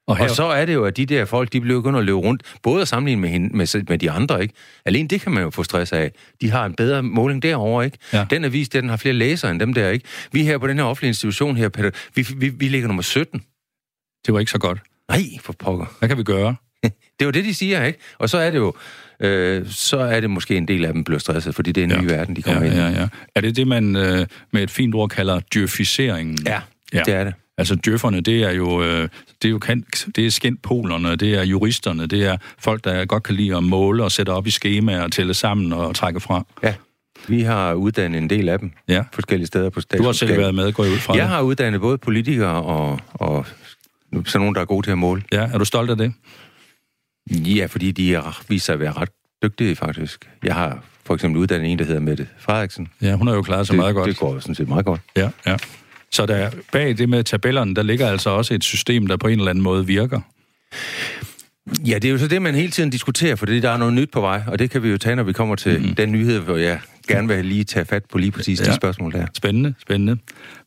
Og, 0.06 0.16
her, 0.16 0.24
Og 0.24 0.30
så 0.30 0.44
er 0.44 0.64
det 0.64 0.74
jo, 0.74 0.84
at 0.84 0.96
de 0.96 1.06
der 1.06 1.24
folk, 1.24 1.52
de 1.52 1.60
bliver 1.60 1.80
begyndt 1.80 1.98
at 1.98 2.04
løbe 2.04 2.18
rundt, 2.18 2.56
både 2.62 2.82
at 2.82 2.88
sammenligne 2.88 3.20
med, 3.20 3.28
hende, 3.28 3.56
med, 3.56 3.84
med 3.88 3.98
de 3.98 4.10
andre, 4.10 4.42
ikke? 4.42 4.54
Alene 4.84 5.08
det 5.08 5.20
kan 5.20 5.32
man 5.32 5.42
jo 5.42 5.50
få 5.50 5.62
stress 5.62 5.92
af. 5.92 6.12
De 6.40 6.50
har 6.50 6.66
en 6.66 6.74
bedre 6.74 7.02
måling 7.02 7.42
derovre, 7.42 7.84
ikke? 7.84 7.98
Ja. 8.12 8.26
Den 8.30 8.44
er 8.44 8.48
vist, 8.48 8.74
at 8.74 8.82
den 8.82 8.90
har 8.90 8.96
flere 8.96 9.14
læsere 9.14 9.50
end 9.50 9.60
dem 9.60 9.74
der, 9.74 9.90
ikke? 9.90 10.06
Vi 10.32 10.44
her 10.44 10.58
på 10.58 10.66
den 10.66 10.76
her 10.76 10.84
offentlige 10.84 11.08
institution 11.08 11.56
her, 11.56 11.68
Peter, 11.68 11.90
vi, 12.14 12.26
vi, 12.36 12.48
vi 12.48 12.68
ligger 12.68 12.88
nummer 12.88 13.02
17. 13.02 13.42
det 14.26 14.34
var 14.34 14.40
ikke 14.40 14.52
så 14.52 14.58
godt. 14.58 14.78
Nej, 15.08 15.22
for 15.40 15.52
pokker. 15.52 15.86
Hvad 15.98 16.08
kan 16.08 16.18
vi 16.18 16.22
gøre? 16.22 16.56
Det 17.18 17.20
er 17.20 17.24
jo 17.24 17.30
det, 17.30 17.44
de 17.44 17.54
siger, 17.54 17.84
ikke? 17.84 17.98
Og 18.18 18.28
så 18.30 18.38
er 18.38 18.50
det 18.50 18.58
jo, 18.58 18.74
øh, 19.20 19.66
så 19.70 19.98
er 19.98 20.20
det 20.20 20.30
måske 20.30 20.56
en 20.56 20.68
del 20.68 20.84
af 20.84 20.92
dem 20.92 21.04
bliver 21.04 21.18
stresset, 21.18 21.54
fordi 21.54 21.72
det 21.72 21.80
er 21.80 21.84
en 21.84 21.90
Ja. 21.90 22.00
ny 22.00 22.04
verden, 22.06 22.36
de 22.36 22.42
kommer 22.42 22.60
Ja, 22.62 22.66
ind 22.66 22.74
i. 22.74 22.78
ja, 22.78 22.88
ja. 23.00 23.08
Er 23.34 23.40
det 23.40 23.56
det, 23.56 23.66
man 23.66 23.96
øh, 23.96 24.26
med 24.52 24.62
et 24.62 24.70
fint 24.70 24.94
ord 24.94 25.08
kalder 25.08 25.40
djøfiseringen? 25.54 26.38
Ja, 26.46 26.60
Ja. 26.94 27.02
det 27.06 27.14
er 27.14 27.24
det. 27.24 27.34
Altså 27.58 27.74
djøfferne, 27.84 28.20
det 28.20 28.42
er 28.42 28.50
jo, 28.50 28.82
øh, 28.82 29.08
det 29.42 29.48
er 29.48 29.50
jo 29.52 29.58
det 30.16 30.26
er 30.26 30.30
skindpolerne, 30.30 31.16
det 31.16 31.34
er 31.34 31.42
juristerne, 31.42 32.06
det 32.06 32.24
er 32.24 32.36
folk, 32.58 32.84
der 32.84 33.04
godt 33.04 33.22
kan 33.22 33.34
lide 33.34 33.56
at 33.56 33.64
måle 33.64 34.04
og 34.04 34.12
sætte 34.12 34.30
op 34.30 34.46
i 34.46 34.50
skemaer 34.50 35.02
og 35.02 35.12
tælle 35.12 35.34
sammen 35.34 35.72
og 35.72 35.94
trække 35.94 36.20
fra. 36.20 36.46
Ja. 36.62 36.74
Vi 37.28 37.42
har 37.42 37.74
uddannet 37.74 38.18
en 38.18 38.30
del 38.30 38.48
af 38.48 38.58
dem 38.58 38.72
Ja. 38.88 39.02
forskellige 39.12 39.46
steder 39.46 39.70
på 39.70 39.80
Du 39.98 40.02
har 40.02 40.12
selv 40.12 40.36
været 40.36 40.54
med, 40.54 40.72
går 40.72 40.84
jeg 40.84 40.92
ud 40.92 40.98
fra 40.98 41.14
Jeg 41.14 41.22
det. 41.22 41.28
har 41.30 41.40
uddannet 41.42 41.80
både 41.80 41.98
politikere 41.98 42.62
og, 42.62 43.00
og 43.10 43.46
sådan 44.12 44.40
nogen, 44.40 44.54
der 44.54 44.60
er 44.60 44.64
gode 44.64 44.86
til 44.86 44.90
at 44.90 44.98
måle. 44.98 45.22
Ja, 45.32 45.48
er 45.52 45.58
du 45.58 45.64
stolt 45.64 45.90
af 45.90 45.96
det? 45.96 46.12
Ja, 47.30 47.66
fordi 47.66 47.90
de 47.90 48.14
er, 48.14 48.42
viser 48.48 48.64
sig 48.64 48.72
at 48.72 48.80
være 48.80 48.92
ret 48.92 49.10
dygtige, 49.42 49.76
faktisk. 49.76 50.28
Jeg 50.44 50.54
har 50.54 50.84
for 51.04 51.14
eksempel 51.14 51.40
uddannet 51.40 51.72
en, 51.72 51.78
der 51.78 51.84
hedder 51.84 52.00
Mette 52.00 52.28
Frederiksen. 52.38 52.88
Ja, 53.02 53.14
hun 53.14 53.26
har 53.26 53.34
jo 53.34 53.42
klaret 53.42 53.66
sig 53.66 53.72
det, 53.72 53.78
meget 53.80 53.94
godt. 53.94 54.08
Det 54.08 54.16
går 54.16 54.38
sådan 54.40 54.54
set 54.54 54.68
meget 54.68 54.84
godt. 54.84 55.00
Ja, 55.16 55.30
ja. 55.46 55.56
Så 56.10 56.26
der, 56.26 56.50
bag 56.72 56.98
det 56.98 57.08
med 57.08 57.24
tabellerne, 57.24 57.74
der 57.74 57.82
ligger 57.82 58.08
altså 58.10 58.30
også 58.30 58.54
et 58.54 58.64
system, 58.64 59.06
der 59.06 59.16
på 59.16 59.26
en 59.28 59.38
eller 59.38 59.50
anden 59.50 59.64
måde 59.64 59.86
virker. 59.86 60.20
Ja, 61.86 61.94
det 61.94 62.04
er 62.04 62.12
jo 62.12 62.18
så 62.18 62.28
det, 62.28 62.42
man 62.42 62.54
hele 62.54 62.70
tiden 62.70 62.90
diskuterer, 62.90 63.36
for 63.36 63.46
der 63.46 63.70
er 63.70 63.76
noget 63.76 63.94
nyt 63.94 64.10
på 64.10 64.20
vej, 64.20 64.42
og 64.46 64.58
det 64.58 64.70
kan 64.70 64.82
vi 64.82 64.88
jo 64.88 64.98
tage, 64.98 65.16
når 65.16 65.22
vi 65.22 65.32
kommer 65.32 65.56
til 65.56 65.78
mm-hmm. 65.78 65.94
den 65.94 66.12
nyhed, 66.12 66.38
hvor 66.38 66.56
jeg 66.56 66.80
gerne 67.08 67.28
vil 67.28 67.44
lige 67.44 67.64
tage 67.64 67.84
fat 67.84 68.04
på 68.04 68.18
lige 68.18 68.30
præcis 68.30 68.60
ja. 68.60 68.64
Ja. 68.64 68.70
de 68.70 68.76
spørgsmål 68.76 69.12
der. 69.12 69.26
Spændende, 69.34 69.74
spændende. 69.82 70.16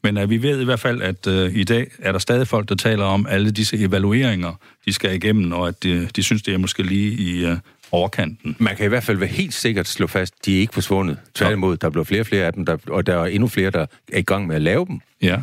Men 0.04 0.18
uh, 0.18 0.30
vi 0.30 0.42
ved 0.42 0.62
i 0.62 0.66
hvert 0.66 0.80
fald, 0.80 1.02
at 1.02 1.28
uh, 1.28 1.56
i 1.56 1.64
dag 1.64 1.88
er 2.00 2.12
der 2.12 2.20
stadig 2.20 2.48
folk, 2.48 2.70
der 2.70 2.76
taler 2.76 3.04
om 3.04 3.28
alle 3.30 3.52
disse 3.52 3.78
evalueringer, 3.78 4.54
de 4.86 4.94
skal 4.94 5.16
igennem, 5.16 5.52
og 5.52 5.68
at 5.68 5.84
de, 5.84 6.08
de 6.16 6.24
synes, 6.24 6.42
det 6.42 6.54
er 6.54 6.58
måske 6.58 6.84
lige 6.84 7.12
i 7.12 7.46
uh, 7.46 7.58
overkanten. 7.92 8.56
Man 8.60 8.76
kan 8.76 8.86
i 8.86 8.90
hvert 8.90 9.04
fald 9.04 9.18
være 9.18 9.30
helt 9.30 9.54
sikkert 9.54 9.88
slå 9.88 10.08
fast, 10.08 10.46
de 10.46 10.56
er 10.56 10.60
ikke 10.60 10.74
forsvundet. 10.74 11.18
Tværtimod, 11.36 11.78
der 11.78 11.90
bliver 11.90 12.04
flere 12.04 12.22
og 12.22 12.28
flere 12.28 12.46
af 12.46 12.54
dem, 12.54 12.66
der, 12.66 12.78
og 12.88 13.08
der 13.08 13.16
er 13.18 13.26
endnu 13.26 13.48
flere, 13.48 13.70
der 13.70 13.86
er 14.14 14.18
i 14.18 14.22
gang 14.22 14.48
med 14.48 14.56
at 14.56 14.62
lave 14.62 14.86
dem. 14.86 15.00
Ja. 15.22 15.38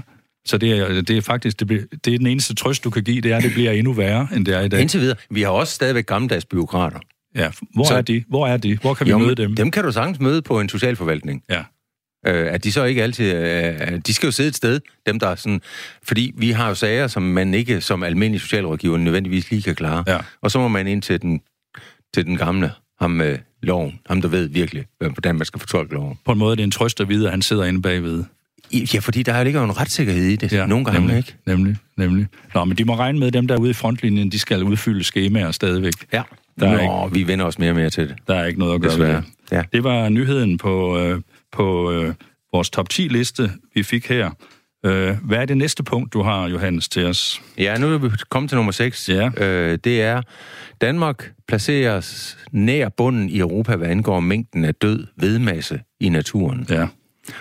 Så 0.48 0.58
det 0.58 0.78
er, 0.78 1.00
det 1.02 1.16
er 1.16 1.20
faktisk 1.20 1.60
det, 1.60 1.68
det 2.04 2.14
er 2.14 2.18
den 2.18 2.26
eneste 2.26 2.54
trøst, 2.54 2.84
du 2.84 2.90
kan 2.90 3.02
give, 3.04 3.20
det 3.20 3.32
er, 3.32 3.36
at 3.36 3.42
det 3.42 3.52
bliver 3.52 3.70
endnu 3.72 3.92
værre, 3.92 4.28
end 4.36 4.46
det 4.46 4.54
er 4.54 4.60
i 4.60 4.68
dag. 4.68 4.80
Indtil 4.80 5.00
videre. 5.00 5.16
Vi 5.30 5.42
har 5.42 5.48
også 5.50 5.72
stadigvæk 5.74 6.06
gammeldags 6.06 6.44
byråkrater. 6.44 6.98
Ja. 7.36 7.50
Hvor 7.74 7.84
Så- 7.84 7.94
er 7.94 8.00
de? 8.02 8.24
Hvor 8.28 8.46
er 8.46 8.56
de? 8.56 8.76
Hvor 8.76 8.94
kan 8.94 9.06
vi 9.06 9.10
Jo, 9.10 9.18
møde 9.18 9.34
dem? 9.34 9.54
Dem 9.56 9.70
kan 9.70 9.84
du 9.84 9.92
sagtens 9.92 10.20
møde 10.20 10.42
på 10.42 10.60
en 10.60 10.68
socialforvaltning. 10.68 11.42
Ja. 11.50 11.62
Øh, 12.26 12.52
at 12.54 12.64
de 12.64 12.72
så 12.72 12.84
ikke 12.84 13.02
altid... 13.02 13.34
Øh, 13.34 13.98
de 14.06 14.14
skal 14.14 14.26
jo 14.26 14.30
sidde 14.30 14.48
et 14.48 14.56
sted, 14.56 14.80
dem 15.06 15.18
der 15.18 15.28
er 15.28 15.34
sådan... 15.34 15.60
Fordi 16.02 16.32
vi 16.36 16.50
har 16.50 16.68
jo 16.68 16.74
sager, 16.74 17.06
som 17.06 17.22
man 17.22 17.54
ikke 17.54 17.80
som 17.80 18.02
almindelig 18.02 18.40
socialrådgiver 18.40 18.96
nødvendigvis 18.96 19.50
lige 19.50 19.62
kan 19.62 19.74
klare. 19.74 20.04
Ja. 20.06 20.18
Og 20.42 20.50
så 20.50 20.58
må 20.58 20.68
man 20.68 20.86
ind 20.86 21.02
til 21.02 21.22
den, 21.22 21.40
til 22.14 22.26
den 22.26 22.36
gamle, 22.36 22.70
ham 23.00 23.10
med 23.10 23.38
loven. 23.62 23.98
Ham, 24.06 24.20
der 24.22 24.28
ved 24.28 24.48
virkelig, 24.48 24.84
hvordan 25.00 25.34
man 25.34 25.44
skal 25.44 25.60
fortolke 25.60 25.94
loven. 25.94 26.18
På 26.24 26.32
en 26.32 26.38
måde 26.38 26.52
er 26.52 26.56
det 26.56 26.62
en 26.64 26.70
trøst 26.70 27.00
at 27.00 27.08
vide, 27.08 27.24
at 27.26 27.30
han 27.30 27.42
sidder 27.42 27.64
inde 27.64 27.82
bagved. 27.82 28.24
Ja, 28.94 28.98
fordi 28.98 29.22
der 29.22 29.44
ligger 29.44 29.60
jo 29.60 29.66
en 29.66 29.76
retssikkerhed 29.80 30.22
i 30.24 30.36
det. 30.36 30.52
Ja, 30.52 30.66
Nogle 30.66 30.84
gange 30.84 31.00
nemlig, 31.00 31.16
ikke. 31.16 31.34
Nemlig, 31.46 31.76
nemlig. 31.96 32.26
Nå, 32.54 32.64
men 32.64 32.76
de 32.78 32.84
må 32.84 32.94
regne 32.96 33.18
med, 33.18 33.26
at 33.26 33.32
dem 33.32 33.46
der 33.48 33.54
er 33.54 33.58
ude 33.58 33.70
i 33.70 33.74
frontlinjen, 33.74 34.30
de 34.32 34.38
skal 34.38 34.62
udfylde 34.64 35.04
skemaer 35.04 35.50
stadigvæk. 35.50 35.92
Ja. 36.12 36.22
Der 36.60 36.68
er 36.68 37.02
Nå, 37.02 37.08
vi 37.08 37.26
vender 37.26 37.44
os 37.44 37.58
mere 37.58 37.70
og 37.70 37.76
mere 37.76 37.90
til 37.90 38.08
det. 38.08 38.16
Der 38.28 38.34
er 38.34 38.44
ikke 38.44 38.58
noget 38.58 38.74
at 38.74 38.80
gøre 38.80 38.90
ved 38.98 39.06
Desværre. 39.06 39.22
det. 39.50 39.56
Ja. 39.56 39.62
Det 39.72 39.84
var 39.84 40.08
nyheden 40.08 40.58
på, 40.58 40.98
øh, 40.98 41.20
på 41.52 41.92
øh, 41.92 42.14
vores 42.52 42.70
top 42.70 42.86
10-liste, 42.92 43.50
vi 43.74 43.82
fik 43.82 44.08
her. 44.08 44.30
Øh, 44.86 45.16
hvad 45.24 45.38
er 45.38 45.44
det 45.44 45.56
næste 45.56 45.82
punkt, 45.82 46.12
du 46.12 46.22
har, 46.22 46.48
Johannes, 46.48 46.88
til 46.88 47.06
os? 47.06 47.42
Ja, 47.58 47.78
nu 47.78 47.94
er 47.94 47.98
vi 47.98 48.08
kommet 48.30 48.50
til 48.50 48.56
nummer 48.56 48.72
6. 48.72 49.08
Ja. 49.08 49.30
Øh, 49.44 49.78
det 49.84 50.02
er, 50.02 50.22
Danmark 50.80 51.32
placeres 51.48 52.38
nær 52.52 52.88
bunden 52.88 53.28
i 53.28 53.38
Europa, 53.38 53.76
hvad 53.76 53.88
angår 53.88 54.20
mængden 54.20 54.64
af 54.64 54.74
død 54.74 55.06
vedmasse 55.16 55.80
i 56.00 56.08
naturen. 56.08 56.66
Ja. 56.70 56.86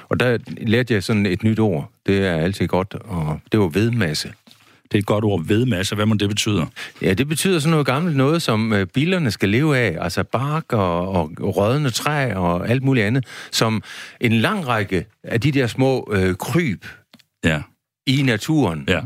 Og 0.09 0.19
der 0.19 0.37
lærte 0.47 0.93
jeg 0.93 1.03
sådan 1.03 1.25
et 1.25 1.43
nyt 1.43 1.59
ord. 1.59 1.91
Det 2.05 2.25
er 2.25 2.33
altid 2.35 2.67
godt, 2.67 2.93
og 2.93 3.39
det 3.51 3.59
var 3.59 3.67
vedmasse. 3.67 4.33
Det 4.91 4.93
er 4.93 4.99
et 4.99 5.05
godt 5.05 5.23
ord, 5.23 5.45
vedmasse. 5.45 5.95
Hvad 5.95 6.05
må 6.05 6.15
det 6.15 6.29
betyder? 6.29 6.65
Ja, 7.01 7.13
det 7.13 7.27
betyder 7.27 7.59
sådan 7.59 7.71
noget 7.71 7.85
gammelt 7.85 8.17
noget, 8.17 8.41
som 8.41 8.73
øh, 8.73 8.87
bilerne 8.87 9.31
skal 9.31 9.49
leve 9.49 9.77
af, 9.77 9.97
altså 10.01 10.23
bark 10.23 10.73
og, 10.73 11.11
og 11.11 11.31
rådne 11.57 11.89
træ 11.89 12.33
og 12.33 12.69
alt 12.69 12.83
muligt 12.83 13.05
andet, 13.05 13.25
som 13.51 13.83
en 14.21 14.33
lang 14.33 14.67
række 14.67 15.05
af 15.23 15.41
de 15.41 15.51
der 15.51 15.67
små 15.67 16.09
øh, 16.13 16.35
kryb 16.35 16.85
Ja, 17.43 17.61
i 18.07 18.21
naturen, 18.21 18.85
ja, 18.87 19.01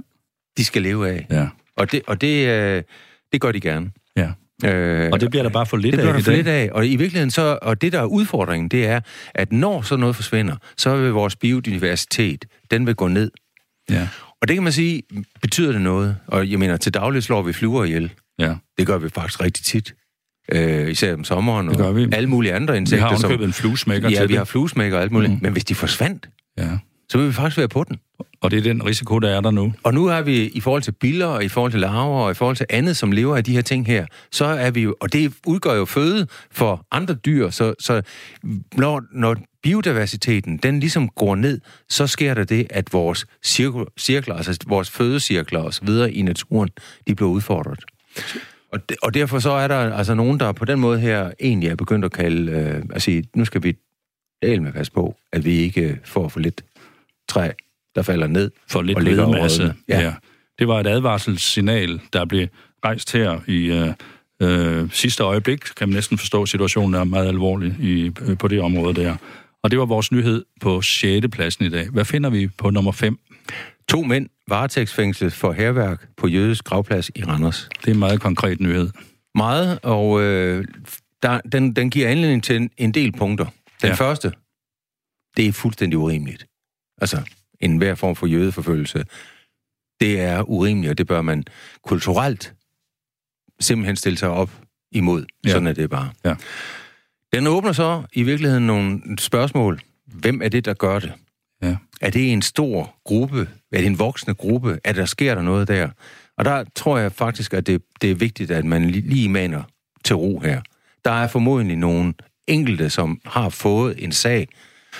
de 0.57 0.65
skal 0.65 0.81
leve 0.81 1.09
af. 1.09 1.27
ja, 1.29 1.47
Og 1.75 1.91
det, 1.91 2.01
og 2.07 2.21
det, 2.21 2.47
øh, 2.47 2.83
det 3.31 3.41
gør 3.41 3.51
de 3.51 3.59
gerne. 3.61 3.91
ja. 4.15 4.31
Øh, 4.65 5.09
Og 5.11 5.19
det 5.21 5.29
bliver 5.29 5.43
der 5.43 5.49
bare 5.49 5.65
for 5.65 5.77
lidt 5.77 5.93
det 5.93 5.99
bliver 5.99 6.07
af 6.07 6.13
der 6.13 6.19
i 6.19 6.23
for 6.23 6.31
dag. 6.31 6.37
lidt 6.37 6.47
af. 6.47 6.69
Og 6.71 6.87
i 6.87 6.95
virkeligheden 6.95 7.31
så, 7.31 7.59
og 7.61 7.81
det 7.81 7.93
der 7.93 7.99
er 7.99 8.05
udfordringen, 8.05 8.69
det 8.69 8.85
er, 8.87 8.99
at 9.35 9.51
når 9.51 9.81
sådan 9.81 9.99
noget 9.99 10.15
forsvinder, 10.15 10.55
så 10.77 10.95
vil 10.97 11.11
vores 11.11 11.35
biodiversitet, 11.35 12.45
den 12.71 12.87
vil 12.87 12.95
gå 12.95 13.07
ned. 13.07 13.31
Ja, 13.89 14.07
Og 14.41 14.47
det 14.47 14.55
kan 14.55 14.63
man 14.63 14.73
sige, 14.73 15.01
betyder 15.41 15.71
det 15.71 15.81
noget? 15.81 16.17
Og 16.27 16.51
jeg 16.51 16.59
mener, 16.59 16.77
til 16.77 16.93
daglig 16.93 17.23
slår 17.23 17.41
vi 17.41 17.53
fluer 17.53 17.83
ihjel. 17.85 18.11
ja. 18.39 18.55
Det 18.77 18.87
gør 18.87 18.97
vi 18.97 19.09
faktisk 19.09 19.41
rigtig 19.41 19.63
tit. 19.65 19.93
Øh, 20.51 20.89
især 20.91 21.13
om 21.13 21.23
sommeren 21.23 21.67
Det 21.67 21.77
gør 21.77 21.85
og 21.85 21.95
vi. 21.95 22.07
alle 22.11 22.29
mulige 22.29 22.53
andre 22.53 22.73
Vi 22.73 22.77
insekter. 22.77 23.07
har 23.07 23.17
som- 23.17 23.43
en 23.43 23.53
fluesmækker 23.53 24.09
Ja, 24.09 24.15
til 24.15 24.27
vi 24.27 24.31
det. 24.31 24.37
har 24.37 24.45
fluesmækker 24.45 24.97
og 24.97 25.03
alt 25.03 25.11
muligt. 25.11 25.31
Mm. 25.31 25.39
Men 25.41 25.51
hvis 25.51 25.65
de 25.65 25.75
forsvandt, 25.75 26.29
Ja. 26.57 26.69
så 27.09 27.17
vil 27.17 27.27
vi 27.27 27.33
faktisk 27.33 27.57
være 27.57 27.67
på 27.67 27.83
den. 27.87 27.97
Og 28.41 28.51
det 28.51 28.57
er 28.57 28.63
den 28.63 28.85
risiko, 28.85 29.19
der 29.19 29.29
er 29.29 29.41
der 29.41 29.51
nu. 29.51 29.73
Og 29.83 29.93
nu 29.93 30.05
er 30.05 30.21
vi 30.21 30.47
i 30.47 30.59
forhold 30.59 30.81
til 30.81 30.91
biller, 30.91 31.25
og 31.25 31.43
i 31.43 31.47
forhold 31.47 31.71
til 31.71 31.79
larver, 31.79 32.19
og 32.19 32.31
i 32.31 32.33
forhold 32.33 32.55
til 32.55 32.65
andet, 32.69 32.97
som 32.97 33.11
lever 33.11 33.37
af 33.37 33.43
de 33.43 33.53
her 33.53 33.61
ting 33.61 33.87
her, 33.87 34.05
så 34.31 34.45
er 34.45 34.71
vi 34.71 34.81
jo, 34.81 34.95
og 34.99 35.13
det 35.13 35.33
udgør 35.47 35.73
jo 35.73 35.85
føde 35.85 36.27
for 36.51 36.85
andre 36.91 37.13
dyr, 37.13 37.49
så, 37.49 37.73
så 37.79 38.01
når, 38.77 39.03
når 39.11 39.35
biodiversiteten, 39.63 40.57
den 40.57 40.79
ligesom 40.79 41.09
går 41.09 41.35
ned, 41.35 41.61
så 41.89 42.07
sker 42.07 42.33
der 42.33 42.43
det, 42.43 42.67
at 42.69 42.93
vores 42.93 43.25
cirkler, 43.99 44.35
altså 44.35 44.57
vores 44.67 44.89
fødecirkler 44.89 45.63
osv. 45.63 45.87
videre 45.87 46.13
i 46.13 46.21
naturen, 46.21 46.69
de 47.07 47.15
bliver 47.15 47.29
udfordret. 47.29 47.79
Og, 48.71 48.89
de, 48.89 48.95
og 49.01 49.13
derfor 49.13 49.39
så 49.39 49.51
er 49.51 49.67
der 49.67 49.93
altså 49.93 50.13
nogen, 50.13 50.39
der 50.39 50.51
på 50.51 50.65
den 50.65 50.79
måde 50.79 50.99
her 50.99 51.31
egentlig 51.39 51.69
er 51.69 51.75
begyndt 51.75 52.05
at 52.05 52.11
kalde, 52.11 52.51
øh, 52.51 52.83
at 52.93 53.01
sige, 53.01 53.23
nu 53.35 53.45
skal 53.45 53.63
vi 53.63 53.77
del 54.41 54.61
med 54.61 54.71
passe 54.71 54.91
på, 54.91 55.15
at 55.31 55.45
vi 55.45 55.51
ikke 55.51 55.81
øh, 55.81 55.97
får 56.03 56.27
for 56.27 56.39
lidt 56.39 56.63
træ, 57.27 57.49
der 57.95 58.01
falder 58.01 58.27
ned. 58.27 58.51
For 58.67 58.81
lidt 58.81 58.97
og 58.97 59.05
vedmasse. 59.05 59.73
Ja. 59.89 60.01
Ja. 60.01 60.13
Det 60.59 60.67
var 60.67 60.79
et 60.79 60.87
advarselssignal, 60.87 62.01
der 62.13 62.25
blev 62.25 62.47
rejst 62.85 63.13
her 63.13 63.39
i 63.47 63.71
øh, 63.71 63.93
øh, 64.41 64.89
sidste 64.91 65.23
øjeblik. 65.23 65.59
Kan 65.59 65.89
man 65.89 65.95
næsten 65.95 66.17
forstå, 66.17 66.41
at 66.41 66.49
situationen 66.49 66.93
er 66.93 67.03
meget 67.03 67.27
alvorlig 67.27 67.75
i, 67.79 68.11
øh, 68.21 68.37
på 68.37 68.47
det 68.47 68.61
område 68.61 69.01
der. 69.01 69.15
Og 69.63 69.71
det 69.71 69.79
var 69.79 69.85
vores 69.85 70.11
nyhed 70.11 70.45
på 70.61 70.81
6. 70.81 71.27
pladsen 71.31 71.65
i 71.65 71.69
dag. 71.69 71.89
Hvad 71.89 72.05
finder 72.05 72.29
vi 72.29 72.47
på 72.47 72.69
nummer 72.69 72.91
5? 72.91 73.19
To 73.89 74.01
mænd 74.01 74.29
varetægtsfængslet 74.47 75.33
for 75.33 75.51
herværk 75.51 76.07
på 76.17 76.27
jødisk 76.27 76.63
gravplads 76.63 77.11
i 77.15 77.23
Randers. 77.23 77.69
Det 77.81 77.87
er 77.87 77.91
en 77.91 77.99
meget 77.99 78.21
konkret 78.21 78.59
nyhed. 78.59 78.89
Meget, 79.35 79.79
og 79.83 80.21
øh, 80.21 80.65
der, 81.23 81.41
den, 81.51 81.75
den 81.75 81.89
giver 81.89 82.07
anledning 82.09 82.43
til 82.43 82.55
en, 82.55 82.69
en 82.77 82.91
del 82.91 83.11
punkter. 83.11 83.45
Den 83.81 83.89
ja. 83.89 83.93
første, 83.93 84.31
det 85.37 85.47
er 85.47 85.51
fuldstændig 85.51 85.99
urimeligt. 85.99 86.45
Altså, 87.01 87.21
en 87.61 87.77
hver 87.77 87.95
form 87.95 88.15
for 88.15 88.27
jødeforfølgelse, 88.27 89.05
det 90.01 90.21
er 90.21 90.49
urimeligt, 90.49 90.91
og 90.91 90.97
det 90.97 91.07
bør 91.07 91.21
man 91.21 91.43
kulturelt 91.83 92.53
simpelthen 93.59 93.95
stille 93.95 94.17
sig 94.17 94.29
op 94.29 94.51
imod. 94.91 95.25
Ja. 95.45 95.49
Sådan 95.49 95.67
er 95.67 95.73
det 95.73 95.89
bare. 95.89 96.09
Ja. 96.25 96.35
Den 97.33 97.47
åbner 97.47 97.71
så 97.71 98.03
i 98.13 98.23
virkeligheden 98.23 98.67
nogle 98.67 99.01
spørgsmål. 99.19 99.79
Hvem 100.05 100.41
er 100.41 100.49
det, 100.49 100.65
der 100.65 100.73
gør 100.73 100.99
det? 100.99 101.13
Ja. 101.61 101.75
Er 102.01 102.09
det 102.09 102.33
en 102.33 102.41
stor 102.41 102.95
gruppe? 103.03 103.49
Er 103.71 103.77
det 103.77 103.85
en 103.85 103.99
voksende 103.99 104.35
gruppe? 104.35 104.79
Er 104.83 104.93
der 104.93 105.05
sker 105.05 105.35
der 105.35 105.41
noget 105.41 105.67
der? 105.67 105.89
Og 106.37 106.45
der 106.45 106.63
tror 106.75 106.97
jeg 106.97 107.11
faktisk, 107.11 107.53
at 107.53 107.67
det, 107.67 107.81
det 108.01 108.11
er 108.11 108.15
vigtigt, 108.15 108.51
at 108.51 108.65
man 108.65 108.89
li- 108.89 109.09
lige 109.09 109.29
maner 109.29 109.63
til 110.03 110.15
ro 110.15 110.39
her. 110.39 110.61
Der 111.05 111.11
er 111.11 111.27
formodentlig 111.27 111.77
nogle 111.77 112.13
enkelte, 112.47 112.89
som 112.89 113.21
har 113.25 113.49
fået 113.49 114.03
en 114.03 114.11
sag, 114.11 114.47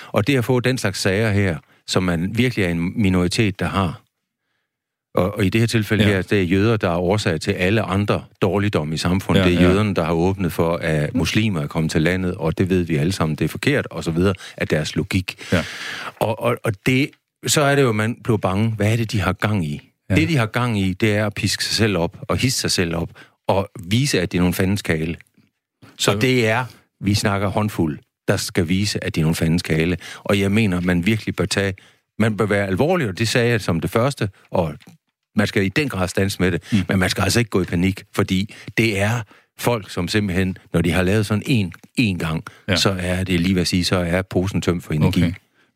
og 0.06 0.26
det 0.26 0.36
at 0.36 0.44
få 0.44 0.60
den 0.60 0.78
slags 0.78 1.00
sager 1.00 1.30
her, 1.30 1.58
som 1.86 2.02
man 2.02 2.38
virkelig 2.38 2.64
er 2.64 2.68
en 2.68 3.02
minoritet, 3.02 3.60
der 3.60 3.66
har. 3.66 4.02
Og, 5.14 5.34
og 5.34 5.44
i 5.44 5.48
det 5.48 5.60
her 5.60 5.68
tilfælde 5.68 6.04
Ja. 6.04 6.10
her, 6.10 6.22
det 6.22 6.38
er 6.38 6.42
jøder, 6.42 6.76
der 6.76 6.90
er 6.90 6.96
årsag 6.96 7.40
til 7.40 7.52
alle 7.52 7.82
andre 7.82 8.24
dårligdomme 8.42 8.94
i 8.94 8.98
samfundet. 8.98 9.40
Ja, 9.42 9.48
det 9.48 9.56
er 9.56 9.60
ja. 9.60 9.68
jøderne, 9.68 9.94
der 9.94 10.04
har 10.04 10.12
åbnet 10.12 10.52
for, 10.52 10.76
at 10.76 11.14
muslimer 11.14 11.60
er 11.60 11.66
kommet 11.66 11.90
til 11.92 12.02
landet, 12.02 12.34
og 12.34 12.58
det 12.58 12.70
ved 12.70 12.82
vi 12.82 12.96
alle 12.96 13.12
sammen, 13.12 13.36
det 13.36 13.44
er 13.44 13.48
forkert, 13.48 13.86
og 13.90 14.04
så 14.04 14.10
videre, 14.10 14.34
af 14.56 14.68
deres 14.68 14.96
logik. 14.96 15.36
Ja. 15.52 15.64
Og, 16.20 16.40
og, 16.42 16.56
og 16.64 16.72
det, 16.86 17.10
så 17.46 17.60
er 17.60 17.74
det 17.74 17.82
jo, 17.82 17.88
at 17.88 17.94
man 17.94 18.16
bliver 18.24 18.36
bange. 18.38 18.70
Hvad 18.70 18.92
er 18.92 18.96
det, 18.96 19.12
de 19.12 19.20
har 19.20 19.32
gang 19.32 19.64
i? 19.66 19.90
Ja. 20.10 20.14
Det, 20.14 20.28
de 20.28 20.36
har 20.36 20.46
gang 20.46 20.80
i, 20.80 20.92
det 20.92 21.14
er 21.16 21.26
at 21.26 21.34
piske 21.34 21.64
sig 21.64 21.74
selv 21.74 21.96
op, 21.98 22.16
og 22.28 22.36
hisse 22.36 22.60
sig 22.60 22.70
selv 22.70 22.96
op, 22.96 23.10
og 23.48 23.68
vise, 23.80 24.20
at 24.20 24.32
det 24.32 24.38
er 24.38 24.42
nogle 24.42 24.54
fandens 24.54 24.82
kale. 24.82 25.16
Så 25.98 26.18
det 26.18 26.48
er, 26.48 26.64
vi 27.00 27.14
snakker 27.14 27.48
håndfuld, 27.48 27.98
der 28.28 28.36
skal 28.36 28.68
vise, 28.68 29.04
at 29.04 29.14
det 29.14 29.20
er 29.20 29.24
nogle 29.24 29.34
fandens 29.34 29.62
kale. 29.62 29.96
Og 30.18 30.40
jeg 30.40 30.52
mener, 30.52 30.80
man 30.80 31.06
virkelig 31.06 31.36
bør 31.36 31.44
tage, 31.44 31.74
man 32.18 32.36
bør 32.36 32.46
være 32.46 32.66
alvorlig, 32.66 33.08
og 33.08 33.18
det 33.18 33.28
sagde 33.28 33.50
jeg 33.50 33.60
som 33.60 33.80
det 33.80 33.90
første, 33.90 34.28
og 34.50 34.74
man 35.36 35.46
skal 35.46 35.64
i 35.64 35.68
den 35.68 35.88
grad 35.88 36.08
stands 36.08 36.40
med 36.40 36.52
det, 36.52 36.62
mm. 36.72 36.78
men 36.88 36.98
man 36.98 37.10
skal 37.10 37.22
altså 37.22 37.38
ikke 37.38 37.50
gå 37.50 37.62
i 37.62 37.64
panik, 37.64 38.02
fordi 38.14 38.54
det 38.76 39.00
er 39.00 39.22
folk, 39.58 39.90
som 39.90 40.08
simpelthen, 40.08 40.56
når 40.72 40.82
de 40.82 40.90
har 40.90 41.02
lavet 41.02 41.26
sådan 41.26 41.42
en, 41.46 41.72
en 41.94 42.18
gang, 42.18 42.44
ja. 42.68 42.76
så 42.76 42.96
er 43.00 43.24
det 43.24 43.40
lige 43.40 43.54
ved 43.54 43.60
at 43.60 43.68
sige, 43.68 43.84
så 43.84 43.96
er 43.96 44.22
posen 44.22 44.60
tømt 44.60 44.84
for 44.84 44.92
energi. 44.92 45.22
Okay. 45.22 45.32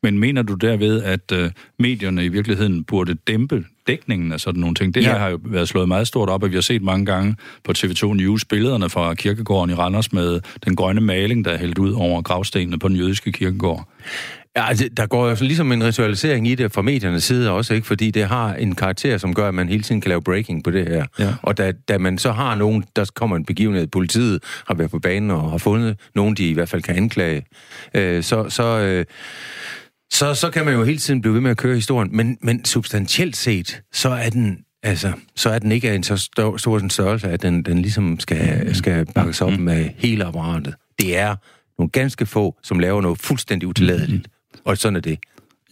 Men 0.07 0.19
mener 0.19 0.43
du 0.43 0.55
derved, 0.55 1.03
at 1.03 1.33
øh, 1.33 1.51
medierne 1.79 2.25
i 2.25 2.29
virkeligheden 2.29 2.85
burde 2.85 3.15
dæmpe 3.27 3.65
dækningen 3.87 4.33
af 4.33 4.41
sådan 4.41 4.61
nogle 4.61 4.75
ting? 4.75 4.95
Det 4.95 5.05
her 5.05 5.13
Ja. 5.13 5.19
har 5.19 5.29
jo 5.29 5.39
været 5.45 5.69
slået 5.69 5.89
meget 5.89 6.07
stort 6.07 6.29
op, 6.29 6.43
og 6.43 6.51
vi 6.51 6.55
har 6.55 6.61
set 6.63 6.83
mange 6.83 7.07
gange 7.07 7.37
på 7.65 7.73
TV2 7.79 8.07
News 8.15 8.45
billederne 8.45 8.91
fra 8.91 9.15
kirkegården 9.15 9.71
i 9.71 9.75
Randers 9.75 10.13
med 10.13 10.41
den 10.65 10.77
grønne 10.77 11.01
maling, 11.01 11.45
der 11.45 11.51
er 11.51 11.59
hældt 11.59 11.79
ud 11.79 11.93
over 11.93 12.23
gravstenene 12.23 12.79
på 12.79 12.89
den 12.89 12.97
jødiske 12.97 13.33
kirkegård. 13.33 13.89
Ja, 14.57 14.69
altså, 14.69 14.89
der 14.97 15.07
går 15.07 15.29
jo 15.29 15.37
ligesom 15.41 15.73
en 15.73 15.85
ritualisering 15.85 16.49
i 16.49 16.55
det 16.55 16.73
fra 16.73 16.83
mediernes 16.83 17.25
side 17.25 17.51
også, 17.51 17.75
ikke? 17.75 17.87
fordi 17.87 18.11
det 18.11 18.25
har 18.27 18.55
en 18.55 18.75
karakter, 18.75 19.19
som 19.19 19.35
gør, 19.35 19.49
at 19.49 19.55
man 19.55 19.69
hele 19.69 19.83
tiden 19.83 20.01
kan 20.01 20.09
lave 20.09 20.23
breaking 20.23 20.65
på 20.65 20.71
det 20.71 20.89
her. 20.89 21.05
Ja. 21.19 21.35
Og 21.43 21.59
da, 21.59 21.73
da 21.89 21.99
man 21.99 22.19
så 22.19 22.33
har 22.33 22.55
nogen, 22.55 22.85
der 22.97 23.11
kommer 23.15 23.37
en 23.37 23.45
begivenhed, 23.45 23.87
politiet 23.87 24.43
har 24.67 24.75
været 24.75 24.91
på 24.91 24.99
banen 24.99 25.31
og 25.31 25.51
har 25.51 25.59
fundet 25.59 25.97
nogen, 26.15 26.35
de 26.35 26.49
i 26.49 26.53
hvert 26.53 26.69
fald 26.69 26.83
kan 26.83 26.97
anklage, 26.97 27.45
øh, 27.95 28.23
så, 28.23 28.49
så, 28.49 28.79
øh, 28.79 29.05
så, 30.17 30.35
så 30.35 30.51
kan 30.51 30.65
man 30.65 30.75
jo 30.75 30.85
hele 30.85 30.99
tiden 30.99 31.21
blive 31.21 31.35
ved 31.35 31.41
med 31.41 31.51
at 31.51 31.57
køre 31.57 31.75
historien. 31.75 32.17
Men, 32.17 32.39
men 32.43 32.65
substantielt 32.65 33.37
set, 33.37 33.83
så 33.93 34.09
er 34.09 34.31
den 34.31 34.59
Altså, 34.83 35.13
så 35.37 35.51
er 35.51 35.59
den 35.59 35.73
ikke 35.73 35.91
af 35.91 35.95
en 35.95 36.03
så 36.03 36.17
stor, 36.17 36.57
stor 36.57 36.79
en 36.79 36.91
størrelse, 36.91 37.29
at 37.29 37.43
den, 37.43 37.63
den 37.63 37.83
ligesom 37.83 38.21
skal, 38.21 38.75
skal 38.75 39.07
bakkes 39.15 39.41
op 39.41 39.59
med 39.59 39.91
hele 39.97 40.25
apparatet. 40.25 40.75
Det 40.99 41.17
er 41.19 41.37
nogle 41.79 41.91
ganske 41.91 42.27
få, 42.27 42.57
som 42.63 42.79
laver 42.79 43.01
noget 43.03 43.19
fuldstændig 43.19 43.69
utilladeligt. 43.69 44.29
Og 44.65 44.79
sådan 44.79 44.97
er 44.97 45.01
det. 45.01 45.19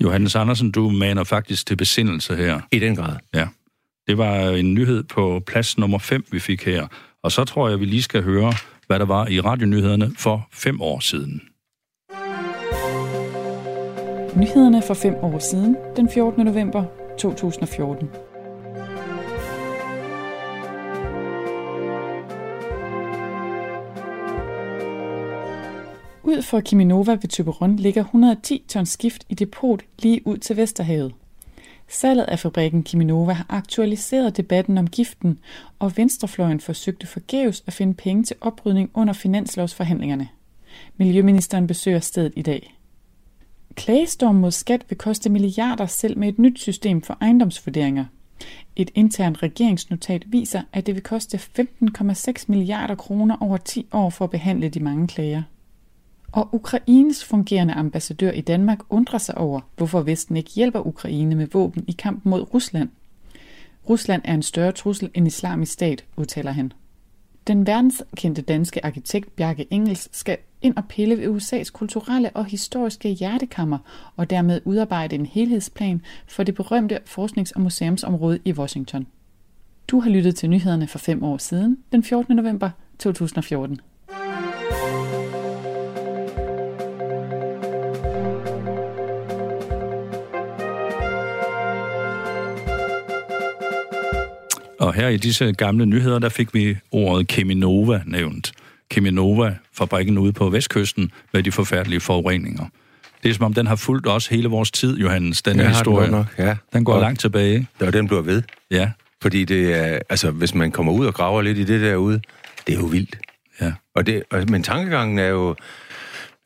Johannes 0.01 0.37
Andersen, 0.37 0.71
du 0.71 0.91
maner 0.91 1.25
faktisk 1.25 1.67
til 1.67 1.77
besindelse 1.77 2.37
her. 2.37 2.61
I 2.73 2.79
den 2.79 2.97
grad. 2.97 3.17
Ja. 3.35 3.47
Det 4.07 4.19
var 4.19 4.51
en 4.51 4.75
nyhed 4.75 5.03
på 5.03 5.43
plads 5.47 5.79
nummer 5.79 5.99
5, 5.99 6.27
vi 6.33 6.39
fik 6.39 6.65
her. 6.65 6.87
Og 7.23 7.33
så 7.33 7.45
tror 7.45 7.69
jeg, 7.69 7.81
vi 7.81 7.85
lige 7.85 8.03
skal 8.03 8.23
høre, 8.23 8.53
hvad 8.87 8.99
der 8.99 9.07
var 9.07 9.27
i 9.27 9.41
radionyhederne 9.41 10.13
for 10.19 10.49
fem 10.53 10.81
år 10.81 11.01
siden. 11.01 11.41
Nyhederne 14.37 14.83
for 14.83 14.95
fem 14.95 15.15
år 15.15 15.39
siden, 15.39 15.77
den 15.97 16.09
14. 16.09 16.45
november 16.45 16.85
2014. 17.19 18.09
Ud 26.23 26.43
for 26.43 26.61
Kiminova 26.61 27.13
ved 27.13 27.29
Tøberon 27.29 27.77
ligger 27.77 28.01
110 28.01 28.65
tons 28.69 28.89
skift 28.89 29.25
i 29.29 29.35
depot 29.35 29.83
lige 29.99 30.27
ud 30.27 30.37
til 30.37 30.57
Vesterhavet. 30.57 31.15
Salget 31.89 32.25
af 32.25 32.39
fabrikken 32.39 32.83
Kiminova 32.83 33.33
har 33.33 33.47
aktualiseret 33.49 34.37
debatten 34.37 34.79
om 34.79 34.89
giften, 34.89 35.39
og 35.79 35.97
Venstrefløjen 35.97 36.61
forsøgte 36.61 37.07
forgæves 37.07 37.65
at 37.67 37.73
finde 37.73 37.95
penge 37.95 38.23
til 38.23 38.37
oprydning 38.41 38.91
under 38.95 39.13
finanslovsforhandlingerne. 39.13 40.29
Miljøministeren 40.97 41.67
besøger 41.67 42.01
stedet 42.01 42.33
i 42.37 42.43
dag. 42.43 42.75
Klagestorm 43.75 44.35
mod 44.35 44.51
skat 44.51 44.85
vil 44.89 44.99
koste 44.99 45.31
milliarder 45.31 45.87
selv 45.87 46.19
med 46.19 46.29
et 46.29 46.39
nyt 46.39 46.61
system 46.61 47.03
for 47.03 47.19
ejendomsvurderinger. 47.21 48.05
Et 48.77 48.91
internt 48.95 49.43
regeringsnotat 49.43 50.23
viser, 50.27 50.63
at 50.73 50.87
det 50.87 50.95
vil 50.95 51.03
koste 51.03 51.41
15,6 51.59 52.45
milliarder 52.49 52.95
kroner 52.95 53.37
over 53.41 53.57
10 53.57 53.87
år 53.93 54.11
for 54.11 54.25
at 54.25 54.31
behandle 54.31 54.69
de 54.69 54.81
mange 54.81 55.07
klager. 55.09 55.43
Og 56.33 56.55
Ukraines 56.55 57.25
fungerende 57.25 57.75
ambassadør 57.75 58.31
i 58.31 58.41
Danmark 58.41 58.79
undrer 58.91 59.19
sig 59.19 59.39
over, 59.39 59.61
hvorfor 59.77 60.01
Vesten 60.01 60.37
ikke 60.37 60.51
hjælper 60.51 60.87
Ukraine 60.87 61.35
med 61.35 61.47
våben 61.47 61.85
i 61.89 61.93
kampen 61.93 62.31
mod 62.31 62.55
Rusland. 62.55 62.89
Rusland 63.89 64.23
er 64.25 64.35
en 64.35 64.43
større 64.43 64.73
trussel 64.73 65.11
end 65.15 65.27
islamisk 65.27 65.73
stat, 65.73 66.05
udtaler 66.17 66.53
han. 66.53 66.73
Den 67.47 67.67
verdenskendte 67.67 68.43
danske 68.43 68.85
arkitekt 68.85 69.37
Bjarke 69.37 69.67
Engels 69.71 70.09
skal 70.13 70.39
ind 70.63 70.77
og 70.77 70.85
pille 70.89 71.19
ved 71.19 71.37
USA's 71.37 71.71
kulturelle 71.73 72.31
og 72.31 72.45
historiske 72.45 73.09
hjertekammer 73.09 73.79
og 74.17 74.31
dermed 74.31 74.61
udarbejde 74.65 75.15
en 75.15 75.27
helhedsplan 75.27 76.03
for 76.27 76.43
det 76.43 76.55
berømte 76.55 76.99
forsknings- 77.05 77.53
og 77.55 77.61
museumsområde 77.61 78.39
i 78.45 78.53
Washington. 78.53 79.07
Du 79.89 80.01
har 80.01 80.11
lyttet 80.11 80.37
til 80.37 80.51
nyhederne 80.51 80.87
for 80.87 80.99
fem 80.99 81.23
år 81.23 81.39
siden, 81.39 81.79
den 81.93 82.03
14. 82.03 82.37
november 82.37 82.71
2014. 82.99 83.81
Og 94.85 94.95
her 94.95 95.09
i 95.09 95.17
disse 95.17 95.53
gamle 95.53 95.87
nyheder, 95.87 96.19
der 96.19 96.29
fik 96.29 96.55
vi 96.55 96.77
ordet 96.93 97.29
Keminova 97.29 98.03
nævnt. 98.07 98.53
Keminova, 98.91 99.57
fabrikken 99.73 100.19
ude 100.19 100.33
på 100.33 100.49
vestkysten 100.51 101.11
med 101.33 101.43
de 101.43 101.53
forfærdelige 101.53 102.01
forureninger. 102.01 102.67
Det 103.23 103.31
er 103.31 103.35
som 103.35 103.45
om, 103.45 103.55
den 103.55 103.67
har 103.67 103.77
fulgt 103.77 104.07
os 104.09 104.27
hele 104.27 104.49
vores 104.49 104.71
tid, 104.71 104.99
Johannes, 104.99 105.43
den 105.43 105.55
her 105.57 105.63
Ja, 105.63 105.69
den 105.69 105.75
historie. 105.75 106.11
nok, 106.11 106.27
ja. 106.39 106.57
Den 106.73 106.85
går 106.85 106.95
Og- 106.95 107.01
langt 107.01 107.21
tilbage. 107.21 107.67
Og 107.81 107.93
den 107.93 108.07
bliver 108.07 108.23
ved. 108.23 108.43
Ja, 108.71 108.91
Fordi 109.23 109.45
det 109.45 109.75
er, 109.75 109.99
altså, 110.09 110.31
hvis 110.31 110.55
man 110.55 110.71
kommer 110.71 110.93
ud 110.93 111.07
og 111.07 111.15
graver 111.15 111.43
lidt 111.43 111.59
i 111.59 111.65
det 111.65 111.81
derude, 111.81 112.21
det 112.67 112.75
er 112.75 112.79
jo 112.79 112.85
vildt. 112.87 113.19
ja. 113.61 113.73
Og 113.95 114.07
det, 114.07 114.23
og, 114.31 114.45
men 114.49 114.63
tankegangen 114.63 115.19
er 115.19 115.29
jo, 115.29 115.57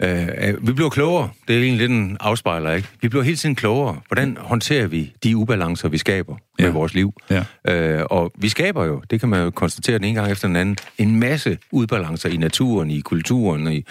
Øh, 0.03 0.67
vi 0.69 0.73
bliver 0.73 0.91
klogere. 0.91 1.29
Det 1.49 1.57
er 1.57 1.61
egentlig 1.63 1.79
lidt 1.89 1.91
en 1.91 2.17
afspejler, 2.21 2.73
ikke? 2.73 2.89
Vi 3.03 3.09
bliver 3.09 3.23
hele 3.23 3.37
tiden 3.37 3.55
klogere. 3.55 4.01
Hvordan 4.09 4.37
håndterer 4.41 4.87
vi 4.87 5.13
de 5.25 5.37
ubalancer, 5.37 5.89
vi 5.89 5.99
skaber 5.99 6.37
med 6.59 6.67
Ja. 6.67 6.73
vores 6.73 6.95
liv? 6.95 7.13
Ja. 7.31 7.45
Øh, 7.69 8.05
og 8.11 8.33
vi 8.39 8.49
skaber 8.49 8.85
jo, 8.85 9.03
det 9.11 9.21
kan 9.21 9.29
man 9.29 9.43
jo 9.43 9.51
konstatere 9.51 9.99
den 9.99 10.05
ene 10.05 10.21
gang 10.21 10.33
efter 10.33 10.49
den 10.49 10.57
anden, 10.57 10.77
en 10.99 11.21
masse 11.21 11.59
ubalancer 11.73 12.29
i 12.29 12.37
naturen, 12.37 12.91
i 12.91 13.01
kulturen, 13.01 13.73
i 13.73 13.85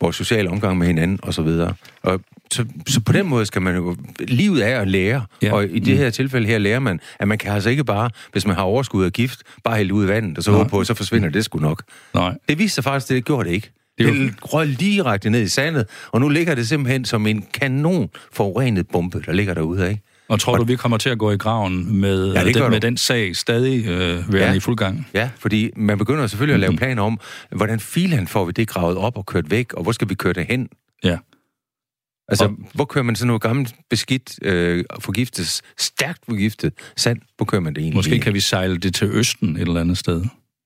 vores 0.00 0.16
sociale 0.16 0.50
omgang 0.50 0.78
med 0.78 0.86
hinanden 0.86 1.18
osv. 1.22 1.48
Og 2.02 2.20
så, 2.50 2.64
så 2.86 3.00
på 3.00 3.12
den 3.12 3.26
måde 3.26 3.46
skal 3.46 3.62
man 3.62 3.74
jo... 3.76 3.96
Livet 4.20 4.68
er 4.68 4.80
at 4.80 4.88
lære, 4.88 5.24
Ja. 5.42 5.46
ja. 5.46 5.52
og 5.54 5.64
i 5.64 5.78
det 5.78 5.98
her 5.98 6.10
tilfælde 6.10 6.46
her 6.46 6.58
lærer 6.58 6.78
man, 6.80 7.00
at 7.18 7.28
man 7.28 7.38
kan 7.38 7.52
altså 7.52 7.70
ikke 7.70 7.84
bare, 7.84 8.10
hvis 8.32 8.46
man 8.46 8.56
har 8.56 8.62
overskud 8.62 9.04
af 9.04 9.12
gift, 9.12 9.42
bare 9.64 9.76
hælde 9.76 9.94
ud 9.94 10.04
i 10.04 10.08
vandet, 10.08 10.38
og 10.38 10.44
så 10.44 10.50
Nej. 10.50 10.58
håbe 10.58 10.70
på, 10.70 10.80
at 10.80 10.86
så 10.86 10.94
forsvinder 10.94 11.28
det 11.28 11.44
sgu 11.44 11.58
nok. 11.58 11.82
Nej. 12.14 12.34
Det 12.48 12.58
viste 12.58 12.74
sig 12.74 12.84
faktisk, 12.84 13.10
at 13.10 13.14
det 13.14 13.24
gjorde 13.24 13.48
det 13.48 13.54
ikke. 13.54 13.70
Det 13.98 14.04
jo- 14.08 14.14
det 14.14 14.34
røg 14.54 14.80
direkte 14.80 15.30
ned 15.30 15.42
i 15.42 15.48
sandet, 15.48 15.86
og 16.12 16.20
nu 16.20 16.28
ligger 16.28 16.54
det 16.54 16.68
simpelthen 16.68 17.04
som 17.04 17.26
en 17.26 17.44
kanon 17.54 18.08
forurenet 18.32 18.88
bombe, 18.88 19.22
der 19.26 19.32
ligger 19.32 19.54
derude, 19.54 19.88
ikke? 19.90 20.02
Og 20.28 20.40
tror 20.40 20.56
du, 20.56 20.64
vi 20.64 20.76
kommer 20.76 20.98
til 20.98 21.08
at 21.10 21.18
gå 21.18 21.30
i 21.32 21.36
graven 21.36 22.00
med, 22.00 22.32
Ja, 22.34 22.44
det 22.44 22.54
gør 22.54 22.62
den, 22.62 22.70
med 22.70 22.80
den 22.80 22.96
sag 22.96 23.36
stadig 23.36 23.86
øh, 23.86 23.92
værende 24.32 24.38
Ja. 24.38 24.52
i 24.52 24.60
fuld 24.60 24.76
gang? 24.76 25.06
Ja, 25.14 25.30
fordi 25.38 25.70
man 25.76 25.98
begynder 25.98 26.26
selvfølgelig 26.26 26.54
at 26.54 26.60
lave 26.60 26.76
planer 26.76 27.02
om, 27.02 27.20
hvordan 27.50 27.80
filen 27.80 28.28
får 28.28 28.44
vi 28.44 28.52
det 28.52 28.68
gravet 28.68 28.96
op 28.96 29.16
og 29.16 29.26
kørt 29.26 29.50
væk, 29.50 29.72
og 29.72 29.82
hvor 29.82 29.92
skal 29.92 30.08
vi 30.08 30.14
køre 30.14 30.32
det 30.32 30.46
hen? 30.46 30.68
Ja. 31.04 31.18
Altså, 32.28 32.44
og... 32.44 32.50
hvor 32.74 32.84
kører 32.84 33.02
man 33.04 33.16
sådan 33.16 33.26
noget 33.26 33.42
gammelt 33.42 33.74
beskidt, 33.90 34.38
øh, 34.42 34.84
forgiftet, 35.00 35.60
stærkt 35.78 36.18
forgiftet 36.28 36.72
sand? 36.96 37.20
Hvor 37.36 37.46
kører 37.46 37.60
man 37.62 37.74
det 37.74 37.80
egentlig? 37.80 37.96
Måske 37.96 38.18
kan 38.18 38.34
vi 38.34 38.40
sejle 38.40 38.78
det 38.78 38.94
til 38.94 39.08
Østen 39.12 39.56
et 39.56 39.62
eller 39.62 39.80
andet 39.80 39.98
sted. 39.98 40.24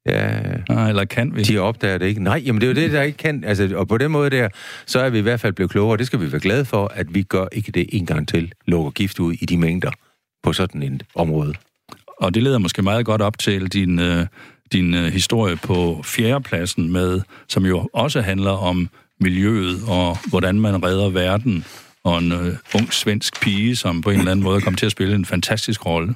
Ja, 0.09 0.41
Nej, 0.69 0.89
eller 0.89 1.05
kan 1.05 1.37
vi? 1.37 1.43
de 1.43 1.59
opdager 1.59 1.99
det 1.99 2.07
ikke. 2.07 2.23
Nej, 2.23 2.43
jamen 2.47 2.61
det 2.61 2.67
er 2.67 2.71
jo 2.71 2.87
det, 2.87 2.93
der 2.93 3.03
ikke 3.03 3.19
kan. 3.19 3.45
Altså, 3.45 3.73
og 3.75 3.89
på 3.89 3.99
den 3.99 4.11
måde 4.11 4.31
der, 4.31 4.49
så 4.87 5.01
er 5.01 5.11
vi 5.11 5.19
i 5.19 5.23
hvert 5.23 5.41
fald 5.41 5.53
blevet 5.53 5.71
klogere. 5.71 5.97
Det 5.97 6.07
skal 6.07 6.21
vi 6.21 6.33
være 6.33 6.41
glade 6.41 6.65
for, 6.65 6.93
at 6.95 7.15
vi 7.15 7.23
gør 7.23 7.47
ikke 7.53 7.73
det 7.73 7.87
en 7.93 8.07
gang 8.07 8.29
til. 8.29 8.53
Lukker 8.67 8.91
gift 8.91 9.21
ud 9.21 9.33
i 9.33 9.47
de 9.47 9.57
mængder 9.59 9.91
på 10.43 10.53
sådan 10.53 10.83
et 10.83 11.03
område. 11.15 11.55
Og 12.21 12.35
det 12.35 12.43
leder 12.43 12.59
måske 12.59 12.83
meget 12.83 13.07
godt 13.07 13.23
op 13.23 13.39
til 13.39 13.69
din, 13.69 13.99
øh, 13.99 14.27
din 14.73 14.95
øh, 14.95 15.05
historie 15.13 15.57
på 15.57 16.01
fjerdepladsen, 16.05 16.93
med, 16.93 17.21
som 17.49 17.67
jo 17.67 17.89
også 17.93 18.21
handler 18.21 18.51
om 18.51 18.89
miljøet 19.21 19.81
og 19.89 20.19
hvordan 20.29 20.61
man 20.61 20.85
redder 20.85 21.09
verden. 21.11 21.65
Og 22.05 22.19
en 22.19 22.33
øh, 22.33 22.55
ung 22.75 22.93
svensk 22.93 23.41
pige, 23.41 23.77
som 23.77 24.01
på 24.01 24.11
en 24.11 24.19
eller 24.19 24.31
anden 24.31 24.45
måde 24.45 24.61
kommer 24.61 24.79
til 24.79 24.87
at 24.87 24.93
spille 24.93 25.15
en 25.15 25.25
fantastisk 25.25 25.87
rolle. 25.87 26.15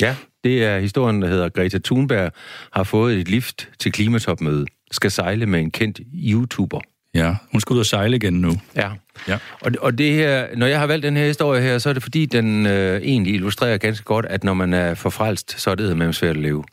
Ja, 0.00 0.16
det 0.44 0.64
er 0.64 0.78
historien, 0.78 1.22
der 1.22 1.28
hedder 1.28 1.48
Greta 1.48 1.78
Thunberg 1.84 2.32
har 2.72 2.82
fået 2.82 3.18
et 3.18 3.28
lift 3.28 3.68
til 3.78 3.92
klimatopmøde. 3.92 4.66
Skal 4.90 5.10
sejle 5.10 5.46
med 5.46 5.60
en 5.60 5.70
kendt 5.70 6.00
YouTuber. 6.14 6.80
Ja, 7.14 7.34
hun 7.52 7.60
skal 7.60 7.74
ud 7.74 7.78
og 7.78 7.86
sejle 7.86 8.16
igen 8.16 8.32
nu. 8.32 8.52
Ja. 8.76 8.90
Ja. 9.28 9.38
Og, 9.60 9.72
og 9.80 9.98
det 9.98 10.12
her, 10.12 10.46
når 10.56 10.66
jeg 10.66 10.80
har 10.80 10.86
valgt 10.86 11.02
den 11.02 11.16
her 11.16 11.26
historie 11.26 11.62
her, 11.62 11.78
så 11.78 11.88
er 11.88 11.92
det 11.92 12.02
fordi, 12.02 12.26
den 12.26 12.66
øh, 12.66 13.02
egentlig 13.02 13.34
illustrerer 13.34 13.78
ganske 13.78 14.04
godt, 14.04 14.26
at 14.26 14.44
når 14.44 14.54
man 14.54 14.72
er 14.72 14.94
forfrelst, 14.94 15.60
så 15.60 15.70
er 15.70 15.74
det 15.74 15.96
med 15.96 16.12
svært 16.12 16.36
at 16.36 16.42
leve. 16.42 16.64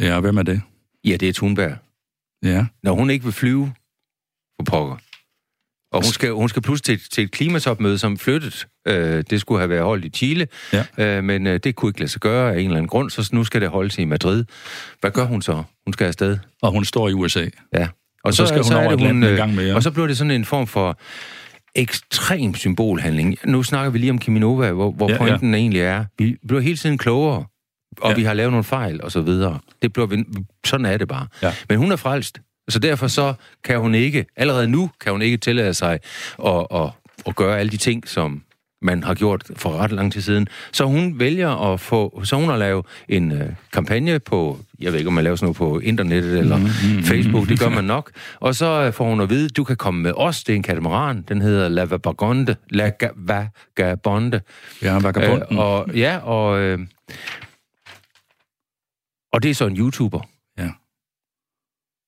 Ja, 0.00 0.20
hvem 0.20 0.36
er 0.36 0.42
det? 0.42 0.62
Ja, 1.04 1.16
det 1.16 1.28
er 1.28 1.32
Thunberg. 1.32 1.76
Ja, 2.44 2.66
Når 2.82 2.92
hun 2.92 3.10
ikke 3.10 3.24
vil 3.24 3.32
flyve 3.32 3.72
på 4.58 4.64
pokker, 4.64 4.96
og 5.94 6.04
hun 6.04 6.12
skal, 6.12 6.30
hun 6.30 6.48
skal 6.48 6.62
pludselig 6.62 7.00
til, 7.00 7.10
til 7.10 7.24
et 7.24 7.30
klimatopmøde, 7.30 7.98
som 7.98 8.18
flyttet. 8.18 8.66
Øh, 8.88 9.24
det 9.30 9.40
skulle 9.40 9.60
have 9.60 9.68
været 9.70 9.82
holdt 9.82 10.04
i 10.04 10.08
Chile, 10.08 10.46
Ja. 10.72 10.84
øh, 11.18 11.24
men 11.24 11.46
øh, 11.46 11.60
det 11.64 11.74
kunne 11.74 11.88
ikke 11.88 12.00
lade 12.00 12.10
sig 12.10 12.20
gøre 12.20 12.54
af 12.54 12.58
en 12.58 12.64
eller 12.64 12.76
anden 12.76 12.88
grund, 12.88 13.10
så 13.10 13.28
nu 13.32 13.44
skal 13.44 13.60
det 13.60 13.68
holdes 13.68 13.98
i 13.98 14.04
Madrid. 14.04 14.44
Hvad 15.00 15.10
gør 15.10 15.24
hun 15.24 15.42
så? 15.42 15.62
Hun 15.86 15.92
skal 15.92 16.06
afsted. 16.06 16.38
og 16.62 16.72
hun 16.72 16.84
står 16.84 17.08
i 17.08 17.12
USA. 17.12 17.46
Ja. 17.74 17.88
Og, 18.24 18.34
så 18.34 18.46
skal 18.46 18.62
hun 18.62 18.72
over 18.72 18.92
Atlanten 18.92 19.22
en 19.24 19.36
gang 19.36 19.54
mere. 19.54 19.74
Og 19.74 19.82
så 19.82 19.90
blev 19.90 20.08
det 20.08 20.16
sådan 20.18 20.30
en 20.30 20.44
form 20.44 20.66
for 20.66 20.98
ekstrem 21.76 22.54
symbolhandling. 22.54 23.36
Nu 23.44 23.62
snakker 23.62 23.90
vi 23.90 23.98
lige 23.98 24.10
om 24.10 24.18
Kiminova, 24.18 24.72
hvor, 24.72 24.90
hvor 24.90 25.08
Ja, 25.08 25.12
ja, 25.14 25.18
pointen 25.18 25.50
ja. 25.54 25.58
egentlig 25.58 25.80
er, 25.80 26.04
vi 26.18 26.36
bliver 26.48 26.60
hele 26.60 26.76
tiden 26.76 26.98
klogere, 26.98 27.36
og 27.36 27.46
Ja. 28.04 28.08
ja. 28.08 28.14
vi 28.14 28.22
har 28.22 28.34
lavet 28.34 28.50
nogle 28.52 28.64
fejl, 28.64 29.02
og 29.02 29.12
så 29.12 29.20
videre. 29.20 29.58
Det 29.82 29.92
bliver 29.92 30.06
vi, 30.06 30.24
sådan 30.66 30.86
er 30.86 30.96
det 30.96 31.08
bare. 31.08 31.26
Ja. 31.42 31.52
Men 31.68 31.78
hun 31.78 31.92
er 31.92 31.96
frelst, 31.96 32.40
så 32.68 32.78
derfor 32.78 33.06
så 33.06 33.34
kan 33.64 33.80
hun 33.80 33.94
ikke, 33.94 34.26
allerede 34.36 34.68
nu 34.68 34.90
kan 35.00 35.12
hun 35.12 35.22
ikke 35.22 35.36
tillade 35.36 35.74
sig 35.74 35.98
at, 36.44 36.66
at, 36.74 36.90
at 37.26 37.36
gøre 37.36 37.58
alle 37.58 37.72
de 37.72 37.76
ting, 37.76 38.08
som 38.08 38.42
man 38.82 39.02
har 39.02 39.14
gjort 39.14 39.44
for 39.56 39.70
ret 39.70 39.92
lang 39.92 40.12
tid 40.12 40.20
siden. 40.20 40.48
Så 40.72 40.84
hun 40.84 41.18
vælger 41.18 41.72
at 41.72 41.80
få, 41.80 42.20
så 42.24 42.36
hun 42.36 42.48
har 42.48 42.56
lavet 42.56 42.86
en 43.08 43.32
øh, 43.32 43.48
kampagne 43.72 44.18
på, 44.18 44.58
jeg 44.80 44.92
ved 44.92 44.98
ikke 44.98 45.08
om 45.08 45.14
man 45.14 45.24
laver 45.24 45.36
sådan 45.36 45.46
noget 45.46 45.56
på 45.56 45.78
internettet 45.78 46.38
eller 46.38 46.56
mm, 46.56 47.02
Facebook, 47.04 47.48
det 47.48 47.58
gør 47.58 47.68
man 47.68 47.84
nok. 47.84 48.10
Og 48.40 48.54
så 48.54 48.66
øh, 48.66 48.92
får 48.92 49.08
hun 49.08 49.20
at 49.20 49.30
vide, 49.30 49.48
du 49.48 49.64
kan 49.64 49.76
komme 49.76 50.02
med 50.02 50.12
os, 50.16 50.44
det 50.44 50.52
er 50.52 50.56
en 50.56 50.62
katamaran, 50.62 51.22
den 51.28 51.42
hedder 51.42 51.68
La 51.68 51.84
Vagabonde, 51.84 52.56
La 52.70 52.90
Ga- 53.02 53.14
Vagabonde. 53.16 54.40
Ja, 54.82 54.98
vagabunden. 54.98 55.46
Øh, 55.52 55.58
og, 55.58 55.90
ja, 55.94 56.18
og, 56.18 56.60
øh, 56.60 56.78
og 59.32 59.42
det 59.42 59.50
er 59.50 59.54
så 59.54 59.66
en 59.66 59.76
YouTuber. 59.76 60.20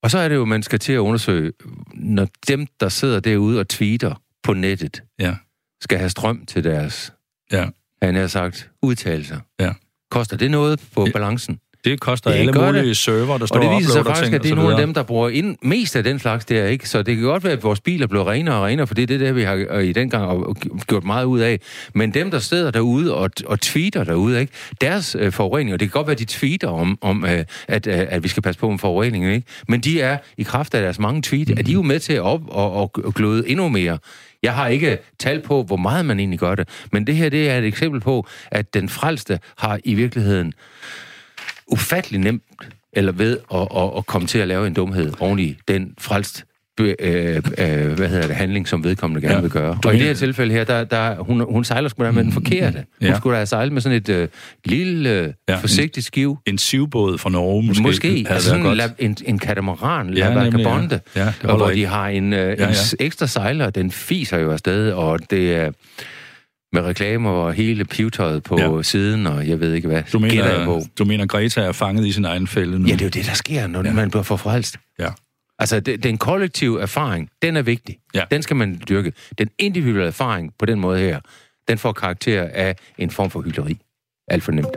Og 0.07 0.11
så 0.11 0.19
er 0.19 0.29
det 0.29 0.35
jo, 0.37 0.45
man 0.45 0.63
skal 0.63 0.79
til 0.79 0.93
at 0.93 0.99
undersøge, 0.99 1.53
når 1.95 2.29
dem, 2.49 2.67
der 2.81 2.89
sidder 2.89 3.21
derude 3.21 3.61
og 3.61 3.69
tweeter 3.69 4.23
på 4.43 4.53
nettet, 4.53 5.03
Ja, 5.19 5.37
skal 5.81 5.99
have 5.99 6.11
strøm 6.11 6.47
til 6.47 6.65
deres, 6.65 7.13
ja. 7.53 7.69
han 8.03 8.15
har 8.15 8.27
sagt, 8.27 8.71
udtalelser. 8.83 9.41
Ja. 9.61 9.73
Koster 10.11 10.37
det 10.37 10.51
noget 10.51 10.89
på 10.95 11.07
Ja. 11.07 11.13
balancen? 11.13 11.61
Det 11.91 12.01
koster 12.01 12.31
Det 12.31 12.39
alle 12.39 12.53
mulige 12.53 12.89
det. 12.89 12.97
server, 12.97 13.39
der 13.39 13.47
står 13.47 13.57
Og 13.57 13.63
det 13.63 13.71
og 13.71 13.79
viser 13.79 13.91
sig 13.91 14.01
uploader 14.01 14.17
faktisk, 14.17 14.35
at 14.35 14.43
det 14.43 14.51
er 14.51 14.55
og 14.57 14.63
nogle 14.63 14.75
af 14.75 14.81
dem, 14.87 14.95
der 14.95 15.03
bruger 15.03 15.29
ind, 15.29 15.57
mest 15.63 15.97
af 15.97 16.05
den 16.05 16.19
slags 16.19 16.45
der, 16.45 16.67
ikke? 16.67 16.89
Så 16.89 17.03
det 17.03 17.17
kan 17.17 17.25
godt 17.25 17.45
være, 17.45 17.53
at 17.53 17.63
vores 17.63 17.81
biler 17.81 18.07
bliver 18.07 18.31
renere 18.31 18.55
og 18.55 18.65
renere, 18.67 18.87
for 18.87 18.95
det 18.95 19.03
er 19.03 19.07
det 19.07 19.21
der, 19.21 19.33
vi 19.33 19.43
har 19.43 19.67
øh, 19.71 19.85
i 19.85 19.93
den 19.93 20.11
gang 20.11 20.25
og- 20.25 20.47
og 20.49 20.57
gjort 20.87 21.05
meget 21.05 21.25
ud 21.25 21.41
af. 21.41 21.61
Men 21.95 22.15
dem, 22.15 22.31
der 22.31 22.39
sidder 22.39 22.71
derude 22.71 23.15
og, 23.15 23.31
og 23.47 23.61
tweeter 23.61 24.05
derude, 24.05 24.41
ikke? 24.41 24.53
Deres 24.81 25.17
øh, 25.21 25.33
forureninger, 25.33 25.77
det 25.77 25.89
kan 25.89 25.93
godt 25.99 26.07
være, 26.07 26.13
at 26.15 26.19
de 26.19 26.25
tweeter 26.25 26.69
om, 26.69 26.99
om 27.01 27.25
øh, 27.25 27.45
at, 27.69 27.87
øh, 27.87 27.95
at 28.09 28.23
vi 28.23 28.29
skal 28.29 28.43
passe 28.43 28.61
på 28.61 28.71
med 28.71 28.79
forureningen, 28.79 29.33
ikke? 29.33 29.47
Men 29.69 29.81
de 29.81 30.01
er, 30.01 30.19
i 30.39 30.43
kraft 30.43 30.75
af 30.75 30.83
deres 30.83 30.99
mange 30.99 31.23
tweet, 31.23 31.51
er 31.51 31.63
de 31.63 31.73
jo 31.73 31.83
med 31.83 32.01
til 32.01 32.13
at 32.13 32.21
op 32.21 32.41
og, 32.49 32.73
og, 32.73 32.91
og 33.05 33.15
gløde 33.15 33.49
endnu 33.49 33.69
mere. 33.69 33.99
Jeg 34.43 34.55
har 34.55 34.69
ikke 34.69 34.99
tal 35.19 35.41
på, 35.43 35.63
hvor 35.63 35.77
meget 35.77 36.05
man 36.07 36.19
egentlig 36.21 36.39
gør 36.41 36.55
det, 36.55 36.69
men 36.93 37.07
det 37.07 37.17
her, 37.17 37.29
det 37.29 37.51
er 37.51 37.59
et 37.59 37.65
eksempel 37.65 38.01
på, 38.01 38.27
at 38.51 38.75
den 38.75 38.89
frelste 38.89 39.39
har 39.59 39.79
i 39.85 39.95
virkeligheden 39.95 40.53
ufattelig 41.73 42.21
nemt 42.21 42.43
eller 42.93 43.13
ved 43.13 43.39
at, 43.55 43.61
at, 43.77 43.91
at 43.97 44.07
komme 44.07 44.27
til 44.29 44.39
at 44.39 44.49
lave 44.49 44.67
en 44.67 44.75
dumhed 44.75 45.13
oven 45.21 45.39
i 45.39 45.57
den 45.69 45.95
frelst 45.99 46.45
be- 46.77 46.97
øh, 47.01 47.37
øh, 47.37 47.43
hvad 47.93 48.09
hedder 48.09 48.27
det, 48.27 48.37
handling, 48.37 48.69
som 48.69 48.85
vedkommende 48.85 49.21
gerne 49.21 49.33
Ja. 49.33 49.37
ja. 49.37 49.43
vil 49.43 49.51
gøre. 49.51 49.79
Du 49.83 49.89
Og 49.89 49.95
i 49.95 49.99
det 49.99 50.07
her 50.07 50.15
tilfælde 50.15 50.53
her, 50.55 50.65
der, 50.65 50.85
der, 50.85 51.17
hun, 51.23 51.41
hun 51.53 51.65
sejler 51.65 51.89
sgu 51.89 52.05
da 52.05 52.11
med 52.11 52.25
den 52.25 52.33
forkerte. 52.33 52.85
Hun 53.01 53.09
Ja. 53.09 53.17
skulle 53.17 53.35
da 53.35 53.39
have 53.39 53.47
sejlet 53.47 53.73
med 53.73 53.81
sådan 53.83 53.97
et 53.99 54.09
øh, 54.09 54.29
lille, 54.65 55.11
øh, 55.11 55.25
Ja, 55.49 55.55
ja, 55.55 55.59
forsigtigt 55.61 56.07
skiv. 56.07 56.39
En 56.47 56.59
sivbåd 56.59 57.19
fra 57.19 57.31
Norge 57.31 57.63
måske. 57.63 57.83
Måske, 57.83 58.27
altså 58.29 58.49
sådan 58.49 58.63
godt. 58.65 58.79
en, 58.81 58.85
la- 58.91 58.95
en, 59.05 59.17
en 59.27 59.39
katamaran, 59.39 60.15
Ja, 60.15 60.21
La 60.21 60.27
ja. 60.29 60.35
Vagabonde, 60.35 61.01
Ja, 61.17 61.33
holder 61.43 61.57
hvor 61.57 61.71
ikke. 61.71 61.83
de 61.83 61.87
har 61.87 62.09
en, 62.09 62.33
øh, 62.33 62.39
Ja, 62.39 62.53
en 62.53 62.59
ja. 62.59 62.73
s- 62.73 62.97
ekstra 63.01 63.27
sejler, 63.27 63.71
den 63.71 63.91
fiser 63.91 64.39
jo 64.39 64.53
afsted, 64.53 64.93
og 64.93 65.31
det 65.31 65.57
er 65.57 65.71
med 66.73 66.83
reklamer 66.83 67.31
og 67.31 67.53
hele 67.55 67.85
pivetøjet 67.85 68.43
på 68.43 68.59
Ja. 68.77 68.83
siden, 68.83 69.27
og 69.27 69.49
jeg 69.49 69.61
ved 69.61 69.73
ikke 69.75 69.89
hvad. 69.89 70.03
Du 70.13 70.19
jeg 70.19 70.29
mener, 70.35 70.65
på. 70.65 70.83
du 70.99 71.05
mener, 71.05 71.27
Greta 71.27 71.61
er 71.61 71.73
fanget 71.73 72.07
i 72.07 72.13
sin 72.13 72.25
egen 72.25 72.47
fælde 72.47 72.79
nu? 72.79 72.87
Ja, 72.89 72.93
det 72.93 73.01
er 73.01 73.05
jo 73.05 73.11
det, 73.11 73.27
der 73.27 73.35
sker, 73.35 73.67
når 73.67 73.85
Ja. 73.85 73.93
man 73.93 74.11
bliver 74.11 74.23
for 74.23 74.37
frelst. 74.37 74.77
Ja. 74.99 75.09
Altså, 75.59 75.81
det, 75.81 76.03
den 76.03 76.19
kollektive 76.19 76.81
erfaring, 76.83 77.29
den 77.43 77.57
er 77.57 77.63
vigtig. 77.63 77.97
Ja. 78.15 78.23
Den 78.31 78.43
skal 78.43 78.57
man 78.57 78.81
dyrke. 78.89 79.13
Den 79.39 79.49
individuelle 79.59 80.07
erfaring 80.07 80.53
på 80.59 80.67
den 80.67 80.81
måde 80.81 80.99
her, 80.99 81.21
den 81.69 81.79
får 81.79 81.93
karakter 81.93 82.49
af 82.55 82.77
en 82.99 83.11
form 83.11 83.31
for 83.31 83.41
hyggeleri. 83.43 83.79
Alt 84.29 84.43
for 84.43 84.53
nemt. 84.53 84.77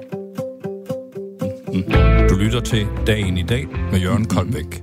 Du 2.30 2.36
lytter 2.36 2.60
til 2.60 2.88
Dagen 3.08 3.38
i 3.38 3.44
dag 3.44 3.68
med 3.92 4.00
Jørgen 4.00 4.26
Koldbæk. 4.26 4.82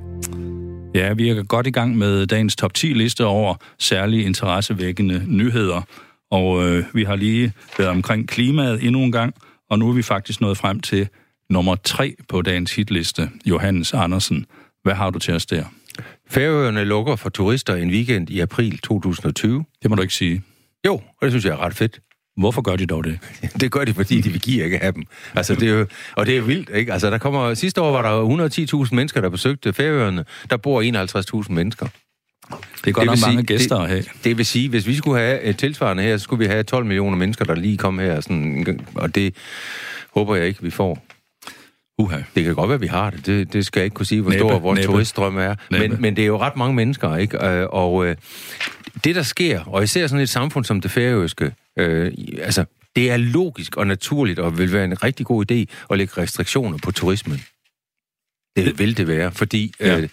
Ja, 0.94 1.12
vi 1.12 1.28
er 1.28 1.42
godt 1.42 1.66
i 1.66 1.70
gang 1.70 1.96
med 1.96 2.26
dagens 2.26 2.56
top 2.56 2.74
10 2.74 2.86
liste 2.86 3.24
over 3.24 3.54
særlige 3.78 4.22
interessevækkende 4.24 5.22
nyheder. 5.26 5.82
Og 6.30 6.68
øh, 6.68 6.84
vi 6.94 7.04
har 7.04 7.16
lige 7.16 7.52
været 7.78 7.90
omkring 7.90 8.28
klimaet 8.28 8.82
endnu 8.82 9.02
en 9.02 9.12
gang, 9.12 9.34
og 9.70 9.78
nu 9.78 9.88
er 9.88 9.92
vi 9.92 10.02
faktisk 10.02 10.40
nået 10.40 10.56
frem 10.56 10.80
til 10.80 11.08
nummer 11.50 11.74
3 11.74 12.14
på 12.28 12.42
dagens 12.42 12.76
hitliste, 12.76 13.30
Johannes 13.46 13.94
Andersen. 13.94 14.46
Hvad 14.82 14.94
har 14.94 15.10
du 15.10 15.18
til 15.18 15.34
os 15.34 15.46
der? 15.46 15.64
Færøerne 16.30 16.84
lukker 16.84 17.16
for 17.16 17.28
turister 17.28 17.74
en 17.74 17.90
weekend 17.90 18.30
i 18.30 18.40
april 18.40 18.78
2020. 18.78 19.64
Det 19.82 19.90
må 19.90 19.96
du 19.96 20.02
ikke 20.02 20.14
sige. 20.14 20.42
Jo, 20.86 20.94
og 20.94 21.22
det 21.22 21.30
synes 21.32 21.44
jeg 21.44 21.52
er 21.52 21.60
ret 21.60 21.74
fedt. 21.74 22.00
Hvorfor 22.36 22.62
gør 22.62 22.76
de 22.76 22.86
dog 22.86 23.04
det? 23.04 23.18
Det 23.60 23.72
gør 23.72 23.84
de, 23.84 23.94
fordi 23.94 24.20
de 24.20 24.30
vil 24.30 24.40
give 24.40 24.64
ikke 24.64 24.78
have 24.78 24.92
dem. 24.92 25.04
Altså, 25.34 25.54
det 25.54 25.68
er 25.68 25.74
jo, 25.74 25.86
og 26.16 26.26
det 26.26 26.36
er 26.36 26.40
vildt, 26.40 26.70
ikke? 26.74 26.92
Altså, 26.92 27.10
der 27.10 27.18
kommer, 27.18 27.54
sidste 27.54 27.82
år 27.82 27.90
var 27.90 28.02
der 28.02 28.84
110.000 28.84 28.94
mennesker, 28.94 29.20
der 29.20 29.28
besøgte 29.28 29.72
Færøerne. 29.72 30.24
Der 30.50 30.56
bor 30.56 31.42
51.000 31.42 31.52
mennesker. 31.52 31.86
Det 32.50 32.58
er 32.90 32.92
godt 32.92 32.96
Det 32.96 33.06
nok 33.06 33.16
vil 33.16 33.20
mange 33.20 33.38
sige- 33.38 33.46
gæster 33.46 33.76
det- 33.76 33.82
at 33.84 33.88
have. 33.90 34.04
Det 34.24 34.38
vil 34.38 34.46
sige, 34.46 34.68
hvis 34.68 34.86
vi 34.86 34.94
skulle 34.94 35.18
have 35.20 35.40
et 35.42 35.58
tilsvarende 35.58 36.02
her, 36.02 36.16
så 36.16 36.22
skulle 36.24 36.44
vi 36.44 36.50
have 36.50 36.62
12 36.62 36.86
millioner 36.86 37.16
mennesker, 37.16 37.44
der 37.44 37.54
lige 37.54 37.76
kom 37.76 37.98
her. 37.98 38.20
Sådan, 38.20 38.80
og 38.94 39.14
det 39.14 39.34
håber 40.14 40.36
jeg 40.36 40.46
ikke, 40.46 40.62
vi 40.62 40.70
får. 40.70 41.04
Uha. 41.98 42.18
Det 42.34 42.44
kan 42.44 42.54
godt 42.54 42.70
være, 42.70 42.80
vi 42.80 42.86
har 42.86 43.10
det. 43.10 43.26
Det, 43.26 43.52
det 43.52 43.66
skal 43.66 43.80
jeg 43.80 43.84
ikke 43.84 43.94
kunne 43.94 44.06
sige, 44.06 44.20
hvor 44.20 44.30
Næppe, 44.30 44.40
stor 44.48 44.58
vores 44.58 44.76
næppe. 44.78 44.92
turiststrøm 44.92 45.38
er. 45.38 45.54
Næppe. 45.70 45.88
Men, 45.88 46.00
men 46.02 46.16
det 46.16 46.22
er 46.22 46.26
jo 46.26 46.38
ret 46.38 46.56
mange 46.56 46.74
mennesker, 46.74 47.16
ikke? 47.16 47.44
Øh, 47.46 47.66
Og 47.70 48.06
øh, 48.06 48.16
det, 49.04 49.14
der 49.14 49.22
sker, 49.22 49.60
og 49.60 49.82
især 49.84 50.06
sådan 50.06 50.22
et 50.22 50.28
samfund 50.28 50.64
som 50.64 50.80
det 50.80 50.90
færøske, 50.90 51.52
øh, 51.78 52.12
altså, 52.42 52.64
det 52.96 53.10
er 53.10 53.16
logisk 53.16 53.76
og 53.76 53.86
naturligt, 53.86 54.38
og 54.38 54.58
vil 54.58 54.72
være 54.72 54.84
en 54.84 55.02
rigtig 55.04 55.26
god 55.26 55.50
idé 55.52 55.64
at 55.90 55.98
lægge 55.98 56.12
restriktioner 56.22 56.78
på 56.82 56.90
turismen. 56.92 57.40
Det 58.56 58.78
vil 58.78 58.96
det 58.96 59.08
være, 59.08 59.32
fordi 59.32 59.72
Ja. 59.80 59.98
øh, 59.98 60.08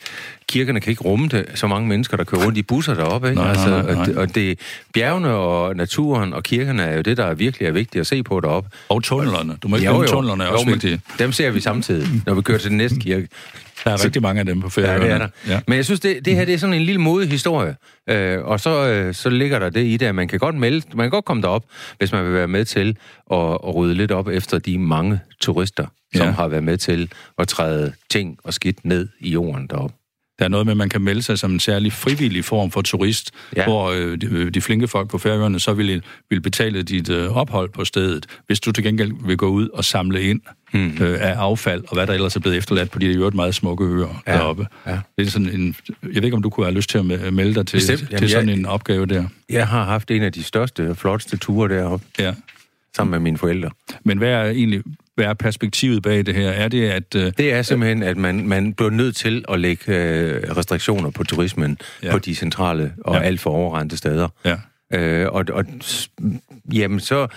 kirkerne 0.47 0.79
kan 0.79 0.89
ikke 0.89 1.01
rumme 1.03 1.27
det, 1.27 1.45
så 1.55 1.67
mange 1.67 1.87
mennesker, 1.87 2.17
der 2.17 2.23
kører 2.23 2.45
rundt 2.45 2.57
i 2.57 2.61
busser 2.61 2.93
deroppe. 2.93 3.29
Ikke? 3.29 3.41
Nej, 3.41 3.49
altså, 3.49 3.69
nej, 3.69 3.81
nej. 3.81 4.01
Og, 4.01 4.05
det, 4.07 4.17
og 4.17 4.35
det, 4.35 4.59
bjergene 4.93 5.29
og 5.29 5.75
naturen 5.75 6.33
og 6.33 6.43
kirkerne 6.43 6.83
er 6.83 6.95
jo 6.95 7.01
det, 7.01 7.17
der 7.17 7.25
er 7.25 7.33
virkelig 7.33 7.67
er 7.67 7.71
vigtigt 7.71 7.99
at 7.99 8.07
se 8.07 8.23
på 8.23 8.39
deroppe. 8.39 8.69
Og 8.89 9.03
tunnelerne. 9.03 9.57
Du 9.63 9.67
må 9.67 9.75
ikke 9.75 9.89
glemme, 9.89 10.07
tunnelerne 10.07 10.43
er 10.43 10.47
også 10.47 10.65
men 10.65 10.73
vigtige. 10.73 11.01
Dem 11.19 11.31
ser 11.31 11.51
vi 11.51 11.59
samtidig, 11.61 12.07
når 12.25 12.33
vi 12.33 12.41
kører 12.41 12.57
til 12.57 12.69
den 12.69 12.77
næste 12.77 12.99
kirke. 12.99 13.27
Der 13.83 13.91
er 13.91 14.03
rigtig 14.05 14.21
mange 14.21 14.39
af 14.39 14.45
dem 14.45 14.61
på 14.61 14.69
Ja, 14.77 14.81
færøerne. 14.81 15.03
det 15.05 15.11
er 15.13 15.17
der. 15.17 15.27
Ja. 15.47 15.59
Men 15.67 15.75
jeg 15.75 15.85
synes, 15.85 15.99
det, 15.99 16.25
det 16.25 16.35
her 16.35 16.45
det 16.45 16.53
er 16.53 16.57
sådan 16.57 16.73
en 16.75 16.81
lille 16.81 17.01
modig 17.01 17.29
historie. 17.29 17.75
Øh, 18.09 18.39
og 18.43 18.59
så, 18.59 18.87
øh, 18.87 19.13
så 19.13 19.29
ligger 19.29 19.59
der 19.59 19.69
det 19.69 19.85
i 19.85 19.97
det, 19.97 20.05
at 20.05 20.15
man 20.15 20.27
kan 20.27 20.39
godt 20.39 20.55
melde, 20.55 20.81
man 20.95 21.03
kan 21.03 21.09
godt 21.11 21.25
komme 21.25 21.41
derop, 21.43 21.63
hvis 21.97 22.11
man 22.11 22.25
vil 22.25 22.33
være 22.33 22.47
med 22.47 22.65
til 22.65 22.97
at, 23.31 23.37
at 23.37 23.75
rydde 23.75 23.93
lidt 23.95 24.11
op 24.11 24.27
efter 24.27 24.59
de 24.59 24.79
mange 24.79 25.19
turister, 25.41 25.85
som 26.15 26.25
Ja. 26.25 26.31
har 26.31 26.47
været 26.47 26.63
med 26.63 26.77
til 26.77 27.11
at 27.37 27.47
træde 27.47 27.93
ting 28.09 28.37
og 28.43 28.53
skidt 28.53 28.85
ned 28.85 29.07
i 29.19 29.29
jorden 29.31 29.67
deroppe. 29.67 29.95
Der 30.43 30.47
er 30.47 30.51
noget 30.51 30.65
med, 30.65 30.73
at 30.73 30.77
man 30.77 30.89
kan 30.89 31.01
melde 31.01 31.21
sig 31.21 31.39
som 31.39 31.51
en 31.51 31.59
særlig 31.59 31.93
frivillig 31.93 32.45
form 32.45 32.71
for 32.71 32.81
turist, 32.81 33.31
ja. 33.55 33.63
Hvor 33.63 33.91
øh, 33.91 34.17
de, 34.21 34.49
de 34.49 34.61
flinke 34.61 34.87
folk 34.87 35.09
på 35.09 35.17
færøerne 35.17 35.59
så 35.59 35.73
vil, 35.73 36.03
vil 36.29 36.41
betale 36.41 36.83
dit 36.83 37.09
øh, 37.09 37.37
ophold 37.37 37.69
på 37.69 37.85
stedet, 37.85 38.25
hvis 38.47 38.59
du 38.59 38.71
til 38.71 38.83
gengæld 38.83 39.11
vil 39.25 39.37
gå 39.37 39.47
ud 39.47 39.69
og 39.69 39.85
samle 39.85 40.21
ind 40.23 40.41
hmm. 40.73 40.97
øh, 41.01 41.17
af 41.21 41.33
affald, 41.33 41.83
og 41.87 41.93
hvad 41.93 42.07
der 42.07 42.13
ellers 42.13 42.35
er 42.35 42.39
blevet 42.39 42.57
efterladt 42.57 42.91
på 42.91 42.99
de 42.99 43.05
i 43.11 43.15
øvrigt 43.15 43.35
meget 43.35 43.55
smukke 43.55 43.85
øer 43.85 44.21
ja. 44.27 44.33
Deroppe. 44.33 44.67
ja. 44.87 44.99
Det 45.17 45.27
er 45.27 45.31
sådan 45.31 45.49
en, 45.49 45.75
jeg 46.03 46.15
ved 46.15 46.23
ikke, 46.23 46.35
om 46.35 46.43
du 46.43 46.49
kunne 46.49 46.65
have 46.65 46.75
lyst 46.75 46.89
til 46.89 46.97
at 46.97 47.05
me- 47.05 47.29
melde 47.31 47.55
dig 47.55 47.67
til, 47.67 47.77
Bestemt. 47.77 47.99
til 47.99 48.07
Jamen, 48.11 48.29
sådan 48.29 48.49
jeg- 48.49 48.57
en 48.57 48.65
opgave 48.65 49.05
der. 49.05 49.23
Jeg 49.49 49.67
har 49.67 49.83
haft 49.83 50.11
en 50.11 50.23
af 50.23 50.31
de 50.33 50.43
største 50.43 50.89
og 50.89 50.97
flotteste 50.97 51.37
ture 51.37 51.69
deroppe, 51.75 52.05
Ja. 52.19 52.33
sammen 52.95 53.11
med 53.11 53.19
mine 53.19 53.37
forældre. 53.37 53.69
Men 54.03 54.17
hvad 54.17 54.29
er 54.29 54.43
egentlig 54.43 54.81
er 55.17 55.33
perspektivet 55.33 56.03
bag 56.03 56.25
det 56.25 56.35
her? 56.35 56.49
Er 56.49 56.67
det, 56.67 56.89
at... 56.89 57.15
Øh, 57.15 57.31
Det 57.37 57.53
er 57.53 57.61
simpelthen, 57.61 58.03
at 58.03 58.17
man, 58.17 58.47
man 58.47 58.73
bliver 58.73 58.89
nødt 58.89 59.15
til 59.15 59.45
at 59.49 59.59
lægge 59.59 59.83
øh, 59.97 60.57
restriktioner 60.57 61.09
på 61.11 61.23
turismen 61.23 61.77
Ja. 62.03 62.11
på 62.11 62.19
de 62.19 62.35
centrale 62.35 62.93
og 63.05 63.15
ja. 63.15 63.21
alt 63.21 63.39
for 63.39 63.49
overrendte 63.49 63.97
steder. 63.97 64.27
ja, 64.45 64.55
Øh, 64.93 65.27
og, 65.31 65.45
og 65.53 65.65
jamen, 66.73 66.99
så 66.99 67.27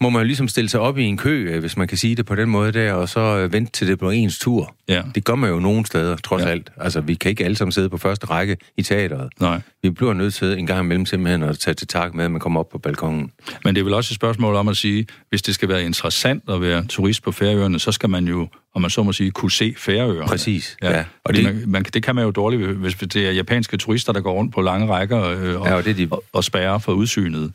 må 0.00 0.10
man 0.10 0.20
jo 0.22 0.26
ligesom 0.26 0.48
stille 0.48 0.68
sig 0.70 0.80
op 0.80 0.98
i 0.98 1.02
en 1.04 1.16
kø, 1.16 1.54
øh, 1.54 1.60
hvis 1.60 1.76
man 1.76 1.88
kan 1.88 1.98
sige 1.98 2.16
det 2.16 2.26
på 2.26 2.34
den 2.34 2.48
måde 2.48 2.72
der, 2.72 2.92
og 2.92 3.08
så 3.08 3.20
øh, 3.20 3.52
vente 3.52 3.72
til 3.72 3.88
det 3.88 3.98
bliver 3.98 4.12
ens 4.12 4.38
tur. 4.38 4.74
ja, 4.88 5.02
Det 5.14 5.24
gør 5.24 5.34
man 5.34 5.50
jo 5.50 5.58
nogle 5.58 5.86
steder, 5.86 6.16
trods 6.16 6.42
ja. 6.42 6.48
alt. 6.48 6.70
Altså, 6.76 7.00
vi 7.00 7.14
kan 7.14 7.30
ikke 7.30 7.44
alle 7.44 7.56
sammen 7.56 7.72
sidde 7.72 7.88
på 7.88 7.96
første 7.98 8.26
række 8.26 8.56
i 8.76 8.82
teateret. 8.82 9.28
nej. 9.40 9.60
Vi 9.82 9.90
bliver 9.90 10.12
nødt 10.12 10.34
til 10.34 10.58
en 10.58 10.66
gang 10.66 10.84
imellem 10.84 11.06
simpelthen 11.06 11.42
at 11.42 11.58
tage 11.58 11.74
til 11.74 11.86
tak 11.88 12.14
med, 12.14 12.24
at 12.24 12.30
man 12.30 12.40
kommer 12.40 12.60
op 12.60 12.68
på 12.68 12.78
balkongen. 12.78 13.30
Men 13.64 13.74
det 13.74 13.80
er 13.80 13.84
vel 13.84 13.94
også 13.94 14.12
et 14.12 14.16
spørgsmål 14.16 14.54
om 14.54 14.68
at 14.68 14.76
sige, 14.76 15.06
hvis 15.28 15.42
det 15.42 15.54
skal 15.54 15.68
være 15.68 15.84
interessant 15.84 16.42
at 16.48 16.60
være 16.60 16.84
turist 16.84 17.22
på 17.22 17.32
Færøerne, 17.32 17.78
så 17.78 17.92
skal 17.92 18.10
man 18.10 18.24
jo, 18.24 18.48
om 18.74 18.82
man 18.82 18.90
så 18.90 19.02
må 19.02 19.12
sige, 19.12 19.30
kunne 19.30 19.50
se 19.50 19.74
Færøerne. 19.78 20.26
Præcis, 20.26 20.76
Ja. 20.82 20.90
ja. 20.96 21.04
Og 21.24 21.34
det, 21.36 21.44
det- 21.44 21.54
man, 21.54 21.64
man, 21.68 21.82
det 21.82 22.02
kan 22.02 22.14
man 22.14 22.24
jo 22.24 22.30
dårligt, 22.30 22.62
hvis 22.70 22.94
det 22.94 23.16
er 23.16 23.30
japanske 23.30 23.76
turister, 23.76 24.12
der 24.12 24.20
går 24.20 24.32
rundt 24.32 24.54
på 24.54 24.60
lange 24.62 24.86
rækker 24.86 25.22
øh, 25.24 25.60
og, 25.60 25.66
Ja, 25.66 25.74
og 25.74 25.84
det 25.84 25.96
de- 25.98 26.08
og, 26.10 26.24
og 26.32 26.44
spærrer 26.44 26.78
for 26.78 26.92
udsynet. 26.92 27.52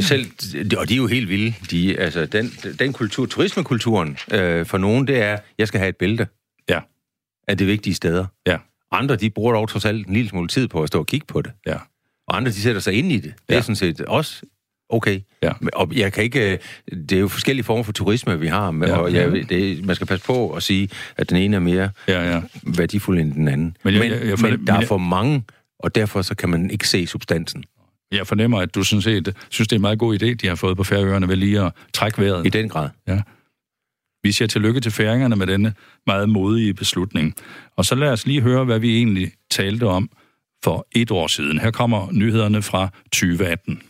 Selv, 0.00 0.26
og 0.78 0.88
de 0.88 0.94
er 0.94 0.96
jo 0.96 1.06
helt 1.06 1.28
vilde. 1.28 1.54
De, 1.70 1.98
altså, 1.98 2.26
den, 2.26 2.46
den 2.78 2.92
kultur, 2.92 3.26
turismekulturen 3.26 4.18
øh, 4.32 4.66
for 4.66 4.78
nogen, 4.78 5.06
det 5.06 5.22
er, 5.22 5.38
jeg 5.58 5.68
skal 5.68 5.80
have 5.80 5.88
et 5.88 5.96
bælte 5.96 6.26
Ja, 6.68 6.80
af 7.48 7.58
de 7.58 7.64
vigtige 7.66 7.94
steder. 7.94 8.26
ja, 8.46 8.56
Andre, 8.92 9.16
de 9.16 9.30
bruger 9.30 9.52
dog 9.52 9.68
trods 9.68 9.84
alt 9.84 10.06
en 10.06 10.14
lille 10.14 10.28
smule 10.30 10.48
tid 10.48 10.68
på 10.68 10.82
at 10.82 10.88
stå 10.88 10.98
og 10.98 11.06
kigge 11.06 11.26
på 11.26 11.42
det. 11.42 11.52
ja. 11.66 11.76
Og 12.26 12.36
andre, 12.36 12.50
de 12.50 12.56
sætter 12.62 12.80
sig 12.80 12.92
ind 12.94 13.12
i 13.12 13.16
det. 13.16 13.24
Det 13.24 13.54
Ja. 13.54 13.56
er 13.56 13.60
sådan 13.60 13.76
set 13.76 14.00
også 14.00 14.42
okay. 14.90 15.20
Ja. 15.42 15.52
Og 15.72 15.88
jeg 15.96 16.12
kan 16.12 16.24
ikke... 16.24 16.52
øh, 16.52 16.58
Det 16.92 17.12
er 17.12 17.20
jo 17.20 17.28
forskellige 17.28 17.64
former 17.64 17.82
for 17.82 17.92
turisme, 17.92 18.40
vi 18.40 18.46
har. 18.46 18.86
Ja. 18.86 18.96
og 18.96 19.12
jeg, 19.12 19.48
det, 19.48 19.84
man 19.84 19.94
skal 19.96 20.06
passe 20.06 20.26
på 20.26 20.50
at 20.50 20.62
sige, 20.62 20.88
at 21.16 21.30
den 21.30 21.36
ene 21.36 21.56
er 21.56 21.60
mere 21.60 21.90
Ja, 22.08 22.34
ja. 22.34 22.40
værdifuld 22.62 23.18
end 23.20 23.32
den 23.32 23.48
anden. 23.48 23.76
Men 23.84 23.94
jeg- 23.94 24.02
men, 24.02 24.10
jeg- 24.10 24.20
jeg 24.20 24.26
men, 24.28 24.38
fornem- 24.38 24.58
men 24.58 24.66
der 24.66 24.74
er 24.74 24.86
for 24.86 24.98
mange, 24.98 25.42
og 25.78 25.94
derfor 25.94 26.22
så 26.22 26.34
kan 26.34 26.48
man 26.48 26.70
ikke 26.70 26.88
se 26.88 27.06
substansen. 27.06 27.64
Jeg 28.12 28.26
fornemmer, 28.26 28.58
at 28.60 28.74
du 28.74 28.82
sådan 28.82 29.02
set 29.02 29.34
synes, 29.50 29.68
det 29.68 29.72
er 29.72 29.78
en 29.78 29.82
meget 29.82 29.98
god 29.98 30.22
idé, 30.22 30.34
de 30.34 30.46
har 30.48 30.54
fået 30.54 30.76
på 30.76 30.84
Færøerne 30.84 31.28
ved 31.28 31.36
lige 31.36 31.60
at 31.60 31.72
trække 31.94 32.18
vejret. 32.22 32.46
I 32.46 32.48
den 32.48 32.68
grad. 32.68 32.88
Ja. 33.08 33.20
Vi 34.22 34.32
siger 34.32 34.48
tillykke 34.48 34.80
til 34.80 34.92
færingerne 34.92 35.36
med 35.36 35.46
denne 35.46 35.74
meget 36.06 36.28
modige 36.28 36.74
beslutning. 36.74 37.34
Og 37.76 37.84
så 37.84 37.94
lad 37.94 38.08
os 38.08 38.26
lige 38.26 38.40
høre, 38.40 38.64
hvad 38.64 38.78
vi 38.78 38.96
egentlig 38.96 39.32
talte 39.50 39.84
om 39.86 40.10
for 40.64 40.86
et 40.92 41.10
år 41.10 41.26
siden. 41.26 41.58
Her 41.58 41.70
kommer 41.70 42.08
nyhederne 42.12 42.62
fra 42.62 42.88
2018. 43.12 43.82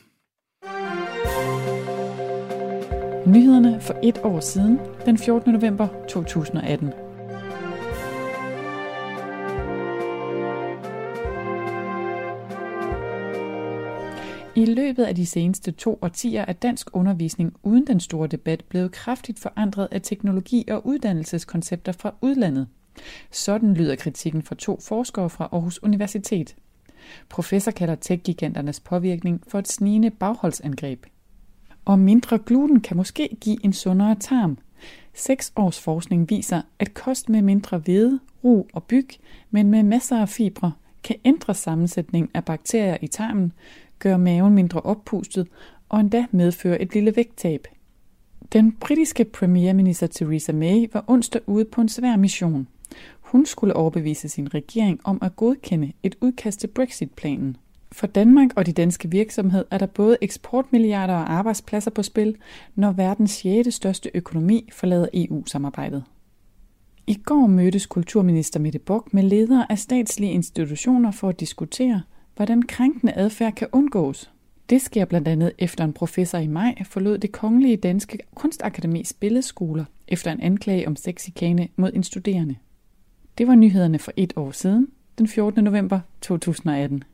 Nyhederne 3.26 3.80
for 3.80 3.94
et 4.02 4.18
år 4.24 4.40
siden, 4.40 4.78
den 5.06 5.18
14. 5.18 5.52
november 5.52 5.88
2018. 6.08 6.92
I 14.56 14.64
løbet 14.64 15.04
af 15.04 15.14
de 15.14 15.26
seneste 15.26 15.72
to 15.72 15.98
årtier 16.02 16.44
er 16.48 16.52
dansk 16.52 16.96
undervisning 16.96 17.52
uden 17.62 17.86
den 17.86 18.00
store 18.00 18.26
debat 18.26 18.64
blevet 18.68 18.92
kraftigt 18.92 19.38
forandret 19.38 19.88
af 19.92 20.02
teknologi 20.02 20.64
og 20.70 20.86
uddannelseskoncepter 20.86 21.92
fra 21.92 22.14
udlandet. 22.20 22.68
Sådan 23.30 23.74
lyder 23.74 23.96
kritikken 23.96 24.42
fra 24.42 24.54
to 24.54 24.80
forskere 24.80 25.30
fra 25.30 25.48
Aarhus 25.52 25.82
Universitet. 25.82 26.56
Professor 27.28 27.70
kalder 27.70 27.94
tech-giganternes 27.94 28.80
påvirkning 28.80 29.42
for 29.48 29.58
et 29.58 29.68
snigende 29.68 30.10
bagholdsangreb. 30.10 31.06
Og 31.90 31.98
mindre 31.98 32.38
gluten 32.38 32.80
kan 32.80 32.96
måske 32.96 33.36
give 33.40 33.64
en 33.64 33.72
sundere 33.72 34.14
tarm. 34.14 34.58
Seks 35.14 35.52
års 35.56 35.80
forskning 35.80 36.30
viser, 36.30 36.62
at 36.78 36.94
kost 36.94 37.28
med 37.28 37.42
mindre 37.42 37.78
hvede, 37.78 38.20
ro 38.44 38.68
og 38.72 38.84
byg, 38.84 39.08
men 39.50 39.70
med 39.70 39.82
masser 39.82 40.20
af 40.20 40.28
fibre, 40.28 40.72
kan 41.04 41.16
ændre 41.24 41.54
sammensætningen 41.54 42.30
af 42.34 42.44
bakterier 42.44 42.96
i 43.02 43.06
tarmen, 43.06 43.52
gøre 43.98 44.18
maven 44.18 44.54
mindre 44.54 44.80
oppustet 44.80 45.48
og 45.88 46.00
endda 46.00 46.26
medføre 46.30 46.82
et 46.82 46.94
lille 46.94 47.16
vægttab. 47.16 47.66
Den 48.52 48.72
britiske 48.72 49.24
premierminister 49.24 50.06
Theresa 50.06 50.52
May 50.52 50.86
var 50.92 51.04
onsdag 51.06 51.42
ude 51.46 51.64
på 51.64 51.80
en 51.80 51.88
svær 51.88 52.16
mission. 52.16 52.68
Hun 53.20 53.46
skulle 53.46 53.76
overbevise 53.76 54.28
sin 54.28 54.54
regering 54.54 55.00
om 55.04 55.18
at 55.22 55.36
godkende 55.36 55.92
et 56.02 56.16
udkast 56.20 56.60
til 56.60 56.66
Brexit-planen. 56.66 57.56
For 57.92 58.06
Danmark 58.06 58.50
og 58.56 58.66
de 58.66 58.72
danske 58.72 59.10
virksomheder 59.10 59.64
er 59.70 59.78
der 59.78 59.86
både 59.86 60.16
eksportmilliarder 60.20 61.14
og 61.14 61.32
arbejdspladser 61.32 61.90
på 61.90 62.02
spil, 62.02 62.36
når 62.74 62.92
verdens 62.92 63.30
6. 63.30 63.74
største 63.74 64.10
økonomi 64.14 64.68
forlader 64.72 65.06
EU-samarbejdet. 65.14 66.04
I 67.06 67.14
går 67.14 67.46
mødtes 67.46 67.86
kulturminister 67.86 68.60
Mette 68.60 68.78
Bock 68.78 69.14
med 69.14 69.22
ledere 69.22 69.72
af 69.72 69.78
statslige 69.78 70.32
institutioner 70.32 71.10
for 71.10 71.28
at 71.28 71.40
diskutere, 71.40 72.02
hvordan 72.36 72.62
krænkende 72.62 73.12
adfærd 73.12 73.54
kan 73.54 73.68
undgås. 73.72 74.30
Det 74.70 74.82
sker 74.82 75.04
blandt 75.04 75.28
andet 75.28 75.52
efter 75.58 75.84
en 75.84 75.92
professor 75.92 76.38
i 76.38 76.46
maj 76.46 76.74
forlod 76.84 77.18
det 77.18 77.32
kongelige 77.32 77.76
danske 77.76 78.18
kunstakademis 78.34 79.12
billedskoler 79.12 79.84
efter 80.08 80.32
en 80.32 80.40
anklage 80.40 80.86
om 80.86 80.96
sexikane 80.96 81.68
mod 81.76 81.90
en 81.94 82.02
studerende. 82.02 82.56
Det 83.38 83.46
var 83.46 83.54
nyhederne 83.54 83.98
for 83.98 84.12
et 84.16 84.32
år 84.36 84.50
siden, 84.50 84.88
den 85.18 85.28
14. 85.28 85.64
november 85.64 86.00
2018. 86.20 87.04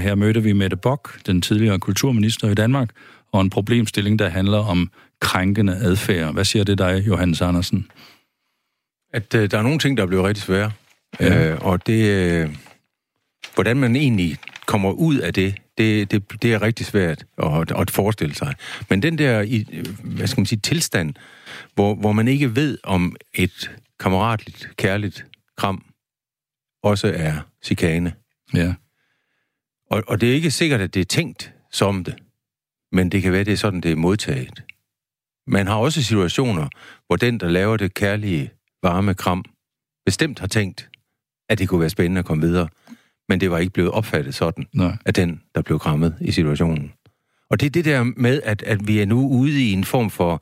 her 0.00 0.14
mødte 0.14 0.42
vi 0.42 0.52
Mette 0.52 0.76
Bock, 0.76 1.26
den 1.26 1.42
tidligere 1.42 1.78
kulturminister 1.78 2.48
i 2.50 2.54
Danmark, 2.54 2.90
og 3.32 3.40
en 3.40 3.50
problemstilling, 3.50 4.18
der 4.18 4.28
handler 4.28 4.58
om 4.58 4.90
krænkende 5.20 5.76
adfærd. 5.76 6.32
Hvad 6.32 6.44
siger 6.44 6.64
det 6.64 6.78
dig, 6.78 7.06
Johannes 7.06 7.40
Andersen? 7.40 7.90
At 9.12 9.34
øh, 9.34 9.50
der 9.50 9.58
er 9.58 9.62
nogle 9.62 9.78
ting, 9.78 9.96
der 9.96 10.02
er 10.02 10.06
blevet 10.06 10.24
rigtig 10.24 10.42
svære. 10.44 10.72
Ja. 11.20 11.50
Øh, 11.52 11.58
og 11.60 11.86
det... 11.86 12.04
Øh, 12.10 12.56
hvordan 13.54 13.76
man 13.76 13.96
egentlig 13.96 14.36
kommer 14.66 14.90
ud 14.92 15.18
af 15.18 15.34
det, 15.34 15.54
det, 15.78 16.10
det, 16.10 16.42
det 16.42 16.52
er 16.52 16.62
rigtig 16.62 16.86
svært 16.86 17.24
at, 17.42 17.72
at 17.76 17.90
forestille 17.90 18.34
sig. 18.34 18.54
Men 18.90 19.02
den 19.02 19.18
der, 19.18 19.40
i- 19.40 19.86
hvad 20.02 20.26
skal 20.26 20.40
man 20.40 20.46
sige, 20.46 20.58
tilstand, 20.60 21.14
hvor, 21.74 21.94
hvor 21.94 22.12
man 22.12 22.28
ikke 22.28 22.56
ved, 22.56 22.78
om 22.84 23.16
et 23.34 23.70
kammeratligt, 24.00 24.70
kærligt 24.76 25.26
kram 25.56 25.84
også 26.82 27.12
er 27.16 27.34
chikane. 27.64 28.12
Ja, 28.54 28.74
Og, 29.90 30.02
og 30.08 30.20
det 30.20 30.30
er 30.30 30.34
ikke 30.34 30.50
sikkert, 30.50 30.80
at 30.80 30.94
det 30.94 31.00
er 31.00 31.04
tænkt 31.04 31.54
som 31.72 32.04
det, 32.04 32.14
men 32.92 33.12
det 33.12 33.22
kan 33.22 33.32
være, 33.32 33.44
det 33.44 33.52
er 33.52 33.56
sådan, 33.56 33.80
det 33.80 33.92
er 33.92 33.96
modtaget. 33.96 34.62
Man 35.46 35.66
har 35.66 35.76
også 35.76 36.02
situationer, 36.02 36.68
hvor 37.06 37.16
den, 37.16 37.40
der 37.40 37.48
laver 37.48 37.76
det 37.76 37.94
kærlige, 37.94 38.50
varme 38.82 39.14
kram, 39.14 39.44
bestemt 40.06 40.38
har 40.38 40.46
tænkt, 40.46 40.90
at 41.48 41.58
det 41.58 41.68
kunne 41.68 41.80
være 41.80 41.90
spændende 41.90 42.18
at 42.18 42.24
komme 42.24 42.46
videre. 42.46 42.68
Men 43.28 43.40
det 43.40 43.50
var 43.50 43.58
ikke 43.58 43.72
blevet 43.72 43.90
opfattet 43.90 44.34
sådan, 44.34 44.66
Nej. 44.72 44.96
af 45.06 45.14
den, 45.14 45.42
der 45.54 45.62
blev 45.62 45.78
krammet 45.78 46.16
i 46.20 46.32
situationen. 46.32 46.92
Og 47.50 47.60
det 47.60 47.66
er 47.66 47.70
det 47.70 47.84
der 47.84 48.02
med, 48.02 48.42
at, 48.44 48.62
at 48.62 48.86
vi 48.86 49.00
er 49.00 49.06
nu 49.06 49.28
ude 49.28 49.64
i 49.64 49.72
en 49.72 49.84
form 49.84 50.10
for, 50.10 50.40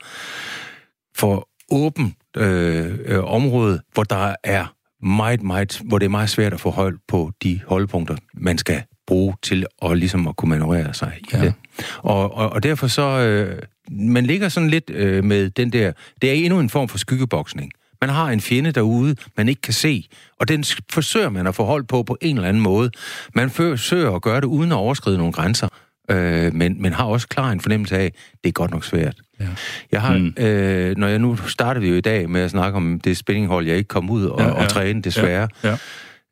for 1.17 1.49
åben 1.71 2.15
øh, 2.37 2.99
øh, 3.05 3.25
område, 3.25 3.81
hvor 3.93 4.05
der 4.05 4.35
er 4.45 4.75
meget, 5.07 5.43
meget, 5.43 5.81
hvor 5.85 5.99
det 5.99 6.07
er 6.07 6.11
meget 6.11 6.31
svært 6.31 6.53
at 6.53 6.61
få 6.61 6.71
hold 6.71 6.99
på 7.09 7.33
de 7.43 7.61
holdpunkter, 7.67 8.17
man 8.35 8.59
skal 8.59 8.85
bruge 9.09 9.35
til 9.43 9.67
at 9.85 9.99
ligesom 9.99 10.29
at 10.29 10.37
kunne 10.37 10.49
manøvrere 10.49 10.95
sig 10.95 11.13
i 11.21 11.25
Ja. 11.33 11.41
det. 11.45 11.55
Og, 11.99 12.35
og, 12.37 12.51
og 12.53 12.63
derfor 12.63 12.87
så, 12.87 13.03
øh, 13.03 13.63
man 13.91 14.27
ligger 14.27 14.49
sådan 14.49 14.71
lidt 14.71 14.91
øh, 14.91 15.25
med 15.25 15.51
den 15.51 15.73
der, 15.73 15.93
det 16.23 16.31
er 16.31 16.35
endnu 16.35 16.61
en 16.61 16.71
form 16.71 16.89
for 16.89 16.99
skyggeboksning. 16.99 17.71
Man 18.01 18.11
har 18.11 18.31
en 18.31 18.41
fjende 18.41 18.73
derude, 18.73 19.17
man 19.37 19.49
ikke 19.49 19.61
kan 19.63 19.75
se, 19.75 20.09
og 20.41 20.49
den 20.49 20.65
forsøger 20.93 21.29
man 21.31 21.47
at 21.47 21.55
få 21.55 21.65
hold 21.65 21.85
på 21.85 22.03
på 22.03 22.17
en 22.21 22.37
eller 22.37 22.49
anden 22.49 22.63
måde. 22.63 22.91
Man 23.35 23.51
forsøger 23.51 24.11
at 24.15 24.23
gøre 24.23 24.37
det 24.41 24.45
uden 24.47 24.73
at 24.73 24.77
overskride 24.77 25.19
nogle 25.19 25.33
grænser, 25.33 25.69
øh, 26.11 26.55
men, 26.55 26.83
men 26.83 26.93
har 26.93 27.05
også 27.05 27.29
klar 27.29 27.51
en 27.51 27.61
fornemmelse 27.61 27.99
af, 27.99 28.13
det 28.45 28.49
er 28.49 28.53
godt 28.53 28.71
nok 28.71 28.85
svært. 28.85 29.15
Ja. 29.41 29.47
Jeg 29.93 30.03
har, 30.03 30.19
Mm. 30.19 30.35
øh, 30.45 30.97
når 30.97 31.07
jeg 31.09 31.19
nu 31.19 31.37
starter 31.37 31.81
vi 31.81 31.89
jo 31.89 31.95
i 31.95 32.01
dag 32.01 32.31
med 32.31 32.41
at 32.41 32.51
snakke 32.51 32.77
om 32.77 33.01
det 33.01 33.17
spændinghold, 33.17 33.67
jeg 33.67 33.77
ikke 33.77 33.89
kom 33.89 34.11
ud 34.11 34.25
og, 34.25 34.39
Ja, 34.41 34.45
ja, 34.45 34.51
ja. 34.51 34.57
ja. 34.59 34.65
og 34.65 34.71
træne, 34.71 35.03
desværre. 35.03 35.49
Ja. 35.65 35.77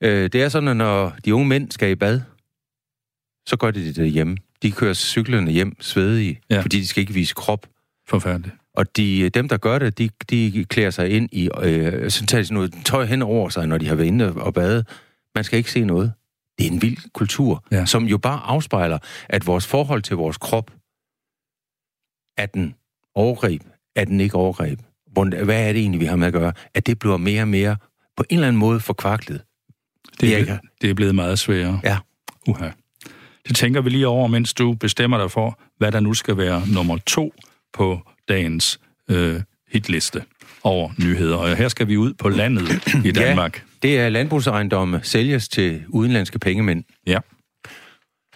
Øh, 0.01 0.25
det 0.33 0.43
er 0.43 0.49
sådan, 0.49 0.69
at 0.69 0.77
når 0.77 1.13
de 1.25 1.35
unge 1.35 1.49
mænd 1.49 1.71
skal 1.71 1.91
i 1.91 1.95
bad, 1.95 2.21
så 3.47 3.57
gør 3.57 3.71
de 3.71 3.93
det 3.93 4.11
hjemme. 4.11 4.37
De 4.63 4.73
kører 4.73 4.95
cyklerne 4.95 5.51
hjem 5.51 5.77
svedige, 5.81 6.41
Ja. 6.51 6.61
fordi 6.61 6.81
de 6.81 6.87
skal 6.87 7.01
ikke 7.01 7.15
vise 7.15 7.35
krop. 7.35 7.67
Forfærdeligt. 8.09 8.55
Og 8.75 8.97
de, 8.97 9.29
dem, 9.29 9.49
der 9.49 9.57
gør 9.57 9.79
det, 9.79 9.99
de, 9.99 10.11
de 10.31 10.65
klæder 10.65 10.91
sig 10.91 11.11
ind 11.11 11.29
i, 11.33 11.51
øh, 11.63 12.11
så 12.11 12.27
tager 12.27 12.43
de 12.43 12.47
sådan 12.47 12.55
noget 12.55 12.75
tøj 12.85 13.05
hen 13.05 13.23
over 13.23 13.49
sig, 13.49 13.67
når 13.67 13.79
de 13.79 13.87
har 13.89 13.95
været 13.95 14.07
inde 14.07 14.33
og 14.33 14.55
bade. 14.55 14.85
Man 15.35 15.45
skal 15.45 15.57
ikke 15.59 15.71
se 15.71 15.85
noget. 15.85 16.13
Det 16.59 16.67
er 16.67 16.71
en 16.71 16.83
vild 16.83 17.11
kultur, 17.13 17.65
Ja. 17.73 17.87
som 17.87 18.05
jo 18.05 18.19
bare 18.19 18.41
afspejler, 18.45 18.99
at 19.29 19.47
vores 19.47 19.67
forhold 19.67 20.03
til 20.03 20.17
vores 20.17 20.37
krop, 20.37 20.71
er 22.37 22.47
den 22.47 22.75
overgreb, 23.15 23.63
er 23.97 24.05
den 24.05 24.21
ikke 24.21 24.35
overgreb? 24.35 24.81
Hvad 25.45 25.69
er 25.69 25.73
det 25.73 25.81
egentlig, 25.81 26.01
vi 26.01 26.07
har 26.07 26.17
med 26.17 26.27
at 26.27 26.33
gøre? 26.33 26.53
At 26.75 26.87
det 26.87 26.99
bliver 26.99 27.17
mere 27.17 27.43
og 27.43 27.49
mere 27.49 27.77
på 28.17 28.25
en 28.31 28.37
eller 28.37 28.49
anden 28.49 28.61
måde 28.61 28.81
forkvaklet. 28.81 29.43
Det 30.21 30.35
er, 30.35 30.39
Ja, 30.39 30.59
det 30.83 30.91
er 30.91 30.95
blevet 30.95 31.15
meget 31.15 31.39
sværere. 31.39 31.81
Ja. 31.85 31.99
Uha. 32.49 32.69
Det 33.49 33.57
tænker 33.57 33.81
vi 33.81 33.91
lige 33.91 34.07
over, 34.07 34.27
mens 34.27 34.55
du 34.55 34.75
bestemmer 34.75 35.19
dig 35.19 35.31
for, 35.31 35.61
hvad 35.79 35.93
der 35.93 36.01
nu 36.01 36.15
skal 36.15 36.37
være 36.37 36.63
nummer 36.75 36.99
to 37.07 37.35
på 37.73 38.01
dagens 38.29 38.81
øh, 39.11 39.41
hitliste 39.73 40.23
over 40.63 40.91
nyheder. 40.99 41.37
Og 41.37 41.57
her 41.57 41.69
skal 41.69 41.89
vi 41.89 41.97
ud 41.97 42.15
på 42.15 42.29
landet 42.29 42.89
i 43.05 43.11
Danmark. 43.21 43.65
Det 43.83 44.01
er 44.01 44.09
landbrugsejendomme 44.09 45.01
sælges 45.03 45.49
til 45.49 45.83
udenlandske 45.89 46.39
pengemænd. 46.39 46.85
Ja. 47.07 47.19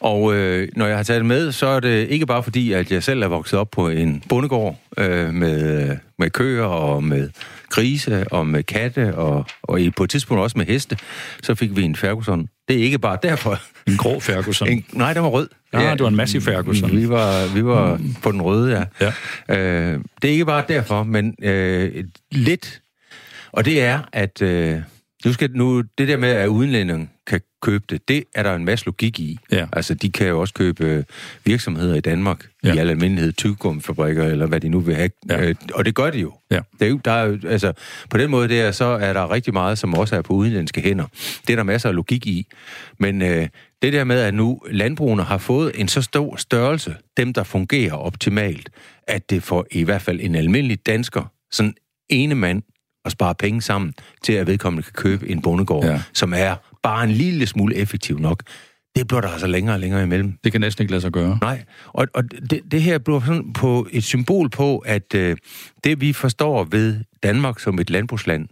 Og 0.00 0.34
øh, 0.34 0.68
når 0.76 0.86
jeg 0.86 0.96
har 0.96 1.02
taget 1.02 1.18
det 1.18 1.26
med, 1.26 1.52
så 1.52 1.66
er 1.66 1.80
det 1.80 2.08
ikke 2.08 2.26
bare 2.26 2.42
fordi, 2.42 2.72
at 2.72 2.92
jeg 2.92 3.02
selv 3.02 3.22
er 3.22 3.28
vokset 3.28 3.58
op 3.58 3.70
på 3.70 3.88
en 3.88 4.22
bondegård 4.28 4.78
øh, 4.98 5.34
med, 5.34 5.96
med 6.18 6.30
køer 6.30 6.64
og 6.64 7.04
med 7.04 7.30
grise 7.70 8.24
og 8.32 8.46
med 8.46 8.62
katte 8.62 9.14
og, 9.14 9.44
og 9.62 9.80
på 9.96 10.04
et 10.04 10.10
tidspunkt 10.10 10.42
også 10.42 10.58
med 10.58 10.66
heste. 10.66 10.98
Så 11.42 11.54
fik 11.54 11.76
vi 11.76 11.82
en 11.82 11.96
Ferguson. 11.96 12.48
Det 12.68 12.78
er 12.78 12.82
ikke 12.82 12.98
bare 12.98 13.18
derfor. 13.22 13.60
En 13.90 13.96
grå 13.96 14.20
Ferguson. 14.20 14.68
En, 14.68 14.84
nej, 14.92 15.12
den 15.12 15.22
var 15.22 15.28
rød. 15.28 15.48
Ja, 15.72 15.90
det 15.92 16.00
var 16.00 16.08
en 16.08 16.16
massiv 16.16 16.40
Ferguson. 16.40 16.96
Vi 16.96 17.08
var, 17.08 17.54
vi 17.54 17.64
var 17.64 17.96
mm. 17.96 18.14
på 18.22 18.32
den 18.32 18.42
røde, 18.42 18.86
ja. 19.00 19.12
Ja. 19.48 19.92
Øh, 19.92 20.00
det 20.22 20.28
er 20.28 20.32
ikke 20.32 20.46
bare 20.46 20.64
derfor, 20.68 21.02
men 21.02 21.34
øh, 21.42 22.04
lidt. 22.32 22.80
Og 23.52 23.64
det 23.64 23.82
er, 23.82 23.98
at 24.12 24.42
øh, 24.42 24.78
nu 25.24 25.32
skal, 25.32 25.50
nu, 25.54 25.82
det 25.98 26.08
der 26.08 26.16
med, 26.16 26.28
at 26.28 26.46
udenlænderne 26.48 27.08
kan 27.26 27.40
købe 27.62 27.84
det, 27.90 28.08
det 28.08 28.24
er 28.34 28.42
der 28.42 28.54
en 28.54 28.64
masse 28.64 28.86
logik 28.86 29.20
i. 29.20 29.38
Ja. 29.52 29.66
Altså, 29.72 29.94
de 29.94 30.10
kan 30.10 30.26
jo 30.26 30.40
også 30.40 30.54
købe 30.54 30.84
øh, 30.84 31.04
virksomheder 31.44 31.94
i 31.94 32.00
Danmark, 32.00 32.46
Ja. 32.64 32.68
ja. 32.68 32.74
i 32.74 32.78
al 32.78 32.90
almindelighed, 32.90 33.32
tyggegummifabrikker, 33.32 34.24
eller 34.24 34.46
hvad 34.46 34.60
de 34.60 34.68
nu 34.68 34.80
vil 34.80 34.94
have. 34.94 35.10
Ja. 35.28 35.48
Øh, 35.48 35.54
og 35.74 35.84
det 35.84 35.94
gør 35.94 36.10
de 36.10 36.18
jo. 36.18 36.32
Ja. 36.50 36.60
Det 36.78 36.86
er 36.86 36.90
jo, 36.90 37.00
der 37.04 37.10
er 37.12 37.36
altså, 37.48 37.72
på 38.10 38.18
den 38.18 38.30
måde 38.30 38.48
der, 38.48 38.70
så 38.72 38.84
er 38.84 39.12
der 39.12 39.30
rigtig 39.30 39.52
meget, 39.52 39.78
som 39.78 39.94
også 39.94 40.16
er 40.16 40.22
på 40.22 40.34
udenlandske 40.34 40.80
hænder. 40.80 41.04
Det 41.46 41.52
er 41.52 41.56
der 41.56 41.62
masser 41.62 41.88
af 41.88 41.94
logik 41.94 42.26
i. 42.26 42.46
Men 42.98 43.22
øh, 43.22 43.48
det 43.82 43.92
der 43.92 44.04
med, 44.04 44.20
at 44.20 44.34
nu 44.34 44.60
landbrugene 44.70 45.22
har 45.22 45.38
fået 45.38 45.72
en 45.74 45.88
så 45.88 46.02
stor 46.02 46.36
størrelse, 46.36 46.96
dem 47.16 47.32
der 47.32 47.42
fungerer 47.44 47.92
optimalt, 47.94 48.70
at 49.08 49.30
det 49.30 49.42
får 49.42 49.66
i 49.70 49.82
hvert 49.82 50.02
fald 50.02 50.20
en 50.22 50.34
almindelig 50.34 50.86
dansker, 50.86 51.32
sådan 51.52 51.74
ene 52.10 52.34
mand, 52.34 52.62
at 53.04 53.12
spare 53.12 53.34
penge 53.34 53.62
sammen 53.62 53.94
til, 54.22 54.32
at 54.32 54.46
vedkommende 54.46 54.82
kan 54.82 54.92
købe 54.92 55.28
en 55.28 55.42
bondegård, 55.42 55.84
Ja. 55.84 55.92
ja. 55.92 56.02
som 56.14 56.32
er 56.36 56.56
bare 56.82 57.04
en 57.04 57.10
lille 57.10 57.46
smule 57.46 57.74
effektiv 57.74 58.18
nok. 58.18 58.42
Det 58.96 59.08
bliver 59.08 59.20
der 59.20 59.28
altså 59.28 59.46
længere 59.46 59.76
og 59.76 59.80
længere 59.80 60.02
imellem. 60.02 60.38
Det 60.44 60.52
kan 60.52 60.60
næsten 60.60 60.82
ikke 60.82 60.90
lade 60.90 61.00
sig 61.00 61.12
gøre. 61.12 61.38
Nej, 61.40 61.64
og, 61.86 62.06
og 62.14 62.24
det, 62.50 62.60
det 62.70 62.82
her 62.82 62.98
bliver 62.98 63.20
sådan 63.20 63.52
på 63.52 63.86
et 63.92 64.04
symbol 64.04 64.48
på, 64.50 64.78
at 64.78 65.14
øh, 65.14 65.36
det 65.84 66.00
vi 66.00 66.12
forstår 66.12 66.64
ved 66.64 67.00
Danmark 67.22 67.60
som 67.60 67.78
et 67.78 67.90
landbrugsland, 67.90 68.48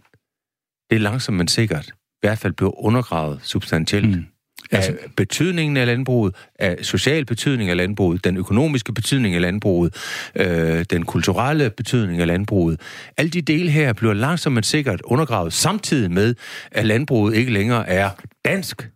det 0.89 0.95
er 0.95 0.99
langsomt 0.99 1.37
men 1.37 1.47
sikkert, 1.47 1.87
i 1.87 2.17
hvert 2.21 2.37
fald 2.37 2.53
bliver 2.53 2.83
undergravet 2.85 3.39
substantielt. 3.43 4.09
Mm. 4.09 4.25
Altså- 4.71 4.91
Af 4.91 4.97
betydningen 5.17 5.77
af 5.77 5.85
landbruget, 5.85 6.35
af 6.59 6.77
social 6.81 7.25
betydning 7.25 7.69
af 7.69 7.77
landbruget, 7.77 8.23
den 8.23 8.37
økonomiske 8.37 8.93
betydning 8.93 9.35
af 9.35 9.41
landbruget, 9.41 9.95
øh, 10.35 10.85
den 10.89 11.05
kulturelle 11.05 11.69
betydning 11.69 12.21
af 12.21 12.27
landbruget. 12.27 12.81
Alle 13.17 13.29
de 13.29 13.41
dele 13.41 13.71
her 13.71 13.93
bliver 13.93 14.13
langsomt 14.13 14.53
men 14.53 14.63
sikkert 14.63 15.01
undergravet, 15.03 15.53
samtidig 15.53 16.11
med, 16.11 16.35
at 16.71 16.85
landbruget 16.85 17.35
ikke 17.35 17.51
længere 17.53 17.89
er 17.89 18.09
dansk. 18.45 18.89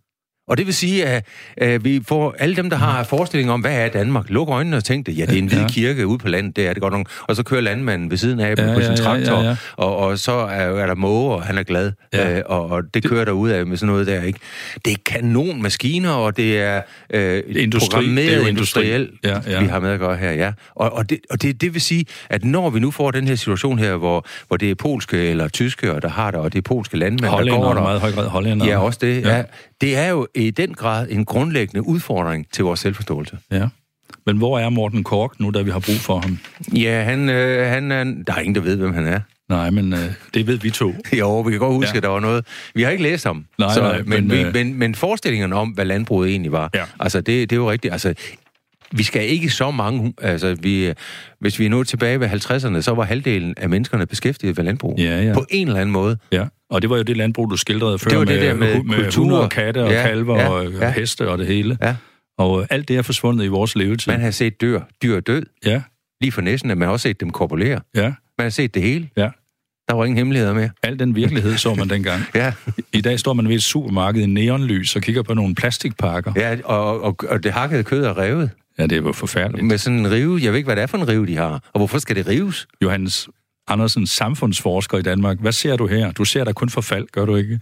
Og 0.48 0.58
det 0.58 0.66
vil 0.66 0.74
sige, 0.74 1.06
at, 1.06 1.26
at 1.58 1.84
vi 1.86 2.02
får 2.08 2.36
alle 2.40 2.56
dem, 2.56 2.70
der 2.70 2.78
har 2.78 3.04
forestillinger 3.04 3.54
om, 3.54 3.62
hvad 3.62 3.78
er 3.86 3.90
Danmark, 3.90 4.30
lukker 4.30 4.56
øjnene 4.56 4.78
og 4.78 4.84
tænker, 4.84 5.12
ja, 5.14 5.26
det 5.26 5.34
er 5.34 5.38
en 5.38 5.48
hvid 5.48 5.60
Ja. 5.60 5.68
kirke 5.68 6.08
ude 6.08 6.18
på 6.18 6.28
landet, 6.28 6.56
det 6.56 6.68
er 6.68 6.74
det 6.74 6.82
godt 6.82 6.94
nok. 6.94 7.08
Og 7.28 7.36
så 7.36 7.44
kører 7.44 7.62
landmanden 7.62 8.10
ved 8.12 8.18
siden 8.18 8.40
af 8.40 8.56
Ja, 8.58 8.66
ja, 8.68 8.74
på 8.74 8.80
ja, 8.80 8.86
sin 8.86 8.96
ja, 8.96 9.04
traktor, 9.04 9.42
ja, 9.42 9.50
ja. 9.50 9.56
Og, 9.78 9.98
og 9.98 10.20
så 10.20 10.32
er, 10.32 10.82
er 10.82 10.88
der 10.88 10.96
måger, 10.96 11.36
og 11.36 11.44
han 11.44 11.58
er 11.58 11.64
glad, 11.64 11.92
Ja. 12.14 12.30
ja. 12.30 12.38
øh, 12.38 12.44
og, 12.46 12.70
og 12.70 12.84
det 12.94 13.04
kører 13.04 13.26
der 13.26 13.32
ud 13.32 13.50
af 13.50 13.66
med 13.66 13.78
sådan 13.78 13.92
noget 13.92 14.08
der, 14.08 14.22
ikke? 14.24 14.40
Det 14.86 14.94
er 14.94 14.98
kanonmaskiner, 15.06 16.12
og 16.12 16.38
det 16.38 16.60
er 16.62 16.82
øh, 17.14 17.44
Industri, 17.48 17.88
programmeret 17.90 18.28
det 18.28 18.34
er 18.36 18.40
jo 18.42 18.46
industri. 18.48 18.82
industriel, 18.94 19.10
Ja, 19.48 19.52
ja. 19.52 19.60
vi 19.62 19.68
har 19.68 19.80
med 19.80 19.90
at 19.92 20.00
gøre 20.00 20.18
her, 20.18 20.32
ja. 20.32 20.52
Og, 20.76 20.94
og, 20.94 21.10
det, 21.10 21.20
og 21.30 21.42
det, 21.42 21.62
det 21.62 21.74
vil 21.74 21.82
sige, 21.82 22.06
at 22.30 22.44
når 22.46 22.70
vi 22.70 22.80
nu 22.80 22.92
får 22.92 23.12
den 23.12 23.28
her 23.28 23.36
situation 23.36 23.80
her, 23.80 23.96
hvor, 23.96 24.26
hvor 24.48 24.58
det 24.58 24.72
er 24.72 24.76
polske 24.76 25.18
eller 25.30 25.48
tyske, 25.48 25.88
der 25.88 26.10
har 26.10 26.32
det, 26.32 26.40
og 26.40 26.54
det 26.54 26.58
er 26.58 26.62
polske 26.62 26.98
landmænd, 26.98 27.22
der 27.22 27.30
går 27.60 27.74
der, 27.74 27.82
meget 27.82 28.02
høj 28.02 28.12
grad 28.12 28.28
hollænder. 28.28 28.66
Ja, 28.66 28.78
også 28.78 29.00
det. 29.02 29.22
Ja. 29.22 29.30
Ja. 29.30 29.36
ja. 29.38 29.44
Det 29.82 29.98
er 29.98 30.10
jo 30.10 30.28
i 30.36 30.52
den 30.52 30.74
grad 30.74 31.08
en 31.10 31.26
grundlæggende 31.26 31.88
udfordring 31.88 32.46
til 32.52 32.64
vores 32.64 32.80
selvforståelse. 32.80 33.38
ja. 33.52 33.68
Men 34.26 34.38
hvor 34.38 34.60
er 34.60 34.70
Morten 34.70 35.04
Kork 35.04 35.40
nu, 35.40 35.50
da 35.50 35.62
vi 35.62 35.72
har 35.72 35.80
brug 35.80 35.96
for 35.96 36.20
ham? 36.20 36.38
Ja, 36.74 37.04
han, 37.04 37.30
øh, 37.30 37.68
han 37.70 37.92
er... 37.92 38.04
Der 38.04 38.34
er 38.34 38.40
ingen, 38.40 38.56
der 38.56 38.62
ved, 38.62 38.78
hvem 38.78 38.94
han 38.94 39.08
er. 39.08 39.20
Nej, 39.50 39.70
men 39.70 39.94
øh, 39.94 40.00
det 40.34 40.48
ved 40.48 40.58
vi 40.58 40.70
to. 40.70 40.94
Jo, 41.20 41.42
vi 41.42 41.52
kan 41.52 41.60
godt 41.60 41.74
huske, 41.74 41.92
Ja. 41.94 41.98
at 41.98 42.04
der 42.04 42.10
var 42.10 42.20
noget... 42.20 42.46
Vi 42.76 42.82
har 42.84 42.90
ikke 42.90 43.04
læst 43.04 43.26
ham. 43.26 43.46
Nej, 43.60 43.76
nej, 43.80 44.02
men, 44.02 44.28
men, 44.28 44.46
øh, 44.46 44.54
men, 44.54 44.74
men 44.80 44.96
forestillingerne 44.96 45.56
om, 45.56 45.70
hvad 45.70 45.86
landbruget 45.86 46.30
egentlig 46.30 46.52
var, 46.52 46.70
Ja. 46.74 46.84
altså 47.00 47.22
det, 47.22 47.50
det 47.50 47.52
er 47.56 47.60
jo 47.60 47.72
rigtigt. 47.72 47.92
Altså, 47.92 48.14
vi 48.92 49.04
skal 49.04 49.30
ikke 49.30 49.50
så 49.50 49.72
mange... 49.72 50.14
Altså, 50.22 50.56
vi, 50.62 50.94
hvis 51.40 51.60
vi 51.60 51.66
er 51.66 51.70
nået 51.70 51.88
tilbage 51.88 52.20
ved 52.20 52.30
50'erne, 52.30 52.82
så 52.82 52.94
var 52.96 53.04
halvdelen 53.04 53.54
af 53.58 53.70
menneskerne 53.70 54.06
beskæftiget 54.06 54.58
ved 54.58 54.64
landbrug. 54.64 54.96
Ja, 55.00 55.22
ja. 55.22 55.34
På 55.34 55.46
en 55.50 55.68
eller 55.68 55.80
anden 55.82 55.94
måde. 55.94 56.18
Ja, 56.32 56.46
og 56.74 56.82
det 56.82 56.90
var 56.90 56.98
jo 56.98 57.04
det 57.04 57.18
landbrug, 57.18 57.50
du 57.52 57.58
skildrede 57.58 58.00
før 58.00 58.10
Det 58.10 58.20
var 58.20 58.26
med, 58.26 58.34
det 58.34 58.42
der 58.42 58.54
med 58.54 58.84
med 58.84 58.96
kultur. 59.04 59.24
hunde 59.24 59.42
og 59.44 59.50
katte 59.50 59.84
og 59.84 59.92
Ja, 59.92 60.02
kalver 60.08 60.40
ja, 60.40 60.48
og 60.50 60.72
ja. 60.72 60.92
heste 60.92 61.30
og 61.30 61.38
det 61.38 61.48
hele. 61.48 61.78
Ja. 61.82 61.96
Og 62.38 62.62
øh, 62.62 62.68
alt 62.70 62.88
det 62.88 62.98
er 62.98 63.02
forsvundet 63.02 63.46
i 63.46 63.48
vores 63.48 63.76
levetid. 63.76 64.12
Man 64.12 64.22
har 64.22 64.32
set 64.32 64.62
dyr, 64.62 64.82
dyr 65.04 65.20
død, 65.20 65.44
Ja, 65.66 65.82
lige 66.22 66.32
for 66.32 66.42
næsen, 66.42 66.72
at 66.72 66.78
man 66.78 66.86
har 66.86 66.94
også 66.94 67.04
set 67.04 67.20
dem 67.20 67.30
korpulere. 67.30 67.82
ja, 67.96 68.04
Man 68.38 68.46
har 68.46 68.50
set 68.50 68.74
det 68.74 68.82
hele. 68.82 69.10
ja. 69.18 69.30
Der 69.90 69.94
var 69.96 70.06
ingen 70.06 70.18
hemmeligheder 70.18 70.54
mere. 70.54 70.70
Al 70.84 71.00
den 71.00 71.16
virkelighed 71.16 71.58
så 71.58 71.74
man 71.76 71.90
dengang. 71.96 72.22
Ja, 72.36 72.54
I 72.94 73.02
dag 73.02 73.20
står 73.20 73.34
man 73.34 73.48
ved 73.50 73.56
et 73.56 73.64
supermarked 73.64 74.22
i 74.22 74.26
neonlys 74.26 74.96
og 74.96 75.02
kigger 75.02 75.24
på 75.24 75.34
nogle 75.34 75.56
plastikpakker. 75.56 76.34
ja 76.36 76.58
og, 76.64 77.02
og, 77.02 77.16
og 77.30 77.44
det 77.44 77.52
hakkede 77.52 77.84
kød 77.84 78.04
er 78.04 78.18
revet. 78.18 78.50
Ja, 78.80 78.86
det 78.88 79.04
var 79.04 79.12
forfærdeligt. 79.12 79.66
Med 79.68 79.78
sådan 79.78 80.00
en 80.00 80.12
rive. 80.12 80.40
Jeg 80.44 80.52
ved 80.52 80.58
ikke, 80.58 80.68
hvad 80.68 80.76
det 80.76 80.82
er 80.82 80.88
for 80.88 80.98
en 80.98 81.08
rive, 81.08 81.26
de 81.28 81.36
har. 81.38 81.52
Og 81.74 81.80
hvorfor 81.80 81.98
skal 81.98 82.16
det 82.16 82.28
rives? 82.28 82.68
Johannes 82.82 83.30
Andersen, 83.68 84.08
samfundsforsker 84.08 84.98
i 84.98 85.02
Danmark. 85.02 85.40
Hvad 85.40 85.52
ser 85.52 85.76
du 85.76 85.88
her? 85.88 86.12
Du 86.12 86.26
ser 86.26 86.44
der 86.44 86.54
kun 86.54 86.70
forfald, 86.70 87.08
gør 87.12 87.26
du 87.26 87.36
ikke? 87.36 87.60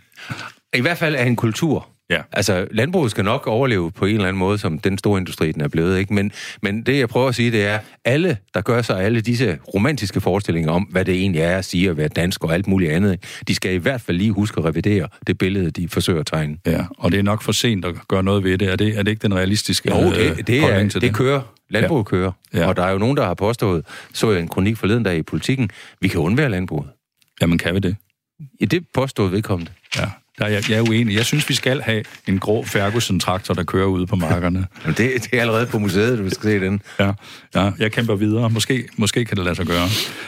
I 0.74 0.82
hvert 0.82 0.97
fald 0.97 1.16
er 1.16 1.24
en 1.24 1.36
kultur. 1.36 1.88
Ja. 2.12 2.22
Altså, 2.32 2.68
landbruget 2.72 3.12
skal 3.12 3.24
nok 3.24 3.47
overleve 3.47 3.91
på 3.91 4.05
en 4.05 4.16
eller 4.16 4.28
anden 4.28 4.39
måde, 4.39 4.57
som 4.57 4.80
den 4.80 4.97
store 4.97 5.20
industri, 5.20 5.51
den 5.51 5.62
er 5.62 5.68
blevet. 5.68 5.99
Ikke? 5.99 6.14
Men, 6.14 6.32
men 6.62 6.84
det, 6.84 6.99
jeg 6.99 7.09
prøver 7.09 7.28
at 7.28 7.36
sige, 7.36 7.51
det 7.51 7.66
er, 7.66 7.80
alle, 8.05 8.38
der 8.53 8.62
gør 8.62 8.82
sig 8.82 9.03
alle 9.03 9.22
disse 9.22 9.57
romantiske 9.74 10.22
forestillinger 10.22 10.72
om, 10.72 10.84
hvad 10.84 11.05
det 11.05 11.16
egentlig 11.16 11.41
er 11.41 11.57
at 11.57 11.66
sige 11.66 11.89
at 11.89 11.97
være 11.97 12.07
dansk 12.07 12.43
og 12.43 12.53
alt 12.53 12.68
muligt 12.68 12.91
andet, 12.91 13.12
ikke? 13.12 13.28
de 13.47 13.55
skal 13.55 13.74
i 13.74 13.78
hvert 13.78 14.01
fald 14.01 14.18
lige 14.18 14.32
huske 14.32 14.59
at 14.59 14.66
revidere 14.66 15.07
det 15.28 15.38
billede, 15.38 15.72
de 15.72 15.89
forsøger 15.89 16.20
at 16.20 16.26
tegne. 16.26 16.57
Ja, 16.66 16.86
og 16.97 17.12
det 17.12 17.20
er 17.20 17.24
nok 17.24 17.41
for 17.41 17.51
sent 17.51 17.86
at 17.86 17.95
gøre 18.07 18.24
noget 18.24 18.43
ved 18.43 18.57
det. 18.57 18.72
Er 18.72 18.76
det, 18.76 18.97
er 18.97 19.03
det 19.03 19.12
ikke 19.12 19.22
den 19.22 19.36
realistiske 19.36 19.89
Jo, 19.89 20.07
øh, 20.07 20.38
det, 20.38 20.47
det, 20.47 20.64
er, 20.64 20.89
til 20.89 21.01
det 21.01 21.16
kører. 21.16 21.41
Landbruget 21.70 22.05
ja. 22.05 22.09
kører. 22.09 22.32
Ja. 22.53 22.68
Og 22.68 22.76
der 22.76 22.84
er 22.84 22.91
jo 22.91 22.97
nogen, 22.97 23.18
der 23.18 23.26
har 23.26 23.34
påstået, 23.34 23.86
så 24.14 24.32
jeg 24.32 24.39
en 24.39 24.47
kronik 24.47 24.78
forleden 24.78 25.05
der 25.05 25.12
i 25.12 25.22
politikken, 25.22 25.70
vi 26.01 26.07
kan 26.07 26.20
undvære 26.20 26.49
landbruget. 26.49 26.88
Jamen, 27.41 27.57
kan 27.57 27.76
vi 27.76 27.80
det? 27.80 27.95
Ja, 28.62 28.66
det 28.66 28.86
påstod 28.93 29.30
vedkommende. 29.30 29.72
Ja. 29.97 30.05
Der 30.41 30.47
er 30.47 30.51
jeg, 30.51 30.69
jeg 30.69 30.77
er 30.77 30.89
uenig. 30.89 31.15
Jeg 31.15 31.25
synes, 31.25 31.49
vi 31.49 31.53
skal 31.53 31.81
have 31.81 32.03
en 32.27 32.39
grå 32.39 32.63
Ferguson-traktor, 32.63 33.53
der 33.53 33.63
kører 33.63 33.85
ude 33.85 34.07
på 34.07 34.15
markerne. 34.15 34.67
Men 34.85 34.93
det, 34.93 34.97
det 34.97 35.33
er 35.33 35.41
allerede 35.41 35.65
på 35.65 35.79
museet, 35.79 36.19
du 36.19 36.29
skal 36.29 36.43
se 36.43 36.59
den. 36.59 36.81
Ja, 36.99 37.11
ja 37.55 37.71
jeg 37.79 37.91
kæmper 37.91 38.15
videre. 38.15 38.49
Måske, 38.49 38.87
måske 38.97 39.25
kan 39.25 39.37
det 39.37 39.45
lade 39.45 39.55
sig 39.55 39.65
gøre. 39.65 39.87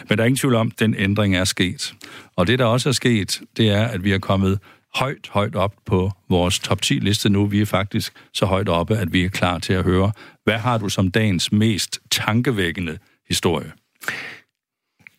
Men 0.10 0.18
der 0.18 0.24
er 0.24 0.26
ingen 0.26 0.38
tvivl 0.38 0.56
om, 0.56 0.72
at 0.74 0.80
den 0.80 0.96
ændring 0.98 1.36
er 1.36 1.44
sket. 1.44 1.94
Og 2.36 2.48
det, 2.48 2.60
der 2.60 2.66
også 2.66 2.90
er 2.90 2.94
sket, 2.94 3.42
det 3.58 3.70
er, 3.70 3.84
at 3.84 4.04
vi 4.04 4.12
er 4.12 4.20
kommet 4.20 4.60
højt, 4.96 5.30
højt 5.30 5.56
op 5.56 5.74
på 5.86 6.12
vores 6.30 6.60
top 6.60 6.80
10-liste 6.86 7.30
nu. 7.30 7.46
Vi 7.46 7.62
er 7.62 7.66
faktisk 7.66 8.14
så 8.34 8.46
højt 8.46 8.70
oppe, 8.70 8.98
at 8.98 9.14
vi 9.14 9.26
er 9.26 9.30
klar 9.30 9.60
til 9.60 9.74
at 9.74 9.84
høre, 9.84 10.12
hvad 10.44 10.58
har 10.58 10.78
du 10.78 10.90
som 10.90 11.12
dagens 11.12 11.52
mest 11.52 12.00
tankevækkende 12.12 12.98
historie? 13.28 13.72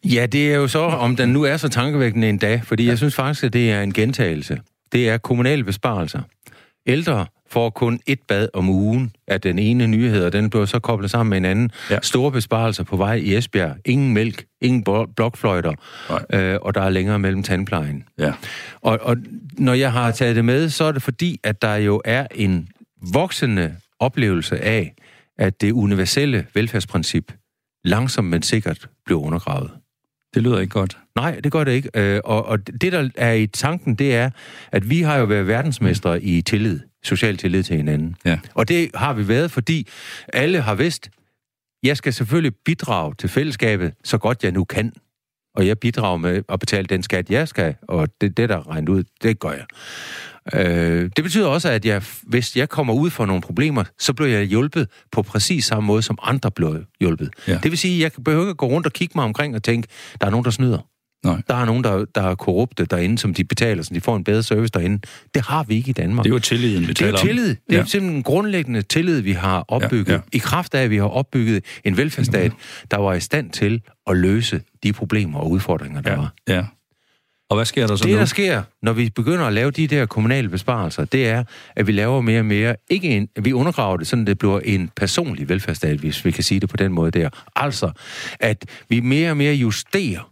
Ja, 0.05 0.27
det 0.27 0.53
er 0.53 0.57
jo 0.57 0.69
så, 0.69 0.81
om 0.81 1.17
den 1.17 1.29
nu 1.29 1.43
er 1.43 1.57
så 1.57 1.69
tankevækkende 1.69 2.29
en 2.29 2.39
dag, 2.39 2.63
fordi 2.65 2.83
ja. 2.83 2.89
jeg 2.89 2.99
synes 2.99 3.15
faktisk, 3.15 3.45
at 3.45 3.53
det 3.53 3.71
er 3.71 3.83
en 3.83 3.93
gentagelse. 3.93 4.61
Det 4.95 5.09
er 5.09 5.19
kommunale 5.19 5.65
besparelser. 5.65 6.21
Ældre 6.87 7.27
får 7.51 7.71
kun 7.71 8.01
et 8.07 8.19
bad 8.29 8.49
om 8.55 8.69
ugen 8.69 9.13
af 9.29 9.41
den 9.41 9.59
ene 9.59 9.87
nyhed, 9.87 10.25
og 10.25 10.33
den 10.33 10.51
bliver 10.51 10.67
så 10.67 10.79
koblet 10.79 11.11
sammen 11.11 11.31
med 11.31 11.37
en 11.39 11.45
anden. 11.45 11.71
Ja. 11.91 11.99
Store 12.03 12.33
besparelser 12.33 12.85
på 12.85 12.97
vej 12.97 13.15
i 13.15 13.37
Esbjerg. 13.37 13.77
Ingen 13.85 14.15
mælk, 14.15 14.45
ingen 14.61 14.85
blokfløjter, 15.17 15.73
øh, 16.33 16.59
og 16.63 16.75
der 16.75 16.81
er 16.81 16.91
længere 16.91 17.19
mellem 17.19 17.43
tandplejen. 17.43 18.05
Ja. 18.19 18.33
Og, 18.81 18.99
og 19.03 19.17
når 19.59 19.75
jeg 19.75 19.93
har 19.93 20.11
taget 20.11 20.37
det 20.37 20.45
med, 20.45 20.69
så 20.69 20.85
er 20.85 20.93
det 20.93 21.03
fordi, 21.03 21.41
at 21.45 21.63
der 21.63 21.75
jo 21.75 22.03
er 22.05 22.27
en 22.35 22.69
voksende 23.13 23.77
oplevelse 24.01 24.61
af, 24.61 24.95
at 25.39 25.61
det 25.61 25.73
universelle 25.73 26.47
velfærdsprincip 26.55 27.33
langsomt 27.85 28.29
men 28.29 28.43
sikkert 28.43 28.89
bliver 29.05 29.21
undergravet. 29.21 29.71
Det 30.35 30.43
lyder 30.43 30.59
ikke 30.59 30.73
godt. 30.73 30.99
Nej, 31.17 31.41
det 31.45 31.53
gør 31.53 31.65
det 31.65 31.73
ikke. 31.73 31.91
Øh, 31.95 32.21
og, 32.25 32.47
og 32.47 32.67
det, 32.67 32.93
der 32.93 33.09
er 33.17 33.33
i 33.33 33.47
tanken, 33.47 33.95
det 33.95 34.15
er, 34.15 34.31
at 34.73 34.91
vi 34.91 35.01
har 35.01 35.17
jo 35.17 35.25
været 35.25 35.47
verdensmestre 35.47 36.23
i 36.23 36.43
tillid, 36.43 36.81
social 37.03 37.37
tillid 37.37 37.63
til 37.63 37.77
hinanden. 37.77 38.17
Ja. 38.25 38.39
Og 38.55 38.69
det 38.69 38.91
har 38.95 39.13
vi 39.13 39.29
været, 39.29 39.51
fordi 39.51 39.89
alle 40.33 40.61
har 40.61 40.75
vidst, 40.75 41.11
jeg 41.83 41.97
skal 41.97 42.13
selvfølgelig 42.13 42.53
bidrage 42.65 43.15
til 43.19 43.29
fællesskabet, 43.29 43.93
så 44.05 44.19
godt 44.19 44.45
jeg 44.45 44.53
nu 44.53 44.65
kan. 44.65 44.93
Og 45.55 45.67
jeg 45.67 45.79
bidrager 45.79 46.17
med 46.17 46.43
at 46.49 46.61
betale 46.61 46.87
den 46.87 47.03
skat, 47.03 47.31
jeg 47.31 47.49
skal, 47.49 47.75
og 47.83 48.09
det, 48.21 48.37
det 48.37 48.49
der 48.49 48.57
er 48.57 48.71
regnet 48.71 48.89
ud, 48.89 49.05
det 49.23 49.39
gør 49.39 49.51
jeg. 49.51 49.65
Øh, 50.55 51.11
det 51.17 51.25
betyder 51.25 51.47
også, 51.47 51.71
at 51.71 51.85
jeg, 51.85 52.03
hvis 52.23 52.57
jeg 52.57 52.69
kommer 52.69 52.95
ud 52.95 53.11
for 53.11 53.27
nogle 53.27 53.43
problemer, 53.43 53.85
så 53.99 54.13
bliver 54.13 54.31
jeg 54.31 54.45
hjulpet 54.45 54.89
på 55.13 55.23
præcis 55.23 55.65
samme 55.65 55.87
måde, 55.87 56.03
som 56.03 56.19
andre 56.23 56.51
bliver 56.51 56.79
hjulpet. 57.01 57.31
Ja. 57.49 57.59
Det 57.63 57.71
vil 57.71 57.79
sige, 57.79 58.07
at 58.07 58.13
jeg 58.17 58.25
behøver 58.25 58.45
ikke 58.45 58.55
gå 58.55 58.67
rundt 58.67 58.87
og 58.87 58.93
kigge 58.93 59.13
mig 59.15 59.25
omkring 59.25 59.55
og 59.55 59.63
tænke, 59.63 59.89
der 60.21 60.27
er 60.27 60.31
nogen, 60.31 60.45
der 60.45 60.51
snyder. 60.51 60.79
Nej. 61.25 61.43
Der 61.49 61.55
er 61.55 61.65
nogen, 61.65 61.85
der, 61.85 62.05
der 62.15 62.23
er 62.23 62.35
korrupte 62.35 62.85
derinde, 62.85 63.19
som 63.19 63.35
de 63.35 63.45
betaler, 63.45 63.83
så 63.83 63.95
de 63.95 64.01
får 64.01 64.17
en 64.17 64.25
bedre 64.25 64.43
service 64.43 64.71
derinde. 64.75 65.03
Det 65.35 65.43
har 65.43 65.63
vi 65.65 65.75
ikke 65.75 65.91
i 65.91 65.93
Danmark. 65.93 66.25
Det 66.25 66.31
er 66.31 66.35
jo 66.35 66.39
tilliden, 66.39 66.89
vi 66.89 66.95
taler 66.95 67.13
om. 67.13 67.19
Det 67.19 67.23
er 67.23 67.27
tillid. 67.27 67.49
Det 67.49 67.57
er 67.69 67.77
ja. 67.77 67.85
simpelthen 67.85 68.17
en 68.17 68.23
grundlæggende 68.23 68.83
tillid, 68.83 69.21
vi 69.21 69.33
har 69.33 69.65
opbygget. 69.69 70.09
Ja, 70.09 70.13
ja. 70.13 70.21
I 70.33 70.39
kraft 70.39 70.75
af, 70.75 70.83
at 70.83 70.91
vi 70.91 70.97
har 70.97 71.09
opbygget 71.09 71.65
en 71.85 71.97
velfærdsstat, 71.97 72.53
der 72.91 72.97
var 72.97 73.15
i 73.15 73.21
stand 73.21 73.51
til 73.51 73.83
at 74.07 74.17
løse 74.17 74.61
de 74.83 74.93
problemer 74.93 75.39
og 75.39 75.51
udfordringer, 75.51 76.01
der 76.01 76.11
ja. 76.11 76.17
var. 76.17 76.35
Ja. 76.49 76.65
Og 77.51 77.57
hvad 77.57 77.65
sker 77.65 77.87
der 77.87 77.97
så 77.97 78.05
Det, 78.05 78.13
nu? 78.13 78.19
der 78.19 78.25
sker, 78.25 78.63
når 78.83 78.93
vi 78.93 79.11
begynder 79.11 79.45
at 79.45 79.53
lave 79.53 79.71
de 79.71 79.87
der 79.87 80.07
kommunale 80.07 80.49
besparelser, 80.49 81.05
det 81.05 81.29
er, 81.29 81.45
at 81.77 81.87
vi 81.87 81.93
laver 81.93 82.21
mere 82.21 82.39
og 82.41 82.47
mere, 82.47 82.77
ikke 82.91 83.09
en, 83.09 83.29
vi 83.43 83.53
undergraver 83.53 83.97
det, 83.97 84.07
sådan 84.07 84.25
det 84.27 84.39
bliver 84.39 84.61
en 84.61 84.91
personlig 84.97 85.49
velfærdsstat, 85.49 85.99
hvis 85.99 86.25
vi 86.25 86.31
kan 86.31 86.45
sige 86.45 86.61
det 86.61 86.69
på 86.69 86.77
den 86.77 86.93
måde 86.93 87.11
der. 87.11 87.29
Altså, 87.57 87.91
at 88.41 88.65
vi 88.89 89.01
mere 89.01 89.31
og 89.31 89.37
mere 89.37 89.55
justerer. 89.55 90.31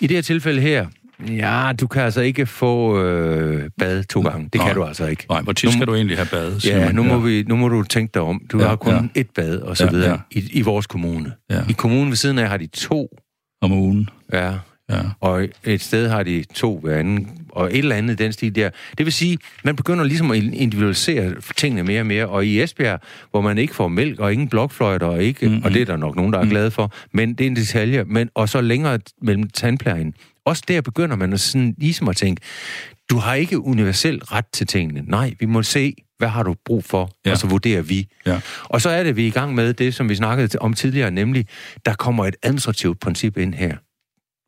I 0.00 0.06
det 0.06 0.16
her 0.16 0.22
tilfælde 0.22 0.60
her, 0.60 0.86
Ja, 1.28 1.72
du 1.80 1.86
kan 1.86 2.02
altså 2.02 2.20
ikke 2.20 2.46
få 2.46 3.02
øh, 3.02 3.70
bad 3.78 4.04
to 4.04 4.20
gange. 4.20 4.44
Det 4.44 4.54
Nej. 4.54 4.66
kan 4.66 4.76
du 4.76 4.84
altså 4.84 5.06
ikke. 5.06 5.26
Nej, 5.30 5.42
hvor 5.42 5.52
tit 5.52 5.72
skal 5.72 5.86
du 5.86 5.94
egentlig 5.94 6.16
have 6.16 6.28
bad? 6.30 6.60
Ja, 6.64 6.92
nu 6.92 7.02
må, 7.02 7.14
ja. 7.14 7.18
Vi, 7.20 7.42
nu 7.42 7.56
må 7.56 7.68
du 7.68 7.82
tænke 7.82 8.10
dig 8.14 8.22
om. 8.22 8.42
Du 8.52 8.58
ja, 8.60 8.66
har 8.68 8.76
kun 8.76 8.92
ja. 8.94 9.20
et 9.20 9.30
bad, 9.30 9.58
og 9.58 9.76
så 9.76 9.84
ja, 9.84 9.90
videre, 9.90 10.20
ja. 10.34 10.40
i, 10.40 10.50
i 10.52 10.62
vores 10.62 10.86
kommune. 10.86 11.32
Ja. 11.50 11.60
I 11.68 11.72
kommunen 11.72 12.08
ved 12.08 12.16
siden 12.16 12.38
af 12.38 12.48
har 12.48 12.56
de 12.56 12.66
to. 12.66 13.08
Om 13.62 13.72
ugen? 13.72 14.08
Ja, 14.32 14.52
Ja. 14.90 15.00
Og 15.20 15.48
et 15.64 15.80
sted 15.80 16.08
har 16.08 16.22
de 16.22 16.44
to 16.54 16.78
hver 16.78 16.98
anden, 16.98 17.28
og 17.48 17.66
et 17.66 17.78
eller 17.78 17.96
andet 17.96 18.18
den 18.18 18.32
stil 18.32 18.54
der. 18.54 18.70
Det 18.98 19.06
vil 19.06 19.12
sige, 19.12 19.38
man 19.64 19.76
begynder 19.76 20.04
ligesom 20.04 20.30
at 20.30 20.36
individualisere 20.36 21.34
tingene 21.56 21.82
mere 21.82 22.00
og 22.00 22.06
mere, 22.06 22.26
og 22.26 22.46
i 22.46 22.62
Esbjerg, 22.62 23.00
hvor 23.30 23.40
man 23.40 23.58
ikke 23.58 23.74
får 23.74 23.88
mælk 23.88 24.20
og 24.20 24.32
ingen 24.32 24.48
blokfløjter, 24.48 25.06
og, 25.06 25.22
ikke, 25.22 25.48
mm-hmm. 25.48 25.64
og 25.64 25.70
det 25.70 25.82
er 25.82 25.86
der 25.86 25.96
nok 25.96 26.16
nogen, 26.16 26.32
der 26.32 26.38
er 26.38 26.44
glade 26.44 26.70
for, 26.70 26.92
men 27.12 27.34
det 27.34 27.40
er 27.40 27.46
en 27.46 27.56
detalje, 27.56 28.04
men, 28.04 28.30
og 28.34 28.48
så 28.48 28.60
længere 28.60 28.98
mellem 29.22 29.50
tandplejen. 29.50 30.14
Også 30.44 30.62
der 30.68 30.80
begynder 30.80 31.16
man 31.16 31.32
at 31.32 31.40
sådan, 31.40 31.74
ligesom 31.78 32.08
at 32.08 32.16
tænke, 32.16 32.42
du 33.10 33.16
har 33.16 33.34
ikke 33.34 33.60
universel 33.60 34.18
ret 34.18 34.46
til 34.52 34.66
tingene. 34.66 35.02
Nej, 35.06 35.34
vi 35.40 35.46
må 35.46 35.62
se, 35.62 35.94
hvad 36.18 36.28
har 36.28 36.42
du 36.42 36.54
brug 36.64 36.84
for, 36.84 37.10
ja. 37.26 37.30
og 37.30 37.38
så 37.38 37.46
vurderer 37.46 37.82
vi. 37.82 38.08
Ja. 38.26 38.40
Og 38.64 38.80
så 38.80 38.90
er 38.90 39.02
det, 39.02 39.16
vi 39.16 39.22
er 39.22 39.26
i 39.26 39.30
gang 39.30 39.54
med 39.54 39.74
det, 39.74 39.94
som 39.94 40.08
vi 40.08 40.14
snakkede 40.14 40.58
om 40.60 40.74
tidligere, 40.74 41.10
nemlig, 41.10 41.46
der 41.86 41.94
kommer 41.94 42.26
et 42.26 42.36
administrativt 42.42 43.00
princip 43.00 43.38
ind 43.38 43.54
her. 43.54 43.76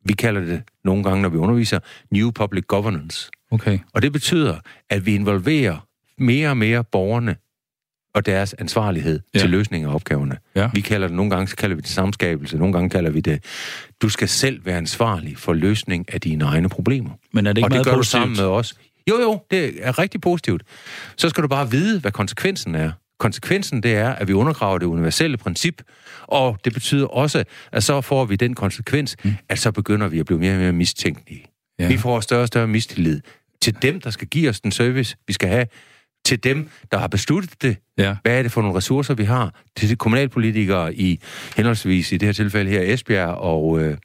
Vi 0.07 0.13
kalder 0.13 0.41
det 0.41 0.61
nogle 0.83 1.03
gange, 1.03 1.21
når 1.21 1.29
vi 1.29 1.37
underviser, 1.37 1.79
New 2.11 2.31
Public 2.31 2.63
Governance. 2.67 3.29
Okay. 3.51 3.79
Og 3.93 4.01
det 4.01 4.13
betyder, 4.13 4.59
at 4.89 5.05
vi 5.05 5.15
involverer 5.15 5.87
mere 6.17 6.49
og 6.49 6.57
mere 6.57 6.83
borgerne 6.83 7.35
og 8.15 8.25
deres 8.25 8.53
ansvarlighed 8.53 9.19
ja. 9.33 9.39
til 9.39 9.49
løsning 9.49 9.85
af 9.85 9.95
opgaverne. 9.95 10.37
Ja. 10.55 10.69
Vi 10.73 10.81
kalder 10.81 11.07
det 11.07 11.15
nogle 11.15 11.31
gange, 11.31 11.47
så 11.47 11.55
kalder 11.55 11.75
vi 11.75 11.81
det 11.81 11.89
samskabelse, 11.89 12.57
nogle 12.57 12.73
gange 12.73 12.89
kalder 12.89 13.09
vi 13.09 13.19
det, 13.19 13.43
du 14.01 14.09
skal 14.09 14.29
selv 14.29 14.65
være 14.65 14.77
ansvarlig 14.77 15.37
for 15.37 15.53
løsning 15.53 16.13
af 16.13 16.21
dine 16.21 16.45
egne 16.45 16.69
problemer. 16.69 17.11
Men 17.31 17.47
er 17.47 17.53
det 17.53 17.57
ikke 17.57 17.65
og 17.65 17.69
meget 17.69 17.85
det 17.85 17.91
gør 17.91 17.97
positivt? 17.97 18.21
du 18.21 18.35
sammen 18.35 18.37
med 18.37 18.45
os. 18.45 18.75
Jo, 19.09 19.21
jo, 19.21 19.39
det 19.51 19.87
er 19.87 19.99
rigtig 19.99 20.21
positivt. 20.21 20.63
Så 21.17 21.29
skal 21.29 21.43
du 21.43 21.47
bare 21.47 21.71
vide, 21.71 21.99
hvad 21.99 22.11
konsekvensen 22.11 22.75
er. 22.75 22.91
Konsekvensen 23.19 23.83
det 23.83 23.95
er, 23.95 24.09
at 24.09 24.27
vi 24.27 24.33
undergraver 24.33 24.77
det 24.77 24.85
universelle 24.85 25.37
princip, 25.37 25.81
og 26.21 26.57
det 26.65 26.73
betyder 26.73 27.07
også, 27.07 27.43
at 27.71 27.83
så 27.83 28.01
får 28.01 28.25
vi 28.25 28.35
den 28.35 28.53
konsekvens, 28.53 29.15
mm. 29.23 29.33
at 29.49 29.59
så 29.59 29.71
begynder 29.71 30.07
vi 30.07 30.19
at 30.19 30.25
blive 30.25 30.39
mere 30.39 30.53
og 30.53 30.59
mere 30.59 30.73
mistænkelige. 30.73 31.45
Ja. 31.79 31.87
Vi 31.87 31.97
får 31.97 32.19
større 32.19 32.41
og 32.41 32.47
større 32.47 32.67
mistillid 32.67 33.21
til 33.61 33.81
dem, 33.81 34.01
der 34.01 34.09
skal 34.09 34.27
give 34.27 34.49
os 34.49 34.61
den 34.61 34.71
service, 34.71 35.17
vi 35.27 35.33
skal 35.33 35.49
have, 35.49 35.67
til 36.25 36.43
dem, 36.43 36.69
der 36.91 36.97
har 36.97 37.07
besluttet 37.07 37.61
det. 37.61 37.77
Ja. 37.97 38.15
Hvad 38.21 38.37
er 38.37 38.43
det 38.43 38.51
for 38.51 38.61
nogle 38.61 38.77
ressourcer, 38.77 39.13
vi 39.13 39.23
har? 39.23 39.53
Til 39.75 39.89
de 39.89 39.95
kommunalpolitikere 39.95 40.95
i 40.95 41.19
henholdsvis 41.55 42.11
i 42.11 42.17
det 42.17 42.25
her 42.25 42.33
tilfælde 42.33 42.71
her 42.71 42.93
Esbjerg 42.93 43.29
og, 43.29 43.81
øh, 43.81 43.97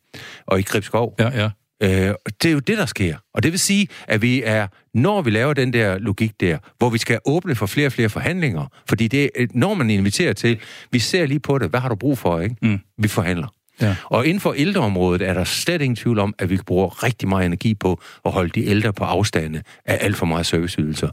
og 0.46 0.58
i 0.58 0.62
Gribskov. 0.62 1.14
Ja, 1.18 1.42
ja. 1.42 1.50
Øh, 1.82 2.14
det 2.42 2.48
er 2.48 2.52
jo 2.52 2.58
det, 2.58 2.78
der 2.78 2.86
sker. 2.86 3.16
Og 3.34 3.42
det 3.42 3.52
vil 3.52 3.60
sige, 3.60 3.88
at 4.08 4.22
vi 4.22 4.42
er, 4.42 4.66
når 4.94 5.22
vi 5.22 5.30
laver 5.30 5.54
den 5.54 5.72
der 5.72 5.98
logik 5.98 6.40
der, 6.40 6.58
hvor 6.78 6.90
vi 6.90 6.98
skal 6.98 7.18
åbne 7.24 7.54
for 7.54 7.66
flere 7.66 7.86
og 7.86 7.92
flere 7.92 8.08
forhandlinger, 8.08 8.66
fordi 8.88 9.08
det 9.08 9.24
er, 9.24 9.46
når 9.54 9.74
man 9.74 9.90
inviterer 9.90 10.32
til, 10.32 10.60
vi 10.90 10.98
ser 10.98 11.26
lige 11.26 11.40
på 11.40 11.58
det, 11.58 11.70
hvad 11.70 11.80
har 11.80 11.88
du 11.88 11.94
brug 11.94 12.18
for, 12.18 12.40
ikke? 12.40 12.56
Mm. 12.62 12.80
Vi 12.98 13.08
forhandler. 13.08 13.46
Ja. 13.80 13.96
Og 14.04 14.26
inden 14.26 14.40
for 14.40 14.52
ældreområdet 14.52 15.22
er 15.22 15.34
der 15.34 15.44
slet 15.44 15.82
ingen 15.82 15.96
tvivl 15.96 16.18
om, 16.18 16.34
at 16.38 16.50
vi 16.50 16.56
bruger 16.66 17.04
rigtig 17.04 17.28
meget 17.28 17.46
energi 17.46 17.74
på 17.74 18.00
at 18.24 18.32
holde 18.32 18.50
de 18.50 18.66
ældre 18.66 18.92
på 18.92 19.04
afstande 19.04 19.62
af 19.84 19.98
alt 20.00 20.16
for 20.16 20.26
meget 20.26 20.46
serviceydelser. 20.46 21.08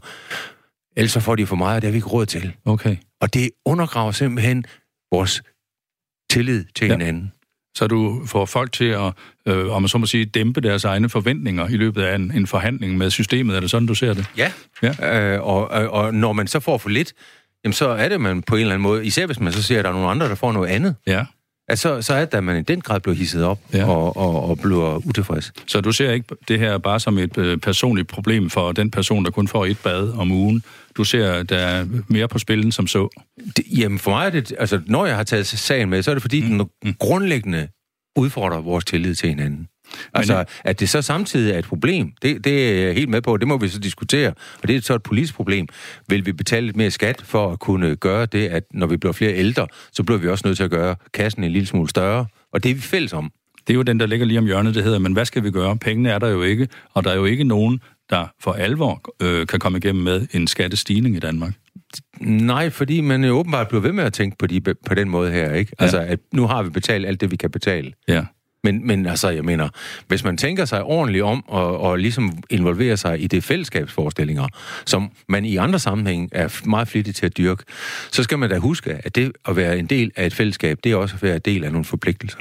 Ellers 0.96 1.12
så 1.12 1.20
får 1.20 1.36
de 1.36 1.46
for 1.46 1.56
meget, 1.56 1.76
og 1.76 1.82
det 1.82 1.88
har 1.88 1.92
vi 1.92 1.96
ikke 1.96 2.08
råd 2.08 2.26
til. 2.26 2.52
Okay. 2.64 2.96
Og 3.20 3.34
det 3.34 3.50
undergraver 3.64 4.12
simpelthen 4.12 4.64
vores 5.12 5.42
tillid 6.30 6.64
til 6.74 6.86
ja. 6.86 6.92
hinanden 6.92 7.32
så 7.74 7.86
du 7.86 8.22
får 8.26 8.44
folk 8.44 8.72
til 8.72 8.84
at, 8.84 9.12
øh, 9.46 9.72
om 9.72 9.82
man 9.82 9.88
så 9.88 9.98
må 9.98 10.06
sige, 10.06 10.24
dæmpe 10.24 10.60
deres 10.60 10.84
egne 10.84 11.08
forventninger 11.08 11.68
i 11.68 11.76
løbet 11.76 12.02
af 12.02 12.14
en, 12.14 12.32
en 12.36 12.46
forhandling 12.46 12.98
med 12.98 13.10
systemet. 13.10 13.56
Er 13.56 13.60
det 13.60 13.70
sådan, 13.70 13.86
du 13.86 13.94
ser 13.94 14.14
det? 14.14 14.26
Ja, 14.36 14.52
ja. 14.82 15.34
Øh, 15.34 15.46
og, 15.46 15.70
og, 15.70 15.88
og 15.88 16.14
når 16.14 16.32
man 16.32 16.46
så 16.46 16.60
får 16.60 16.78
for 16.78 16.88
lidt, 16.88 17.12
jamen 17.64 17.72
så 17.72 17.88
er 17.88 18.08
det 18.08 18.20
man 18.20 18.42
på 18.42 18.54
en 18.54 18.60
eller 18.60 18.74
anden 18.74 18.82
måde, 18.82 19.06
især 19.06 19.26
hvis 19.26 19.40
man 19.40 19.52
så 19.52 19.62
ser, 19.62 19.78
at 19.78 19.84
der 19.84 19.90
er 19.90 19.94
nogle 19.94 20.08
andre, 20.08 20.28
der 20.28 20.34
får 20.34 20.52
noget 20.52 20.68
andet. 20.68 20.96
Ja. 21.06 21.24
Altså, 21.70 22.02
så 22.02 22.14
er 22.14 22.24
det, 22.24 22.34
at 22.34 22.44
man 22.44 22.56
i 22.56 22.62
den 22.62 22.80
grad 22.80 23.00
bliver 23.00 23.16
hisset 23.16 23.44
op 23.44 23.58
ja. 23.72 23.86
og, 23.90 24.16
og, 24.16 24.48
og 24.48 24.58
bliver 24.58 25.06
utilfreds. 25.06 25.52
Så 25.66 25.80
du 25.80 25.92
ser 25.92 26.10
ikke 26.10 26.34
det 26.48 26.58
her 26.58 26.78
bare 26.78 27.00
som 27.00 27.18
et 27.18 27.38
øh, 27.38 27.58
personligt 27.58 28.08
problem 28.08 28.50
for 28.50 28.72
den 28.72 28.90
person, 28.90 29.24
der 29.24 29.30
kun 29.30 29.48
får 29.48 29.66
et 29.66 29.78
bad 29.78 30.12
om 30.12 30.32
ugen? 30.32 30.62
Du 30.96 31.04
ser, 31.04 31.32
at 31.32 31.48
der 31.48 31.56
er 31.58 31.86
mere 32.08 32.28
på 32.28 32.38
spillen 32.38 32.72
som 32.72 32.86
så? 32.86 33.08
Det, 33.56 33.64
jamen 33.78 33.98
for 33.98 34.10
mig 34.10 34.26
er 34.26 34.30
det, 34.30 34.52
altså 34.58 34.80
når 34.86 35.06
jeg 35.06 35.16
har 35.16 35.22
taget 35.22 35.46
sagen 35.46 35.90
med, 35.90 36.02
så 36.02 36.10
er 36.10 36.14
det 36.14 36.22
fordi, 36.22 36.40
mm. 36.40 36.48
den 36.48 36.68
mm. 36.84 36.94
grundlæggende 36.98 37.68
udfordrer 38.16 38.60
vores 38.60 38.84
tillid 38.84 39.14
til 39.14 39.28
hinanden. 39.28 39.68
Altså, 40.14 40.36
Men, 40.36 40.46
at 40.64 40.80
det 40.80 40.88
så 40.88 41.02
samtidig 41.02 41.52
er 41.52 41.58
et 41.58 41.64
problem, 41.64 42.12
det, 42.22 42.44
det 42.44 42.70
er 42.70 42.86
jeg 42.86 42.94
helt 42.94 43.08
med 43.08 43.22
på, 43.22 43.36
det 43.36 43.48
må 43.48 43.56
vi 43.56 43.68
så 43.68 43.78
diskutere, 43.78 44.32
og 44.62 44.68
det 44.68 44.76
er 44.76 44.80
så 44.80 44.94
et 44.94 45.02
politisk 45.02 45.34
problem. 45.34 45.66
Vil 46.08 46.26
vi 46.26 46.32
betale 46.32 46.66
lidt 46.66 46.76
mere 46.76 46.90
skat 46.90 47.22
for 47.24 47.52
at 47.52 47.58
kunne 47.58 47.96
gøre 47.96 48.26
det, 48.26 48.48
at 48.48 48.64
når 48.74 48.86
vi 48.86 48.96
bliver 48.96 49.12
flere 49.12 49.34
ældre, 49.34 49.66
så 49.92 50.02
bliver 50.02 50.18
vi 50.18 50.28
også 50.28 50.46
nødt 50.46 50.56
til 50.56 50.64
at 50.64 50.70
gøre 50.70 50.96
kassen 51.14 51.44
en 51.44 51.52
lille 51.52 51.66
smule 51.66 51.88
større, 51.88 52.26
og 52.52 52.62
det 52.62 52.70
er 52.70 52.74
vi 52.74 52.80
fælles 52.80 53.12
om. 53.12 53.32
Det 53.66 53.72
er 53.72 53.74
jo 53.74 53.82
den, 53.82 54.00
der 54.00 54.06
ligger 54.06 54.26
lige 54.26 54.38
om 54.38 54.46
hjørnet, 54.46 54.74
det 54.74 54.84
hedder, 54.84 54.98
men 54.98 55.12
hvad 55.12 55.24
skal 55.24 55.44
vi 55.44 55.50
gøre? 55.50 55.76
Pengene 55.76 56.10
er 56.10 56.18
der 56.18 56.28
jo 56.28 56.42
ikke, 56.42 56.68
og 56.94 57.04
der 57.04 57.10
er 57.10 57.16
jo 57.16 57.24
ikke 57.24 57.44
nogen, 57.44 57.80
der 58.10 58.26
for 58.40 58.52
alvor 58.52 59.02
øh, 59.22 59.46
kan 59.46 59.58
komme 59.58 59.78
igennem 59.78 60.04
med 60.04 60.26
en 60.32 60.46
skattestigning 60.46 61.16
i 61.16 61.18
Danmark. 61.18 61.52
Nej, 62.20 62.70
fordi 62.70 63.00
man 63.00 63.24
jo 63.24 63.38
åbenbart 63.38 63.68
bliver 63.68 63.82
ved 63.82 63.92
med 63.92 64.04
at 64.04 64.12
tænke 64.12 64.36
på, 64.38 64.46
de, 64.46 64.60
på 64.60 64.94
den 64.94 65.08
måde 65.08 65.30
her, 65.30 65.54
ikke? 65.54 65.72
Ja. 65.80 65.84
Altså, 65.84 65.98
at 65.98 66.18
nu 66.32 66.46
har 66.46 66.62
vi 66.62 66.70
betalt 66.70 67.06
alt 67.06 67.20
det, 67.20 67.30
vi 67.30 67.36
kan 67.36 67.50
betale. 67.50 67.92
Ja. 68.08 68.24
Men, 68.64 68.86
men 68.86 69.06
altså, 69.06 69.28
jeg 69.28 69.44
mener, 69.44 69.68
hvis 70.08 70.24
man 70.24 70.36
tænker 70.36 70.64
sig 70.64 70.82
ordentligt 70.82 71.24
om 71.24 71.44
og, 71.48 71.78
og 71.78 71.98
ligesom 71.98 72.32
involverer 72.50 72.96
sig 72.96 73.22
i 73.22 73.26
det 73.26 73.44
fællesskabsforestillinger, 73.44 74.48
som 74.86 75.10
man 75.28 75.44
i 75.44 75.56
andre 75.56 75.78
sammenhænge 75.78 76.28
er 76.32 76.60
meget 76.68 76.88
flittig 76.88 77.14
til 77.14 77.26
at 77.26 77.36
dyrke, 77.36 77.64
så 78.12 78.22
skal 78.22 78.38
man 78.38 78.50
da 78.50 78.58
huske, 78.58 79.00
at 79.04 79.14
det 79.14 79.32
at 79.48 79.56
være 79.56 79.78
en 79.78 79.86
del 79.86 80.12
af 80.16 80.26
et 80.26 80.34
fællesskab, 80.34 80.78
det 80.84 80.92
er 80.92 80.96
også 80.96 81.14
at 81.14 81.22
være 81.22 81.34
en 81.34 81.42
del 81.44 81.64
af 81.64 81.72
nogle 81.72 81.84
forpligtelser. 81.84 82.40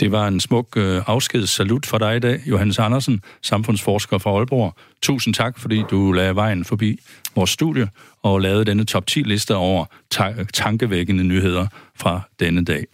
Det 0.00 0.12
var 0.12 0.28
en 0.28 0.40
smuk 0.40 0.76
øh, 0.76 1.02
afskedssalut 1.06 1.86
for 1.86 1.98
dig 1.98 2.16
i 2.16 2.18
dag, 2.18 2.40
Johannes 2.46 2.78
Andersen, 2.78 3.22
samfundsforsker 3.42 4.18
fra 4.18 4.30
Aalborg. 4.30 4.74
Tusind 5.02 5.34
tak, 5.34 5.58
fordi 5.58 5.82
du 5.90 6.12
lagde 6.12 6.34
vejen 6.34 6.64
forbi 6.64 7.00
vores 7.34 7.50
studie 7.50 7.88
og 8.22 8.40
lavede 8.40 8.64
denne 8.64 8.84
top 8.84 9.04
10-liste 9.10 9.56
over 9.56 9.84
ta- 10.10 10.44
tankevækkende 10.52 11.24
nyheder 11.24 11.66
fra 11.96 12.20
denne 12.40 12.64
dag. 12.64 12.84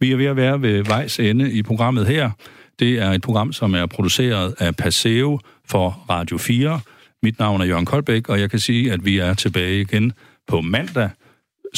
Vi 0.00 0.12
er 0.12 0.16
ved 0.16 0.26
at 0.26 0.36
være 0.36 0.62
ved 0.62 0.84
vejs 0.84 1.18
ende 1.20 1.52
i 1.52 1.62
programmet 1.62 2.06
her. 2.06 2.30
Det 2.78 2.98
er 2.98 3.10
et 3.10 3.22
program, 3.22 3.52
som 3.52 3.74
er 3.74 3.86
produceret 3.86 4.54
af 4.58 4.76
Paseo 4.76 5.38
for 5.68 6.04
Radio 6.10 6.38
4. 6.38 6.80
Mit 7.22 7.38
navn 7.38 7.60
er 7.60 7.64
Jørgen 7.64 7.86
Koldbæk, 7.86 8.28
og 8.28 8.40
jeg 8.40 8.50
kan 8.50 8.58
sige, 8.58 8.92
at 8.92 9.04
vi 9.04 9.18
er 9.18 9.34
tilbage 9.34 9.80
igen 9.80 10.12
på 10.46 10.60
mandag 10.60 11.10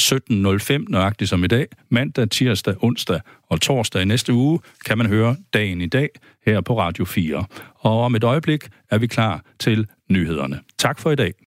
17.05, 0.01 0.85
nøjagtigt 0.89 1.29
som 1.29 1.43
i 1.43 1.47
dag. 1.47 1.67
Mandag, 1.89 2.29
tirsdag, 2.29 2.83
onsdag 2.83 3.19
og 3.49 3.61
torsdag 3.61 4.01
i 4.01 4.05
næste 4.05 4.33
uge 4.33 4.59
kan 4.85 4.97
man 4.97 5.07
høre 5.07 5.35
dagen 5.53 5.81
i 5.81 5.85
dag 5.85 6.09
her 6.45 6.61
på 6.61 6.79
Radio 6.79 7.05
4. 7.05 7.45
Og 7.75 8.01
om 8.01 8.15
et 8.15 8.23
øjeblik 8.23 8.69
er 8.89 8.97
vi 8.97 9.07
klar 9.07 9.41
til 9.59 9.87
nyhederne. 10.09 10.59
Tak 10.77 10.99
for 10.99 11.11
i 11.11 11.15
dag. 11.15 11.33